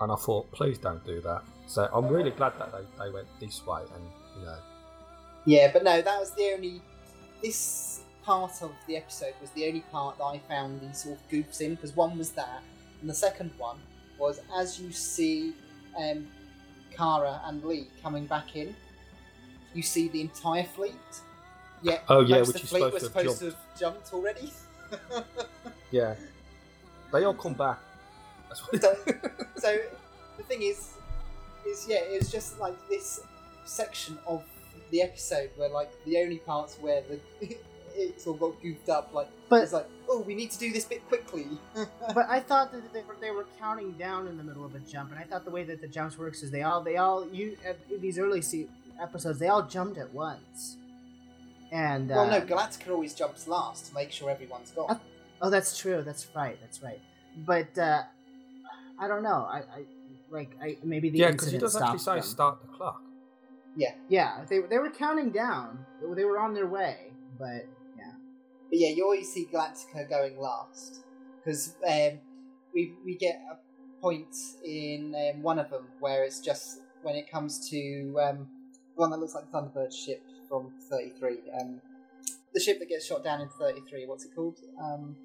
And 0.00 0.12
I 0.12 0.16
thought, 0.16 0.50
please 0.52 0.78
don't 0.78 1.04
do 1.04 1.20
that. 1.22 1.42
So 1.70 1.88
I'm 1.92 2.08
really 2.08 2.32
glad 2.32 2.54
that 2.58 2.72
they, 2.72 3.04
they 3.04 3.10
went 3.12 3.28
this 3.38 3.64
way 3.64 3.82
and, 3.94 4.04
you 4.36 4.44
know, 4.44 4.56
Yeah, 5.44 5.70
but 5.72 5.84
no, 5.84 6.02
that 6.02 6.18
was 6.18 6.32
the 6.32 6.50
only. 6.56 6.82
This 7.40 8.00
part 8.24 8.60
of 8.60 8.72
the 8.88 8.96
episode 8.96 9.34
was 9.40 9.50
the 9.50 9.68
only 9.68 9.82
part 9.92 10.18
that 10.18 10.24
I 10.24 10.40
found 10.48 10.80
these 10.80 11.04
sort 11.04 11.16
of 11.16 11.28
goofs 11.30 11.60
in 11.60 11.76
because 11.76 11.94
one 11.94 12.18
was 12.18 12.32
that, 12.32 12.60
and 13.00 13.08
the 13.08 13.14
second 13.14 13.52
one 13.56 13.78
was 14.18 14.40
as 14.52 14.80
you 14.80 14.90
see 14.90 15.54
um, 15.96 16.26
Kara 16.94 17.40
and 17.44 17.62
Lee 17.64 17.86
coming 18.02 18.26
back 18.26 18.56
in, 18.56 18.74
you 19.72 19.82
see 19.82 20.08
the 20.08 20.22
entire 20.22 20.64
fleet. 20.64 20.94
Yet 21.82 22.02
Oh, 22.08 22.22
yeah, 22.22 22.38
which 22.40 22.48
the 22.48 22.58
is 22.62 22.68
fleet 22.68 22.80
supposed 22.80 22.94
was 22.94 23.02
to 23.04 23.08
have 23.08 23.30
supposed 23.30 23.38
to 23.38 23.44
have 23.44 23.78
jumped 23.78 24.12
already. 24.12 24.52
yeah. 25.92 26.16
They 27.12 27.22
all 27.22 27.34
come 27.34 27.54
back. 27.54 27.78
That's 28.48 28.60
what 28.72 28.82
so, 28.82 28.96
so 29.56 29.78
the 30.36 30.42
thing 30.42 30.62
is, 30.62 30.94
is 31.66 31.86
yeah, 31.88 31.98
it's 32.02 32.30
just 32.30 32.58
like 32.60 32.74
this 32.88 33.20
section 33.64 34.18
of 34.26 34.42
the 34.90 35.02
episode 35.02 35.50
where 35.56 35.68
like 35.68 35.90
the 36.04 36.18
only 36.18 36.38
parts 36.38 36.76
where 36.80 37.02
the 37.02 37.20
it 37.96 38.22
all 38.26 38.34
got 38.34 38.60
goofed 38.62 38.88
up, 38.88 39.12
like 39.12 39.28
But- 39.48 39.62
it's 39.64 39.72
like, 39.72 39.86
oh, 40.08 40.20
we 40.20 40.34
need 40.34 40.50
to 40.52 40.58
do 40.58 40.72
this 40.72 40.84
bit 40.84 41.06
quickly. 41.08 41.46
But 42.14 42.28
I 42.28 42.40
thought 42.40 42.72
that 42.72 42.92
they 42.92 43.02
were, 43.02 43.16
they 43.20 43.30
were 43.30 43.46
counting 43.58 43.92
down 43.92 44.26
in 44.26 44.36
the 44.36 44.42
middle 44.44 44.64
of 44.64 44.74
a 44.74 44.78
jump, 44.80 45.10
and 45.10 45.18
I 45.18 45.24
thought 45.24 45.44
the 45.44 45.50
way 45.50 45.64
that 45.64 45.80
the 45.80 45.86
jumps 45.88 46.18
works 46.18 46.42
is 46.42 46.50
they 46.50 46.62
all 46.62 46.82
they 46.82 46.96
all 46.96 47.26
you 47.28 47.56
these 48.00 48.18
early 48.18 48.42
se- 48.42 48.68
episodes 49.00 49.38
they 49.38 49.48
all 49.48 49.62
jumped 49.62 49.98
at 49.98 50.12
once. 50.12 50.76
And 51.72 52.10
uh, 52.10 52.14
well, 52.16 52.26
no, 52.30 52.40
Galactica 52.40 52.90
always 52.90 53.14
jumps 53.14 53.46
last 53.46 53.86
to 53.86 53.94
make 53.94 54.10
sure 54.10 54.28
everyone's 54.28 54.72
gone. 54.72 54.90
Uh, 54.90 54.98
oh, 55.42 55.50
that's 55.50 55.78
true. 55.78 56.02
That's 56.02 56.26
right. 56.34 56.58
That's 56.60 56.82
right. 56.82 57.00
But 57.46 57.78
uh, 57.78 58.02
I 58.98 59.06
don't 59.06 59.22
know. 59.22 59.46
I, 59.48 59.58
I 59.58 59.82
like 60.30 60.56
I 60.62 60.76
maybe 60.84 61.10
the 61.10 61.18
yeah, 61.18 61.30
because 61.30 61.50
he 61.50 61.56
incident 61.56 61.72
does 61.72 61.82
actually 61.82 61.98
say 61.98 62.14
them. 62.14 62.22
start 62.22 62.62
the 62.62 62.68
clock. 62.68 63.02
Yeah, 63.76 63.94
yeah. 64.08 64.44
they 64.48 64.60
they 64.60 64.78
were 64.78 64.90
counting 64.90 65.30
down. 65.30 65.84
They 66.14 66.24
were 66.24 66.38
on 66.38 66.54
their 66.54 66.66
way, 66.66 67.12
but 67.38 67.66
yeah. 67.96 68.12
But 68.68 68.78
yeah, 68.78 68.88
you 68.88 69.04
always 69.04 69.32
see 69.32 69.46
Galactica 69.52 70.08
going 70.08 70.38
last 70.38 71.02
because 71.38 71.74
um, 71.86 72.18
we 72.74 72.94
we 73.04 73.16
get 73.16 73.40
a 73.50 73.56
point 74.00 74.34
in 74.64 75.14
um, 75.14 75.42
one 75.42 75.58
of 75.58 75.70
them 75.70 75.86
where 76.00 76.24
it's 76.24 76.40
just 76.40 76.80
when 77.02 77.14
it 77.16 77.30
comes 77.30 77.68
to 77.70 78.18
um, 78.22 78.48
one 78.94 79.10
that 79.10 79.18
looks 79.18 79.34
like 79.34 79.50
Thunderbird 79.50 79.92
ship 79.92 80.22
from 80.48 80.72
Thirty 80.90 81.10
Three. 81.18 81.38
Um, 81.60 81.80
the 82.52 82.60
ship 82.60 82.78
that 82.80 82.88
gets 82.88 83.06
shot 83.06 83.22
down 83.22 83.40
in 83.40 83.48
Thirty 83.48 83.80
Three. 83.88 84.06
What's 84.06 84.24
it 84.24 84.34
called? 84.34 84.58
Um, 84.80 85.16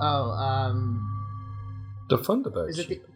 Oh, 0.00 0.30
um, 0.32 2.06
The 2.08 2.18
Thunderbird 2.18 2.70
is 2.70 2.78
it 2.78 2.88
the 2.88 2.94
ship. 2.94 3.08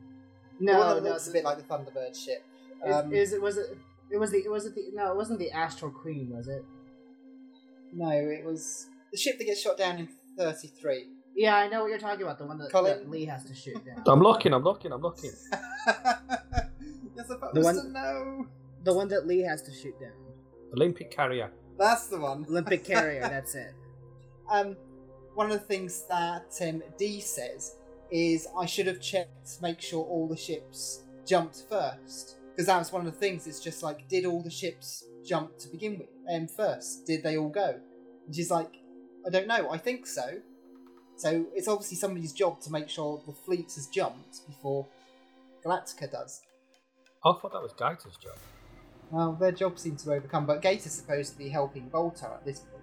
The 0.58 0.64
no? 0.66 0.78
one 0.78 0.94
that 0.96 1.02
no, 1.04 1.10
looks 1.10 1.28
a 1.28 1.32
bit 1.32 1.44
like 1.44 1.56
the 1.58 1.62
Thunderbird 1.64 2.14
ship. 2.16 2.44
Is, 2.86 2.94
Um, 2.94 3.12
is 3.12 3.32
it 3.32 3.40
was 3.42 3.56
it? 3.56 3.76
It 4.10 4.18
was 4.18 4.30
the 4.30 4.38
it 4.44 4.50
was 4.50 4.66
it 4.66 4.74
the 4.74 4.84
no 4.94 5.10
it 5.10 5.16
wasn't 5.16 5.38
the 5.38 5.50
Astral 5.50 5.90
Queen 5.90 6.30
was 6.30 6.48
it? 6.48 6.64
No, 7.92 8.10
it 8.10 8.44
was 8.44 8.86
the 9.10 9.16
ship 9.18 9.38
that 9.38 9.44
gets 9.44 9.60
shot 9.62 9.76
down 9.78 9.98
in 9.98 10.08
Thirty 10.36 10.68
Three. 10.68 11.08
Yeah, 11.34 11.56
I 11.56 11.68
know 11.68 11.82
what 11.82 11.88
you're 11.90 11.98
talking 11.98 12.22
about. 12.22 12.38
The 12.38 12.46
one 12.46 12.58
that, 12.58 12.70
Colin? 12.72 12.98
that 12.98 13.10
Lee 13.10 13.24
has 13.26 13.44
to 13.44 13.54
shoot 13.54 13.84
down. 13.84 14.02
I'm 14.06 14.20
looking, 14.20 14.54
I'm 14.54 14.62
looking, 14.64 14.90
I'm 14.92 15.02
looking. 15.02 15.32
You're 17.14 17.24
supposed 17.26 17.54
The 17.54 17.60
one- 17.60 17.74
to 17.76 17.88
know. 17.90 18.46
the 18.84 18.94
one 18.94 19.08
that 19.08 19.26
Lee 19.26 19.40
has 19.42 19.62
to 19.62 19.72
shoot 19.72 19.98
down. 20.00 20.12
Olympic 20.74 21.10
carrier. 21.10 21.50
That's 21.78 22.06
the 22.06 22.18
one. 22.18 22.46
Olympic 22.48 22.84
carrier. 22.84 23.20
That's 23.28 23.54
it. 23.54 23.74
Um, 24.50 24.76
one 25.34 25.46
of 25.46 25.52
the 25.52 25.58
things 25.66 26.04
that 26.08 26.56
um, 26.62 26.82
Dee 26.98 27.20
says 27.20 27.76
is 28.10 28.46
I 28.58 28.66
should 28.66 28.86
have 28.86 29.00
checked 29.00 29.56
to 29.56 29.62
make 29.62 29.80
sure 29.80 30.04
all 30.04 30.28
the 30.28 30.36
ships 30.36 31.04
jumped 31.26 31.64
first. 31.68 32.36
Because 32.50 32.66
that 32.66 32.78
was 32.78 32.92
one 32.92 33.06
of 33.06 33.12
the 33.12 33.18
things. 33.18 33.46
It's 33.46 33.60
just 33.60 33.82
like, 33.82 34.08
did 34.08 34.24
all 34.24 34.42
the 34.42 34.50
ships 34.50 35.04
jump 35.24 35.58
to 35.58 35.68
begin 35.68 35.98
with? 35.98 36.08
Um, 36.32 36.48
first, 36.48 37.06
did 37.06 37.22
they 37.22 37.36
all 37.36 37.50
go? 37.50 37.78
And 38.26 38.34
she's 38.34 38.50
like, 38.50 38.70
I 39.26 39.30
don't 39.30 39.46
know. 39.46 39.70
I 39.70 39.78
think 39.78 40.06
so. 40.06 40.40
So 41.16 41.46
it's 41.54 41.68
obviously 41.68 41.96
somebody's 41.96 42.32
job 42.32 42.60
to 42.62 42.70
make 42.70 42.88
sure 42.88 43.22
the 43.26 43.32
fleet 43.32 43.72
has 43.74 43.86
jumped 43.88 44.46
before 44.46 44.86
Galactica 45.64 46.10
does. 46.10 46.42
I 47.24 47.32
thought 47.32 47.52
that 47.52 47.62
was 47.62 47.72
Gaeta's 47.72 48.16
job. 48.16 48.36
Well, 49.10 49.32
their 49.32 49.52
job 49.52 49.78
seems 49.78 50.04
to 50.04 50.12
overcome, 50.12 50.46
but 50.46 50.62
Gaeta's 50.62 50.92
supposed 50.92 51.32
to 51.32 51.38
be 51.38 51.48
helping 51.48 51.90
Baltar 51.90 52.34
at 52.34 52.44
this 52.44 52.60
point. 52.60 52.75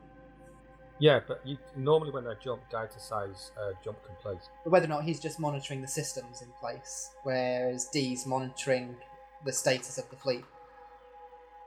Yeah, 1.03 1.19
but 1.27 1.41
you 1.45 1.57
normally 1.75 2.11
when 2.11 2.23
they 2.23 2.31
jump, 2.41 2.61
Gaeta 2.71 2.97
says 2.97 3.51
uh, 3.61 3.71
jump 3.83 3.97
complete. 4.05 4.39
But 4.63 4.69
whether 4.71 4.85
or 4.85 4.89
not 4.95 5.03
he's 5.03 5.19
just 5.19 5.37
monitoring 5.37 5.81
the 5.81 5.87
systems 5.87 6.41
in 6.41 6.47
place, 6.61 7.09
whereas 7.23 7.89
Dee's 7.91 8.25
monitoring 8.25 8.95
the 9.45 9.51
status 9.51 9.97
of 9.97 10.09
the 10.09 10.15
fleet. 10.15 10.45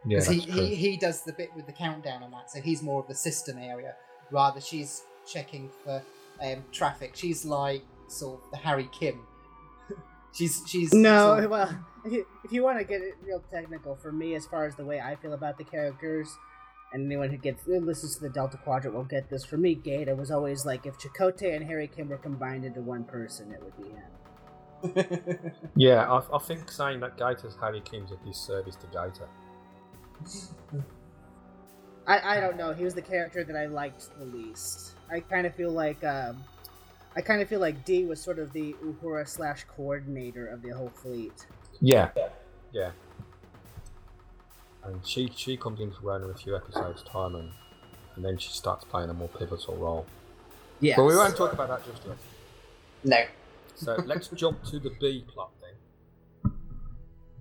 Yeah, 0.07 0.21
Because 0.21 0.27
that's 0.29 0.45
he, 0.47 0.53
true. 0.53 0.65
he, 0.65 0.75
he 0.75 0.97
does 0.97 1.21
the 1.23 1.35
bit 1.35 1.51
with 1.55 1.67
the 1.67 1.73
countdown 1.73 2.23
on 2.23 2.31
that, 2.31 2.51
so 2.51 2.63
he's 2.63 2.83
more 2.83 3.01
of 3.03 3.09
the 3.09 3.15
system 3.15 3.59
area, 3.59 3.95
rather 4.31 4.59
she's 4.59 5.03
checking 5.31 5.69
for 5.85 6.03
um, 6.43 6.65
traffic. 6.73 7.11
She's 7.15 7.45
like 7.45 7.83
sort 8.09 8.41
of 8.43 8.51
the 8.53 8.57
Harry 8.57 8.89
Kim. 8.99 9.21
she's 10.33 10.63
she's 10.67 10.95
No, 10.95 11.35
sort 11.35 11.45
of- 11.45 11.51
well, 11.51 11.79
if 12.07 12.13
you, 12.13 12.27
if 12.43 12.53
you 12.53 12.63
want 12.63 12.79
to 12.79 12.85
get 12.85 13.03
it 13.03 13.17
real 13.23 13.43
technical, 13.53 13.97
for 13.97 14.13
me, 14.13 14.35
as 14.35 14.47
far 14.47 14.65
as 14.65 14.77
the 14.77 14.85
way 14.87 14.99
I 14.99 15.15
feel 15.17 15.35
about 15.35 15.59
the 15.59 15.65
characters, 15.65 16.29
and 16.93 17.07
anyone 17.07 17.31
who 17.31 17.37
gets 17.37 17.65
who 17.65 17.81
listens 17.81 18.17
to 18.17 18.23
the 18.23 18.29
Delta 18.29 18.57
Quadrant 18.57 18.95
will 18.95 19.05
get 19.05 19.29
this. 19.29 19.45
For 19.45 19.57
me, 19.57 19.75
Gaeta 19.75 20.15
was 20.15 20.31
always 20.31 20.65
like 20.65 20.87
if 20.87 20.99
Chakotay 20.99 21.57
and 21.57 21.65
Harry 21.65 21.89
Kim 21.89 22.09
were 22.09 22.19
combined 22.19 22.65
into 22.65 22.81
one 22.81 23.05
person, 23.05 23.53
it 23.53 23.63
would 23.63 23.77
be 23.77 23.91
him. 23.91 25.53
Yeah, 25.77 26.11
I, 26.11 26.37
I 26.37 26.39
think 26.39 26.71
saying 26.71 27.01
that 27.01 27.17
Gaeta's 27.19 27.57
Harry 27.61 27.81
Kim's 27.81 28.13
a 28.13 28.17
disservice 28.25 28.77
to 28.77 28.87
Gator. 28.87 29.29
I, 32.07 32.37
I 32.37 32.41
don't 32.41 32.57
know. 32.57 32.73
He 32.73 32.85
was 32.85 32.95
the 32.95 33.03
character 33.03 33.43
that 33.43 33.57
I 33.57 33.67
liked 33.67 34.17
the 34.19 34.25
least. 34.25 34.93
I 35.11 35.21
kind 35.21 35.47
of 35.47 35.55
feel 35.55 35.73
like 35.73 36.03
um, 36.05 36.45
I 37.17 37.21
kind 37.21 37.43
of 37.43 37.49
feel 37.49 37.61
like 37.61 37.85
Dee 37.85 38.05
was 38.05 38.23
sort 38.23 38.39
of 38.39 38.53
the 38.53 38.75
Uhura 38.85 39.27
slash 39.27 39.65
coordinator 39.65 40.47
of 40.47 40.63
the 40.63 40.71
whole 40.71 40.91
fleet. 40.91 41.47
Yeah, 41.81 42.11
yeah. 42.73 42.91
And 44.87 45.05
she 45.07 45.31
she 45.35 45.57
comes 45.57 45.81
into 45.81 45.97
Rona 46.03 46.27
in 46.27 46.31
a 46.31 46.35
few 46.35 46.55
episodes 46.57 47.03
time, 47.03 47.35
and 47.35 47.51
and 48.15 48.25
then 48.25 48.39
she 48.39 48.51
starts 48.51 48.85
playing 48.85 49.11
a 49.11 49.15
more 49.15 49.29
pivotal 49.29 49.77
role. 49.77 50.07
Yeah, 50.81 50.97
But 50.97 51.05
we 51.05 51.17
won't 51.17 51.37
talk 51.37 51.53
about 51.53 51.69
that 51.69 51.85
just 51.91 52.07
yet. 52.07 52.17
no. 53.05 53.25
So 53.75 53.95
let's 54.07 54.29
jump 54.29 54.63
to 54.65 54.79
the 54.79 54.91
B 55.01 55.25
plot 55.27 55.51
then. 55.61 56.53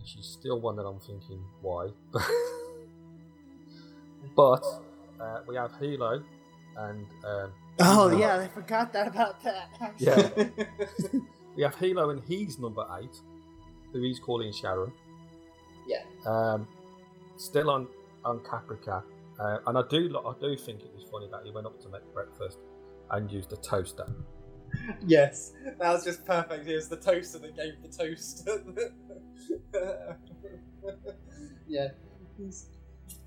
She's 0.03 0.25
still 0.25 0.59
one 0.61 0.75
that 0.77 0.83
I'm 0.83 0.99
thinking 0.99 1.43
why. 1.61 1.89
but 4.35 4.63
uh, 5.19 5.39
we 5.47 5.55
have 5.55 5.71
Helo 5.73 6.23
and 6.77 7.05
um, 7.25 7.51
Oh 7.79 8.17
yeah, 8.17 8.37
I 8.37 8.47
forgot 8.47 8.91
that 8.93 9.07
about 9.07 9.41
that. 9.43 9.69
actually. 9.81 10.05
yeah, 10.05 11.19
we 11.55 11.63
have 11.63 11.75
Helo 11.75 12.11
and 12.11 12.21
he's 12.27 12.59
number 12.59 12.85
eight, 13.01 13.17
who 13.91 14.01
he's 14.01 14.19
calling 14.19 14.51
Sharon. 14.53 14.91
Yeah. 15.87 16.03
Um, 16.25 16.67
still 17.37 17.69
on 17.69 17.87
on 18.23 18.39
Caprica, 18.39 19.03
uh, 19.39 19.57
and 19.67 19.77
I 19.77 19.83
do 19.89 20.17
I 20.25 20.33
do 20.39 20.55
think 20.57 20.81
it 20.81 20.91
was 20.93 21.05
funny 21.11 21.27
that 21.31 21.41
he 21.43 21.51
went 21.51 21.67
up 21.67 21.79
to 21.81 21.89
make 21.89 22.01
breakfast 22.13 22.59
and 23.11 23.31
used 23.31 23.51
a 23.53 23.57
toaster. 23.57 24.07
yes, 25.07 25.53
that 25.79 25.91
was 25.91 26.03
just 26.03 26.25
perfect. 26.25 26.65
Here's 26.65 26.87
the 26.87 26.97
toaster 26.97 27.39
that 27.39 27.55
gave 27.55 27.73
the 27.81 27.89
toast. 27.89 28.47
yeah. 31.67 31.89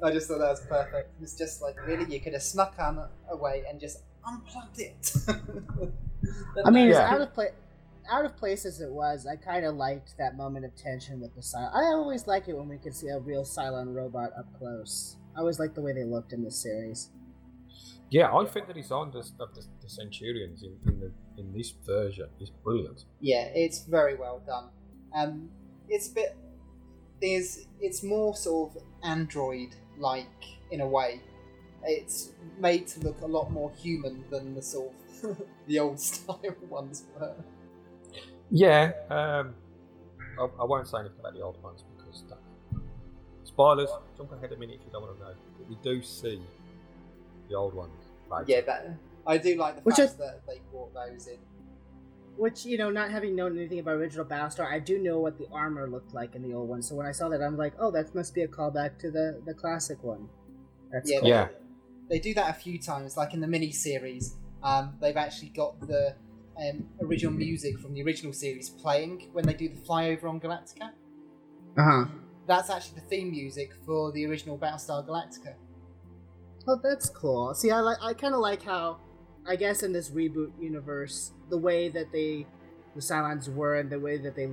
I 0.03 0.13
just 0.13 0.29
thought 0.29 0.39
that 0.39 0.51
was 0.51 0.61
perfect. 0.69 1.11
It's 1.23 1.35
just 1.37 1.63
like, 1.63 1.77
really, 1.87 2.13
you 2.13 2.21
could 2.21 2.33
have 2.33 2.43
snuck 2.43 2.75
on 2.79 3.09
away 3.31 3.65
and 3.69 3.81
just 3.81 4.03
unplugged 4.27 4.79
it. 4.81 5.13
I 6.65 6.71
mean, 6.71 6.89
Yeah. 6.89 7.07
as 7.07 7.13
out 7.13 7.21
of 7.23 7.35
place, 7.35 7.53
out 8.11 8.25
of 8.25 8.37
place 8.37 8.65
as 8.65 8.81
it 8.81 8.91
was, 8.91 9.27
I 9.27 9.37
kind 9.37 9.65
of 9.65 9.75
liked 9.75 10.15
that 10.19 10.37
moment 10.37 10.65
of 10.65 10.75
tension 10.77 11.21
with 11.21 11.35
the 11.35 11.41
Cylon. 11.41 11.75
I 11.75 11.85
always 11.93 12.27
like 12.27 12.49
it 12.49 12.57
when 12.57 12.69
we 12.69 12.79
can 12.79 12.93
see 12.93 13.09
a 13.09 13.19
real 13.19 13.45
Cylon 13.45 13.95
robot 13.95 14.31
up 14.39 14.47
close. 14.59 15.17
I 15.37 15.41
always 15.41 15.59
like 15.59 15.75
the 15.75 15.83
way 15.83 15.93
they 15.93 16.05
looked 16.05 16.33
in 16.33 16.43
this 16.43 16.63
series. 16.63 17.11
Yeah, 18.11 18.35
I 18.35 18.45
think 18.47 18.67
the 18.67 18.75
design 18.75 19.09
of 19.09 19.13
the, 19.13 19.19
of 19.43 19.55
the, 19.55 19.63
the 19.83 19.89
Centurions 19.89 20.63
in, 20.63 20.77
in 20.87 21.01
the 21.01 21.13
in 21.39 21.53
this 21.53 21.73
version 21.87 22.29
is 22.41 22.51
brilliant. 22.51 23.05
yeah, 23.21 23.45
it's 23.55 23.85
very 23.85 24.17
well 24.17 24.43
done. 24.45 24.71
Um, 25.15 25.51
it's 25.89 26.11
a 26.11 26.15
bit. 26.15 26.37
There's, 27.21 27.67
it's 27.81 28.03
more 28.03 28.35
sort 28.35 28.77
of 28.77 28.83
android-like 29.03 30.27
in 30.71 30.81
a 30.81 30.87
way. 30.87 31.21
It's 31.85 32.33
made 32.59 32.87
to 32.89 33.01
look 33.01 33.21
a 33.23 33.27
lot 33.27 33.51
more 33.51 33.73
human 33.73 34.25
than 34.31 34.55
the 34.55 34.63
sort 34.63 34.93
of 35.23 35.43
the 35.67 35.79
old 35.79 36.01
style 36.11 36.41
ones 36.69 37.05
were. 37.19 37.35
Yeah, 38.51 38.93
um, 39.11 39.55
I, 40.39 40.49
I 40.61 40.65
won't 40.65 40.89
say 40.89 40.99
anything 41.01 41.19
about 41.21 41.35
the 41.35 41.43
old 41.43 41.63
ones 41.63 41.85
because 41.97 42.25
that, 42.29 42.39
spoilers. 43.45 43.91
Jump 44.17 44.33
ahead 44.33 44.53
a 44.53 44.57
minute 44.57 44.77
if 44.81 44.87
you 44.87 44.93
don't 44.93 45.03
want 45.03 45.19
to 45.19 45.25
know. 45.25 45.33
But 45.59 45.69
we 45.69 45.77
do 45.83 46.03
see 46.03 46.41
the 47.49 47.55
old 47.55 47.75
ones. 47.75 47.93
Later. 48.31 48.45
Yeah, 48.47 48.61
that 48.63 48.95
I 49.27 49.39
do 49.39 49.57
like 49.57 49.77
the 49.77 49.81
Which 49.83 49.97
fact 49.97 50.15
I- 50.15 50.25
that 50.25 50.47
they 50.47 50.61
brought 50.71 50.93
those 50.95 51.27
in. 51.27 51.39
Which, 52.37 52.65
you 52.65 52.79
know, 52.79 52.89
not 52.89 53.11
having 53.11 53.35
known 53.35 53.59
anything 53.59 53.81
about 53.81 53.97
original 53.97 54.25
Battlestar, 54.25 54.71
I 54.73 54.79
do 54.79 55.01
know 55.01 55.19
what 55.19 55.39
the 55.39 55.49
armor 55.51 55.89
looked 55.91 56.15
like 56.15 56.37
in 56.37 56.43
the 56.43 56.55
old 56.55 56.69
one. 56.69 56.83
So 56.83 56.95
when 56.95 57.05
I 57.05 57.11
saw 57.11 57.29
that, 57.31 57.43
I'm 57.43 57.57
like, 57.57 57.73
oh, 57.81 57.91
that 57.91 58.15
must 58.15 58.33
be 58.33 58.43
a 58.43 58.47
callback 58.49 58.97
to 59.01 59.11
the, 59.11 59.43
the 59.45 59.53
classic 59.55 60.05
one. 60.05 60.29
That's 60.93 61.11
Yeah, 61.11 61.19
cool. 61.19 61.29
Yeah. 61.29 61.49
They, 62.09 62.17
they 62.17 62.19
do 62.21 62.35
that 62.35 62.51
a 62.51 62.53
few 62.53 62.79
times, 62.79 63.17
like 63.17 63.35
in 63.35 63.41
the 63.41 63.49
mini 63.49 63.73
series. 63.73 64.37
Um, 64.63 64.95
they've 65.01 65.17
actually 65.17 65.49
got 65.49 65.81
the 65.81 66.15
um, 66.59 66.89
original 67.01 67.33
music 67.33 67.79
from 67.79 67.95
the 67.95 68.03
original 68.03 68.33
series 68.33 68.69
playing 68.69 69.29
when 69.33 69.47
they 69.47 69.55
do 69.55 69.69
the 69.69 69.81
flyover 69.81 70.25
on 70.25 70.41
Galactica. 70.41 70.91
Uh 71.77 71.83
huh. 71.83 72.05
That's 72.47 72.71
actually 72.71 73.01
the 73.01 73.07
theme 73.07 73.31
music 73.31 73.73
for 73.85 74.11
the 74.13 74.27
original 74.27 74.59
Battlestar 74.59 75.07
Galactica. 75.07 75.55
Oh, 76.67 76.81
that's 76.83 77.09
cool. 77.09 77.55
See, 77.55 77.71
I 77.71 77.81
like. 77.81 77.99
I 78.03 78.13
kind 78.13 78.35
of 78.35 78.41
like 78.41 78.63
how, 78.63 78.99
I 79.47 79.57
guess, 79.57 79.83
in 79.83 79.93
this 79.93 80.11
reboot 80.11 80.53
universe, 80.61 81.33
the 81.51 81.59
way 81.59 81.89
that 81.89 82.13
they, 82.13 82.47
the 82.95 83.01
Cylons 83.01 83.53
were, 83.53 83.77
and 83.77 83.91
the 83.91 84.01
way 84.01 84.19
that 84.19 84.35
they, 84.35 84.47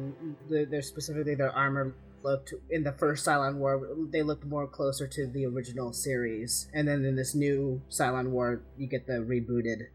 the, 0.50 0.66
their 0.66 0.82
specifically 0.82 1.36
their 1.36 1.52
armor 1.52 1.96
looked 2.24 2.54
in 2.70 2.84
the 2.84 2.92
first 2.94 3.26
Cylon 3.26 3.58
War. 3.58 3.82
They 4.12 4.22
looked 4.22 4.46
more 4.46 4.68
closer 4.68 5.08
to 5.08 5.28
the 5.28 5.46
original 5.46 5.94
series, 5.94 6.70
and 6.74 6.88
then 6.88 7.04
in 7.06 7.16
this 7.16 7.36
new 7.36 7.82
Cylon 7.90 8.30
War, 8.30 8.62
you 8.78 8.88
get 8.88 9.08
the 9.08 9.14
rebooted 9.14 9.88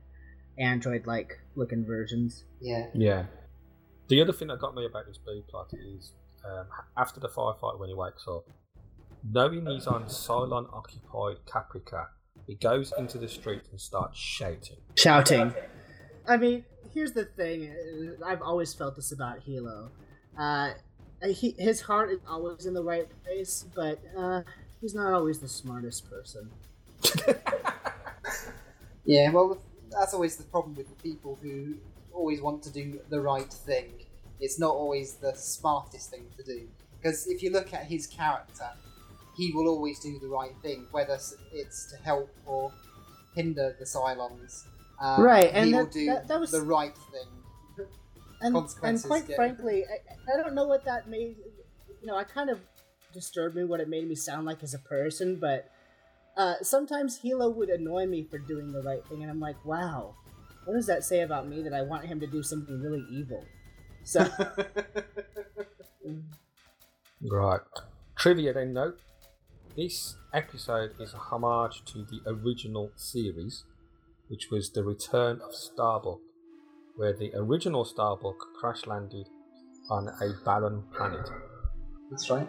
android-like 0.58 1.38
looking 1.54 1.84
versions. 1.84 2.44
Yeah. 2.60 2.86
Yeah. 2.94 3.26
The 4.08 4.20
other 4.20 4.32
thing 4.32 4.48
that 4.48 4.58
got 4.58 4.74
me 4.74 4.86
about 4.86 5.06
this 5.06 5.18
B 5.18 5.42
plot 5.48 5.72
is 5.72 6.12
um, 6.44 6.66
after 6.96 7.20
the 7.20 7.28
firefight 7.28 7.78
when 7.78 7.88
he 7.88 7.94
wakes 7.94 8.26
up, 8.28 8.44
knowing 9.30 9.66
he's 9.66 9.86
on 9.86 10.04
Cylon 10.04 10.66
occupied 10.72 11.36
Caprica, 11.46 12.06
he 12.46 12.54
goes 12.56 12.92
into 12.98 13.18
the 13.18 13.28
street 13.28 13.62
and 13.70 13.80
starts 13.80 14.18
shouting. 14.18 14.78
Shouting. 14.96 15.54
I 16.26 16.36
mean, 16.36 16.64
here's 16.92 17.12
the 17.12 17.24
thing. 17.24 17.70
uh, 17.70 18.24
I've 18.24 18.42
always 18.42 18.74
felt 18.74 18.96
this 18.96 19.12
about 19.12 19.46
Helo. 19.46 19.90
Uh, 20.38 20.70
he, 21.28 21.54
his 21.58 21.82
heart 21.82 22.10
is 22.10 22.18
always 22.28 22.66
in 22.66 22.74
the 22.74 22.82
right 22.82 23.06
place, 23.24 23.66
but 23.74 24.00
uh, 24.16 24.42
he's 24.80 24.94
not 24.94 25.12
always 25.12 25.38
the 25.38 25.48
smartest 25.48 26.10
person. 26.10 26.50
Yeah, 29.04 29.30
well, 29.30 29.58
that's 29.90 30.14
always 30.14 30.36
the 30.36 30.44
problem 30.44 30.74
with 30.74 30.88
the 30.88 31.02
people 31.02 31.38
who 31.42 31.74
always 32.12 32.40
want 32.40 32.62
to 32.64 32.70
do 32.72 33.00
the 33.08 33.20
right 33.20 33.52
thing. 33.52 33.92
It's 34.40 34.58
not 34.58 34.74
always 34.74 35.14
the 35.14 35.34
smartest 35.34 36.10
thing 36.10 36.26
to 36.36 36.42
do. 36.42 36.68
Because 37.00 37.26
if 37.26 37.42
you 37.42 37.50
look 37.50 37.72
at 37.74 37.84
his 37.84 38.06
character, 38.06 38.68
he 39.36 39.52
will 39.52 39.68
always 39.68 40.00
do 40.00 40.18
the 40.18 40.28
right 40.28 40.54
thing, 40.62 40.86
whether 40.90 41.18
it's 41.52 41.86
to 41.90 41.96
help 42.02 42.30
or 42.46 42.72
hinder 43.34 43.74
the 43.78 43.84
Cylons. 43.84 44.64
Um, 45.00 45.22
Right, 45.22 45.50
and 45.52 45.66
he 45.66 45.72
that- 45.72 45.78
will 45.78 45.86
do 45.86 46.06
that- 46.06 46.28
that 46.28 46.40
was- 46.40 46.50
the 46.50 46.62
right 46.62 46.94
thing. 47.12 47.28
And, 48.42 48.56
and 48.82 49.02
quite 49.04 49.26
get- 49.26 49.36
frankly, 49.36 49.84
I, 49.84 50.32
I 50.32 50.42
don't 50.42 50.54
know 50.54 50.66
what 50.66 50.84
that 50.86 51.08
made. 51.08 51.36
You 52.00 52.06
know, 52.06 52.16
I 52.16 52.24
kind 52.24 52.48
of 52.48 52.58
disturbed 53.12 53.54
me 53.54 53.64
what 53.64 53.80
it 53.80 53.88
made 53.88 54.08
me 54.08 54.14
sound 54.14 54.46
like 54.46 54.62
as 54.62 54.72
a 54.72 54.78
person, 54.78 55.36
but 55.36 55.70
uh, 56.40 56.54
sometimes 56.62 57.20
Helo 57.22 57.54
would 57.54 57.68
annoy 57.68 58.06
me 58.06 58.22
for 58.22 58.38
doing 58.38 58.72
the 58.72 58.80
right 58.80 59.06
thing, 59.06 59.20
and 59.20 59.30
I'm 59.30 59.40
like, 59.40 59.62
wow, 59.62 60.14
what 60.64 60.72
does 60.72 60.86
that 60.86 61.04
say 61.04 61.20
about 61.20 61.46
me 61.46 61.62
that 61.62 61.74
I 61.74 61.82
want 61.82 62.06
him 62.06 62.18
to 62.20 62.26
do 62.26 62.42
something 62.42 62.80
really 62.80 63.04
evil? 63.10 63.44
So, 64.04 64.26
Right. 67.30 67.60
Trivia 68.16 68.54
then 68.54 68.72
note 68.72 68.98
this 69.76 70.16
episode 70.32 70.92
is 70.98 71.12
a 71.12 71.18
homage 71.18 71.84
to 71.92 72.06
the 72.10 72.22
original 72.26 72.90
series, 72.96 73.64
which 74.28 74.48
was 74.50 74.70
The 74.70 74.82
Return 74.82 75.42
of 75.42 75.54
Starbuck, 75.54 76.20
where 76.96 77.12
the 77.12 77.32
original 77.34 77.84
Starbuck 77.84 78.38
crash 78.58 78.86
landed 78.86 79.28
on 79.90 80.08
a 80.08 80.32
barren 80.42 80.84
planet. 80.96 81.28
That's 82.10 82.30
right. 82.30 82.48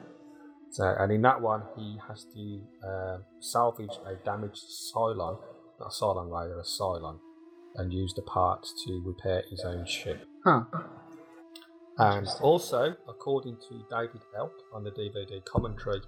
So, 0.72 0.96
and 1.00 1.12
in 1.12 1.22
that 1.24 1.42
one, 1.42 1.64
he 1.78 1.98
has 2.08 2.26
to 2.34 2.62
uh, 2.88 3.18
salvage 3.40 3.92
a 4.06 4.16
damaged 4.24 4.64
Cylon, 4.94 5.38
not 5.80 5.88
a 5.88 5.90
Cylon 5.90 6.32
Raider, 6.32 6.60
a 6.60 6.64
Cylon, 6.64 7.20
and 7.76 7.92
use 7.92 8.14
the 8.14 8.22
parts 8.22 8.74
to 8.86 9.02
repair 9.06 9.44
his 9.50 9.62
own 9.66 9.86
ship. 9.86 10.26
huh? 10.46 10.64
And 11.98 12.28
also, 12.42 12.96
according 13.08 13.58
to 13.68 13.86
David 13.90 14.22
Eick 14.40 14.50
on 14.74 14.84
the 14.84 14.92
DVD 14.92 15.44
commentary, 15.44 16.02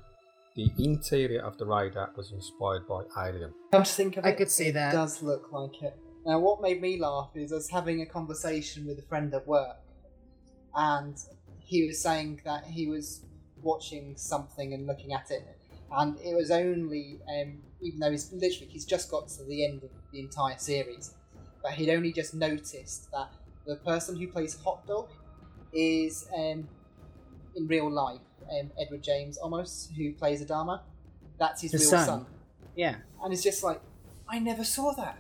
the 0.56 0.72
interior 0.78 1.42
of 1.42 1.58
the 1.58 1.66
Raider 1.66 2.10
was 2.16 2.32
inspired 2.32 2.88
by 2.88 3.04
Alien. 3.28 3.54
Come 3.72 3.84
to 3.84 3.92
think 3.92 4.18
of 4.18 4.26
it, 4.26 4.30
I 4.30 4.32
could 4.32 4.50
see 4.50 4.72
that. 4.72 4.90
it 4.90 4.92
that. 4.92 4.94
does 4.94 5.22
look 5.22 5.52
like 5.52 5.82
it. 5.84 5.98
Now, 6.26 6.40
what 6.40 6.62
made 6.62 6.82
me 6.82 6.98
laugh 6.98 7.32
is 7.36 7.52
I 7.52 7.56
was 7.56 7.70
having 7.70 8.02
a 8.02 8.06
conversation 8.06 8.88
with 8.88 8.98
a 8.98 9.02
friend 9.04 9.34
at 9.34 9.46
work, 9.46 9.76
and 10.74 11.18
he 11.60 11.86
was 11.86 12.02
saying 12.02 12.42
that 12.46 12.64
he 12.64 12.88
was 12.88 13.26
watching 13.64 14.16
something 14.18 14.74
and 14.74 14.86
looking 14.88 15.14
at 15.14 15.32
it, 15.32 15.44
and 15.92 16.18
it 16.20 16.36
was 16.36 16.52
only, 16.52 17.20
um, 17.28 17.60
even 17.82 18.00
though 18.00 18.12
he's 18.12 18.32
literally 18.32 18.68
he's 18.72 18.86
just 18.86 19.10
got 19.12 19.28
to 19.30 19.44
the 19.44 19.66
end 19.66 19.84
of 19.84 19.90
the 20.12 20.20
entire 20.20 20.58
series, 20.58 21.14
but 21.62 21.72
he'd 21.74 21.90
only 21.90 22.12
just 22.12 22.34
noticed 22.34 23.10
that 23.12 23.30
the 23.66 23.76
person 23.78 24.16
who 24.18 24.28
plays 24.28 24.58
Hot 24.64 24.86
Dog 24.88 25.10
is 25.72 26.28
um, 26.36 26.68
in 27.56 27.68
real 27.68 27.90
life 27.90 28.20
um, 28.60 28.72
Edward 28.80 29.02
James 29.04 29.40
Olmos 29.44 29.92
who 29.96 30.14
plays 30.14 30.44
Adama. 30.46 30.82
That's 31.40 31.62
his, 31.62 31.72
His 31.72 31.82
real 31.82 31.90
son. 31.92 32.06
son 32.06 32.26
Yeah. 32.76 32.96
and 33.24 33.34
it's 33.34 33.42
just 33.44 33.64
like 33.64 33.82
I 34.30 34.40
never 34.40 34.64
saw 34.64 34.94
that. 34.94 35.18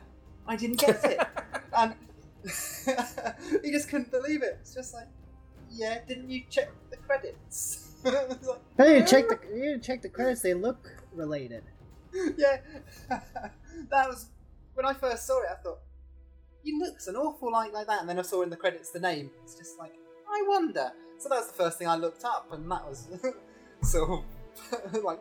I 0.47 0.55
didn't 0.55 0.79
get 0.79 1.03
it, 1.05 1.19
and 1.77 1.95
he 3.63 3.71
just 3.71 3.89
couldn't 3.89 4.11
believe 4.11 4.43
it. 4.43 4.57
It's 4.61 4.73
just 4.73 4.93
like, 4.93 5.07
yeah, 5.71 5.99
didn't 6.07 6.29
you 6.29 6.41
check 6.49 6.69
the 6.89 6.97
credits? 6.97 7.82
It's 8.06 8.47
like, 8.47 8.60
I 8.80 8.84
didn't 8.86 9.08
check 9.08 9.28
the 9.30 9.39
you 9.56 9.64
didn't 9.64 9.84
check 9.84 10.01
the 10.01 10.10
credits. 10.10 10.41
They 10.41 10.54
look 10.54 10.89
related. 11.14 11.64
yeah, 12.38 12.58
that 13.10 14.10
was 14.10 14.28
when 14.74 14.86
I 14.86 14.93
first 14.93 15.26
saw 15.26 15.41
it. 15.41 15.49
I 15.51 15.62
thought 15.62 15.80
he 16.64 16.78
looks 16.78 17.08
an 17.08 17.16
awful 17.16 17.51
lot 17.51 17.72
like 17.74 17.88
that, 17.88 18.01
and 18.01 18.10
then 18.10 18.20
I 18.20 18.24
saw 18.24 18.41
in 18.41 18.49
the 18.49 18.58
credits 18.58 18.91
the 18.91 18.99
name. 18.99 19.32
It's 19.43 19.56
just 19.56 19.78
like 19.80 19.93
I 20.30 20.43
wonder. 20.47 20.91
So 21.18 21.30
that 21.30 21.36
was 21.36 21.47
the 21.47 21.54
first 21.54 21.78
thing 21.78 21.88
I 21.88 21.95
looked 21.95 22.26
up, 22.26 22.47
and 22.51 22.70
that 22.72 22.86
was 22.86 23.08
sort 23.84 24.10
of 24.10 24.24
like 25.04 25.20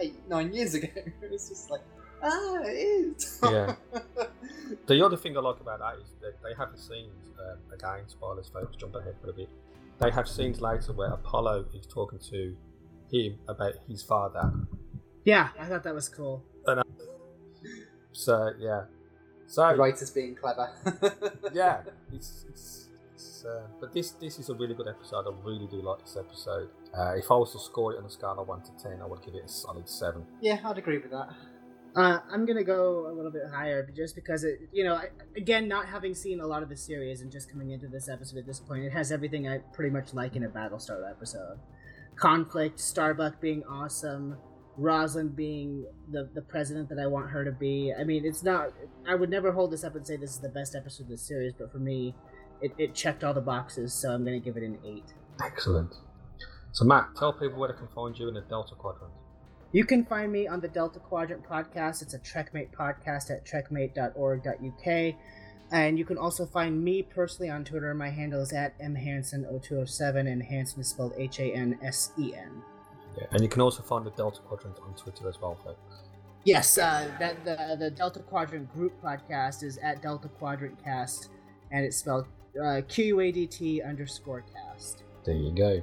eight, 0.00 0.28
nine 0.28 0.52
years 0.52 0.74
ago. 0.74 0.88
It 0.94 1.30
was 1.30 1.48
just 1.48 1.70
like, 1.70 1.82
ah, 2.22 2.58
it 2.62 2.70
is. 2.70 3.38
Yeah. 3.42 3.74
The 4.86 5.04
other 5.04 5.16
thing 5.16 5.36
I 5.36 5.40
like 5.40 5.60
about 5.60 5.80
that 5.80 5.96
is 6.02 6.08
that 6.22 6.42
they 6.42 6.54
have 6.56 6.72
the 6.72 6.78
scenes, 6.78 7.32
um, 7.38 7.58
again, 7.72 8.08
spoilers 8.08 8.48
folks, 8.48 8.76
jump 8.76 8.94
ahead 8.94 9.14
for 9.22 9.30
a 9.30 9.32
bit. 9.32 9.48
They 10.00 10.10
have 10.10 10.28
scenes 10.28 10.60
later 10.60 10.92
where 10.92 11.10
Apollo 11.12 11.66
is 11.74 11.86
talking 11.86 12.18
to 12.30 12.56
him 13.10 13.38
about 13.48 13.74
his 13.88 14.02
father. 14.02 14.52
Yeah, 15.24 15.48
I 15.58 15.66
thought 15.66 15.82
that 15.84 15.94
was 15.94 16.08
cool. 16.08 16.44
So, 18.12 18.52
yeah. 18.58 18.84
the 19.46 19.52
So, 19.52 19.74
writers 19.76 20.10
being 20.10 20.36
clever. 20.36 20.70
yeah, 21.52 21.82
it's, 22.12 22.44
it's, 22.48 22.88
it's 23.12 23.44
uh, 23.44 23.66
but 23.80 23.92
this 23.92 24.12
this 24.12 24.38
is 24.38 24.48
a 24.50 24.54
really 24.54 24.74
good 24.74 24.88
episode. 24.88 25.26
I 25.26 25.32
really 25.44 25.66
do 25.66 25.82
like 25.82 26.00
this 26.00 26.16
episode. 26.16 26.68
Uh, 26.96 27.14
if 27.16 27.30
I 27.30 27.34
was 27.34 27.52
to 27.52 27.58
score 27.58 27.92
it 27.94 27.98
on 27.98 28.04
a 28.04 28.10
scale 28.10 28.36
of 28.38 28.46
one 28.48 28.62
to 28.62 28.70
ten, 28.82 29.00
I 29.02 29.06
would 29.06 29.22
give 29.22 29.34
it 29.34 29.44
a 29.44 29.48
solid 29.48 29.88
seven. 29.88 30.24
yeah, 30.40 30.58
I'd 30.64 30.78
agree 30.78 30.98
with 30.98 31.10
that. 31.10 31.28
Uh, 31.96 32.18
I'm 32.30 32.44
gonna 32.44 32.64
go 32.64 33.06
a 33.08 33.12
little 33.12 33.30
bit 33.30 33.42
higher, 33.52 33.88
just 33.94 34.16
because 34.16 34.42
it, 34.42 34.58
you 34.72 34.82
know, 34.82 34.94
I, 34.94 35.10
again, 35.36 35.68
not 35.68 35.86
having 35.86 36.12
seen 36.14 36.40
a 36.40 36.46
lot 36.46 36.62
of 36.62 36.68
the 36.68 36.76
series 36.76 37.20
and 37.20 37.30
just 37.30 37.50
coming 37.50 37.70
into 37.70 37.86
this 37.86 38.08
episode 38.08 38.38
at 38.38 38.46
this 38.46 38.58
point, 38.58 38.84
it 38.84 38.90
has 38.90 39.12
everything 39.12 39.46
I 39.46 39.58
pretty 39.72 39.90
much 39.90 40.12
like 40.12 40.34
in 40.34 40.42
a 40.42 40.48
Battlestar 40.48 41.08
episode: 41.08 41.58
conflict, 42.16 42.80
Starbuck 42.80 43.40
being 43.40 43.62
awesome, 43.64 44.36
Roslin 44.76 45.28
being 45.28 45.86
the 46.10 46.28
the 46.34 46.42
president 46.42 46.88
that 46.88 46.98
I 46.98 47.06
want 47.06 47.30
her 47.30 47.44
to 47.44 47.52
be. 47.52 47.92
I 47.96 48.02
mean, 48.02 48.24
it's 48.24 48.42
not. 48.42 48.70
I 49.08 49.14
would 49.14 49.30
never 49.30 49.52
hold 49.52 49.70
this 49.70 49.84
up 49.84 49.94
and 49.94 50.04
say 50.04 50.16
this 50.16 50.30
is 50.30 50.40
the 50.40 50.48
best 50.48 50.74
episode 50.74 51.04
of 51.04 51.10
the 51.10 51.18
series, 51.18 51.52
but 51.56 51.70
for 51.70 51.78
me, 51.78 52.16
it, 52.60 52.72
it 52.76 52.94
checked 52.94 53.22
all 53.22 53.34
the 53.34 53.40
boxes, 53.40 53.92
so 53.94 54.10
I'm 54.10 54.24
gonna 54.24 54.40
give 54.40 54.56
it 54.56 54.64
an 54.64 54.78
eight. 54.84 55.12
Excellent. 55.40 55.94
So, 56.72 56.84
Matt, 56.84 57.14
tell 57.16 57.32
people 57.32 57.60
where 57.60 57.70
they 57.70 57.78
can 57.78 57.86
find 57.94 58.18
you 58.18 58.26
in 58.26 58.34
the 58.34 58.40
Delta 58.40 58.74
Quadrant. 58.74 59.12
You 59.74 59.84
can 59.84 60.04
find 60.04 60.30
me 60.30 60.46
on 60.46 60.60
the 60.60 60.68
Delta 60.68 61.00
Quadrant 61.00 61.42
podcast. 61.42 62.00
It's 62.00 62.14
a 62.14 62.18
Trekmate 62.20 62.70
podcast 62.70 63.28
at 63.32 63.44
trekmate.org.uk. 63.44 65.14
And 65.72 65.98
you 65.98 66.04
can 66.04 66.16
also 66.16 66.46
find 66.46 66.80
me 66.80 67.02
personally 67.02 67.50
on 67.50 67.64
Twitter. 67.64 67.92
My 67.92 68.08
handle 68.08 68.40
is 68.40 68.52
at 68.52 68.78
mhansen0207, 68.78 70.30
and 70.30 70.44
Hansen 70.44 70.80
is 70.80 70.86
spelled 70.86 71.12
H 71.18 71.40
A 71.40 71.52
N 71.52 71.76
S 71.82 72.12
E 72.16 72.36
N. 72.36 72.62
Yeah, 73.18 73.26
and 73.32 73.40
you 73.42 73.48
can 73.48 73.62
also 73.62 73.82
find 73.82 74.06
the 74.06 74.12
Delta 74.12 74.42
Quadrant 74.42 74.78
on 74.78 74.94
Twitter 74.94 75.28
as 75.28 75.40
well, 75.40 75.58
folks. 75.64 76.04
Yes, 76.44 76.78
uh, 76.78 77.10
that 77.18 77.44
the 77.44 77.76
the 77.76 77.90
Delta 77.90 78.20
Quadrant 78.20 78.72
group 78.72 78.92
podcast 79.02 79.64
is 79.64 79.78
at 79.78 80.00
Delta 80.00 80.28
Quadrant 80.28 80.80
Cast, 80.84 81.30
and 81.72 81.84
it's 81.84 81.96
spelled 81.96 82.26
uh, 82.62 82.82
Q 82.86 83.04
U 83.06 83.20
A 83.20 83.32
D 83.32 83.48
T 83.48 83.82
underscore 83.82 84.44
cast. 84.54 85.02
There 85.24 85.34
you 85.34 85.50
go. 85.50 85.82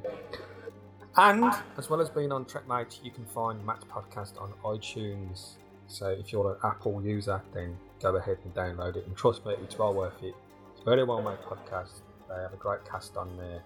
And 1.18 1.54
as 1.78 1.90
well 1.90 2.00
as 2.00 2.10
being 2.10 2.32
on 2.32 2.46
TrekMate, 2.46 3.04
you 3.04 3.12
can 3.12 3.26
find 3.26 3.64
Matt's 3.66 3.84
podcast 3.86 4.42
on 4.42 4.54
iTunes. 4.64 5.58
So 5.88 6.08
if 6.08 6.32
you're 6.32 6.52
an 6.52 6.58
Apple 6.64 7.02
user, 7.04 7.42
then 7.54 7.78
go 8.02 8.16
ahead 8.16 8.38
and 8.46 8.54
download 8.54 8.96
it. 8.96 9.06
And 9.06 9.16
trust 9.16 9.46
me, 9.46 9.54
it's 9.62 9.78
well 9.78 9.94
worth 9.94 10.24
it. 10.24 10.34
It's 10.72 10.82
a 10.82 10.86
very 10.86 11.04
well 11.04 11.22
made 11.22 11.40
podcast. 11.40 12.02
They 12.30 12.36
have 12.42 12.54
a 12.54 12.58
great 12.58 12.86
cast 12.90 13.18
on 13.18 13.36
there. 13.36 13.62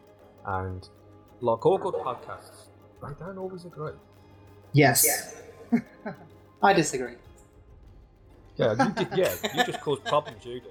And 0.46 0.88
like 1.42 1.66
all 1.66 1.78
good 1.78 1.94
podcasts, 1.96 2.70
they 3.04 3.14
don't 3.20 3.38
always 3.38 3.66
agree. 3.66 3.92
Yes. 4.74 5.42
I 6.64 6.74
disagree. 6.74 7.16
Yeah, 8.58 8.72
you 8.86 8.92
did, 8.94 9.08
yeah, 9.16 9.34
you 9.54 9.64
just 9.66 9.82
cause 9.82 10.00
problems, 10.00 10.44
you 10.46 10.62
do. 10.62 10.70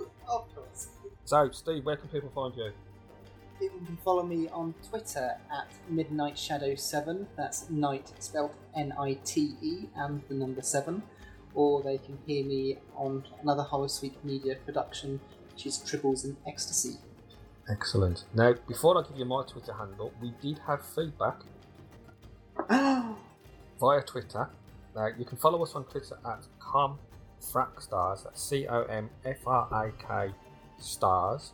Of 0.28 0.54
course. 0.54 0.88
So, 1.24 1.50
Steve, 1.50 1.84
where 1.84 1.96
can 1.96 2.08
people 2.08 2.30
find 2.34 2.54
you? 2.56 2.70
People 3.60 3.80
can 3.84 3.98
follow 3.98 4.22
me 4.22 4.48
on 4.48 4.74
Twitter 4.88 5.36
at 5.52 5.68
Midnight 5.86 6.38
Shadow 6.38 6.74
7. 6.74 7.26
That's 7.36 7.68
night 7.68 8.10
spelled 8.18 8.54
N 8.74 8.94
I 8.98 9.18
T 9.22 9.54
E 9.60 9.84
and 9.94 10.22
the 10.28 10.34
number 10.34 10.62
7. 10.62 11.02
Or 11.54 11.82
they 11.82 11.98
can 11.98 12.18
hear 12.26 12.42
me 12.42 12.78
on 12.96 13.22
another 13.42 13.62
Horror 13.62 13.86
Holosuite 13.86 14.24
media 14.24 14.56
production, 14.64 15.20
which 15.52 15.66
is 15.66 15.76
Tribbles 15.76 16.24
and 16.24 16.38
Ecstasy. 16.46 16.96
Excellent. 17.68 18.24
Now, 18.34 18.54
before 18.66 18.96
I 18.96 19.06
give 19.06 19.18
you 19.18 19.26
my 19.26 19.44
Twitter 19.44 19.74
handle, 19.74 20.10
we 20.22 20.32
did 20.40 20.58
have 20.66 20.80
feedback 20.82 21.40
ah! 22.70 23.14
via 23.78 24.00
Twitter. 24.00 24.48
Now 24.96 25.08
you 25.18 25.26
can 25.26 25.36
follow 25.36 25.62
us 25.62 25.74
on 25.74 25.84
Twitter 25.84 26.18
at 26.24 26.46
comfrakstars. 26.58 28.24
That's 28.24 28.42
C 28.42 28.66
O 28.66 28.84
M 28.84 29.10
F 29.26 29.46
R 29.46 29.68
A 29.70 29.92
K 30.02 30.32
stars. 30.78 31.52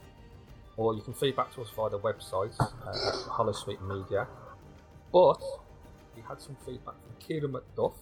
Or 0.77 0.95
you 0.95 1.01
can 1.01 1.15
feedback 1.15 1.55
to 1.55 1.63
us 1.63 1.71
via 1.71 1.91
the 1.91 1.99
website 1.99 2.55
uh, 2.61 3.31
Holosuite 3.31 3.81
Media. 3.87 4.27
But 5.13 5.43
we 6.15 6.23
had 6.29 6.41
some 6.41 6.57
feedback 6.67 6.95
from 7.03 7.15
Kieran 7.19 7.55
McDuff, 7.55 7.95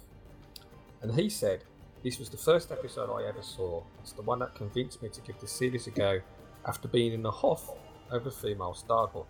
and 1.03 1.15
he 1.15 1.29
said 1.29 1.65
this 2.03 2.19
was 2.19 2.29
the 2.29 2.37
first 2.37 2.73
episode 2.73 3.11
I 3.11 3.29
ever 3.29 3.43
saw. 3.43 3.83
It's 4.01 4.13
the 4.13 4.23
one 4.23 4.41
that 4.41 4.55
convinced 4.55 5.03
me 5.03 5.09
to 5.11 5.21
give 5.21 5.39
the 5.41 5.47
series 5.47 5.87
a 5.87 5.91
go 5.91 6.21
after 6.67 6.89
being 6.89 7.13
in 7.13 7.23
the 7.23 7.31
huff 7.31 7.71
over 8.11 8.31
female 8.31 8.77
starhood. 8.77 9.27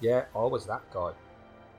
Yeah, 0.00 0.24
I 0.34 0.44
was 0.44 0.66
that 0.66 0.90
guy. 0.92 1.12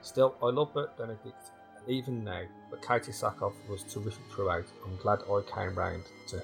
Still, 0.01 0.35
I 0.41 0.47
love 0.47 0.73
Dirk 0.73 0.97
Benedict 0.97 1.51
even 1.87 2.23
now, 2.23 2.41
but 2.69 2.81
Katee 2.81 3.09
Sackhoff 3.09 3.53
was 3.69 3.83
terrific 3.83 4.23
throughout. 4.31 4.65
I'm 4.85 4.95
glad 4.97 5.19
I 5.23 5.41
came 5.51 5.75
round 5.75 6.03
to. 6.27 6.41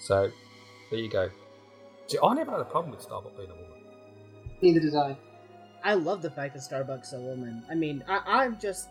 So, 0.00 0.30
there 0.90 1.00
you 1.00 1.08
go. 1.08 1.30
See, 2.06 2.18
I 2.22 2.34
never 2.34 2.50
had 2.52 2.60
a 2.60 2.64
problem 2.64 2.92
with 2.92 3.06
Starbucks 3.06 3.36
being 3.36 3.50
a 3.50 3.54
woman. 3.54 3.80
Neither 4.60 4.80
did 4.80 4.94
I. 4.94 5.16
I 5.82 5.94
love 5.94 6.22
the 6.22 6.30
fact 6.30 6.54
that 6.54 6.62
Starbuck's 6.62 7.08
is 7.08 7.14
a 7.14 7.20
woman. 7.20 7.64
I 7.70 7.74
mean, 7.74 8.04
I, 8.08 8.20
I'm 8.26 8.58
just. 8.58 8.88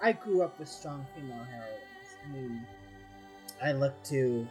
I 0.00 0.12
grew 0.12 0.42
up 0.42 0.58
with 0.58 0.68
strong 0.68 1.06
female 1.14 1.44
heroines. 1.44 2.08
I 2.24 2.28
mean, 2.28 2.66
I 3.62 3.72
look 3.72 4.02
to 4.04 4.46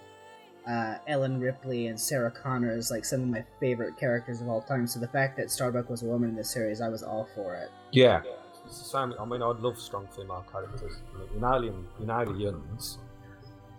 uh, 0.68 0.98
Ellen 1.08 1.40
Ripley 1.40 1.88
and 1.88 2.00
Sarah 2.00 2.32
Connor 2.32 2.72
as 2.72 2.90
like 2.90 3.06
some 3.06 3.22
of 3.22 3.28
my 3.28 3.44
favorite 3.60 3.98
characters 3.98 4.42
of 4.42 4.50
all 4.50 4.62
time. 4.62 4.88
So 4.88 5.00
the 5.00 5.08
fact 5.08 5.38
that 5.38 5.52
Starbuck 5.52 5.90
was 5.90 6.02
a 6.02 6.06
woman 6.06 6.30
in 6.30 6.36
this 6.36 6.50
series, 6.50 6.82
I 6.82 6.90
was 6.90 7.04
all 7.04 7.28
for 7.36 7.56
it. 7.56 7.70
Yeah. 7.92 8.24
It's 8.66 8.80
the 8.80 8.86
same. 8.86 9.14
I 9.20 9.26
mean, 9.26 9.44
I 9.44 9.48
love 9.52 9.80
strong 9.80 10.08
female 10.08 10.44
characters. 10.52 10.94
I 11.14 11.20
mean, 11.20 11.28
in 11.38 11.44
Alien, 11.44 11.88
in 12.00 12.10
Aliens, 12.10 12.98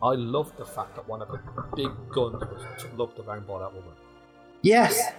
I 0.01 0.11
love 0.15 0.55
the 0.57 0.65
fact 0.65 0.95
that 0.95 1.09
one 1.09 1.23
of 1.23 1.29
the 1.29 1.39
big 1.75 1.91
guns 2.11 2.41
was 2.45 2.63
t- 2.79 2.89
loved 2.97 3.19
around 3.19 3.49
by 3.49 3.59
that 3.59 3.75
woman. 3.75 3.95
Yes. 4.63 5.13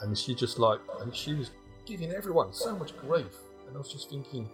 And 0.00 0.16
she 0.16 0.34
just 0.34 0.58
like, 0.58 0.80
and 1.00 1.14
she 1.14 1.34
was 1.34 1.50
giving 1.86 2.12
everyone 2.12 2.52
so 2.52 2.74
much 2.76 2.96
grief. 2.96 3.36
And 3.66 3.76
I 3.76 3.78
was 3.78 3.92
just 3.92 4.10
thinking, 4.10 4.48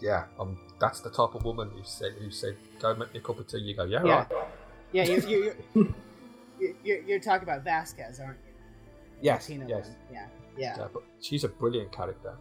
yeah, 0.00 0.24
um, 0.38 0.58
that's 0.80 1.00
the 1.00 1.10
type 1.10 1.34
of 1.34 1.44
woman 1.44 1.70
who 1.70 1.82
said, 1.82 2.12
who 2.18 2.30
said, 2.30 2.56
go 2.80 2.94
make 2.94 3.12
me 3.12 3.20
a 3.20 3.22
cup 3.22 3.38
of 3.38 3.46
tea. 3.46 3.58
You 3.58 3.76
go, 3.76 3.84
yeah, 3.84 4.04
Yeah. 4.04 4.14
right. 4.14 4.26
Yeah, 4.92 5.04
you, 5.04 5.20
you, 5.28 5.54
you, 5.74 5.94
you, 6.60 6.76
you're, 6.84 7.00
you're 7.02 7.20
talking 7.20 7.42
about 7.42 7.64
Vasquez, 7.64 8.20
aren't 8.20 8.38
you? 8.46 8.52
Yes, 9.20 9.48
Latino 9.48 9.66
yes. 9.68 9.88
one. 9.88 9.96
Yeah, 10.12 10.26
yeah. 10.56 10.76
Yeah, 10.78 10.88
but 10.92 11.02
she's 11.20 11.44
a 11.44 11.48
brilliant 11.48 11.92
character. 11.92 12.34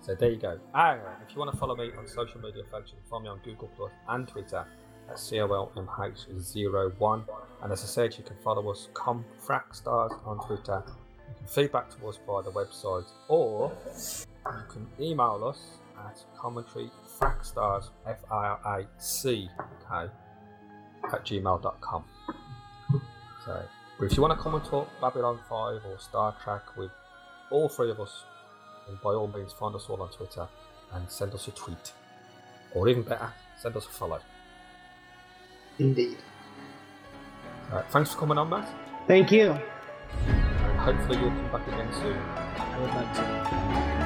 So 0.00 0.14
there 0.14 0.30
you 0.30 0.36
go. 0.36 0.58
Ah, 0.74 0.96
if 1.26 1.34
you 1.34 1.40
want 1.40 1.50
to 1.50 1.56
follow 1.56 1.74
me 1.74 1.90
on 1.98 2.06
social 2.06 2.40
media, 2.40 2.62
folks, 2.70 2.90
you 2.90 2.96
can 2.98 3.06
follow 3.10 3.22
me 3.22 3.28
on 3.28 3.40
Google 3.44 3.68
Plus 3.76 3.90
and 4.08 4.28
Twitter 4.28 4.64
at 5.08 5.16
COLMH01. 5.16 7.24
And 7.62 7.72
as 7.72 7.82
I 7.82 7.86
said, 7.86 8.16
you 8.16 8.24
can 8.24 8.36
follow 8.36 8.70
us 8.70 8.88
Comfrakstars 8.92 10.26
on 10.26 10.38
Twitter. 10.46 10.82
You 11.28 11.34
can 11.38 11.46
feedback 11.46 11.90
to 11.98 12.06
us 12.08 12.18
via 12.26 12.42
the 12.42 12.52
website, 12.52 13.06
or 13.28 13.72
you 14.46 14.62
can 14.68 14.86
email 15.00 15.42
us 15.44 15.58
at 15.98 16.22
commentary 16.38 16.90
fracstars 17.18 17.90
F 18.06 18.18
R 18.30 18.60
A 18.64 18.86
C 18.98 19.48
K 19.88 20.08
at 21.12 21.24
gmail.com. 21.24 22.04
So, 23.44 23.62
if 24.00 24.16
you 24.16 24.22
want 24.22 24.36
to 24.36 24.42
come 24.42 24.54
and 24.54 24.64
talk 24.64 24.88
Babylon 25.00 25.38
5 25.48 25.50
or 25.86 25.98
Star 25.98 26.36
Trek 26.42 26.76
with 26.76 26.90
all 27.50 27.68
three 27.68 27.90
of 27.90 28.00
us, 28.00 28.24
then 28.86 28.98
by 29.02 29.10
all 29.10 29.28
means 29.28 29.52
find 29.52 29.74
us 29.74 29.86
all 29.88 30.02
on 30.02 30.10
Twitter 30.10 30.46
and 30.92 31.08
send 31.10 31.32
us 31.32 31.48
a 31.48 31.52
tweet. 31.52 31.92
Or 32.74 32.88
even 32.88 33.02
better, 33.02 33.32
send 33.60 33.76
us 33.76 33.86
a 33.86 33.88
follow. 33.88 34.20
Indeed. 35.78 36.18
Thanks 37.90 38.12
for 38.12 38.18
coming 38.20 38.38
on, 38.38 38.48
Matt. 38.50 38.68
Thank 39.06 39.30
you. 39.32 39.58
Hopefully 40.78 41.18
you'll 41.18 41.30
come 41.30 41.52
back 41.52 41.66
again 41.68 41.92
soon. 41.94 42.16
I 42.16 42.78
would 42.80 42.90
love 42.90 43.16
to. 43.16 44.05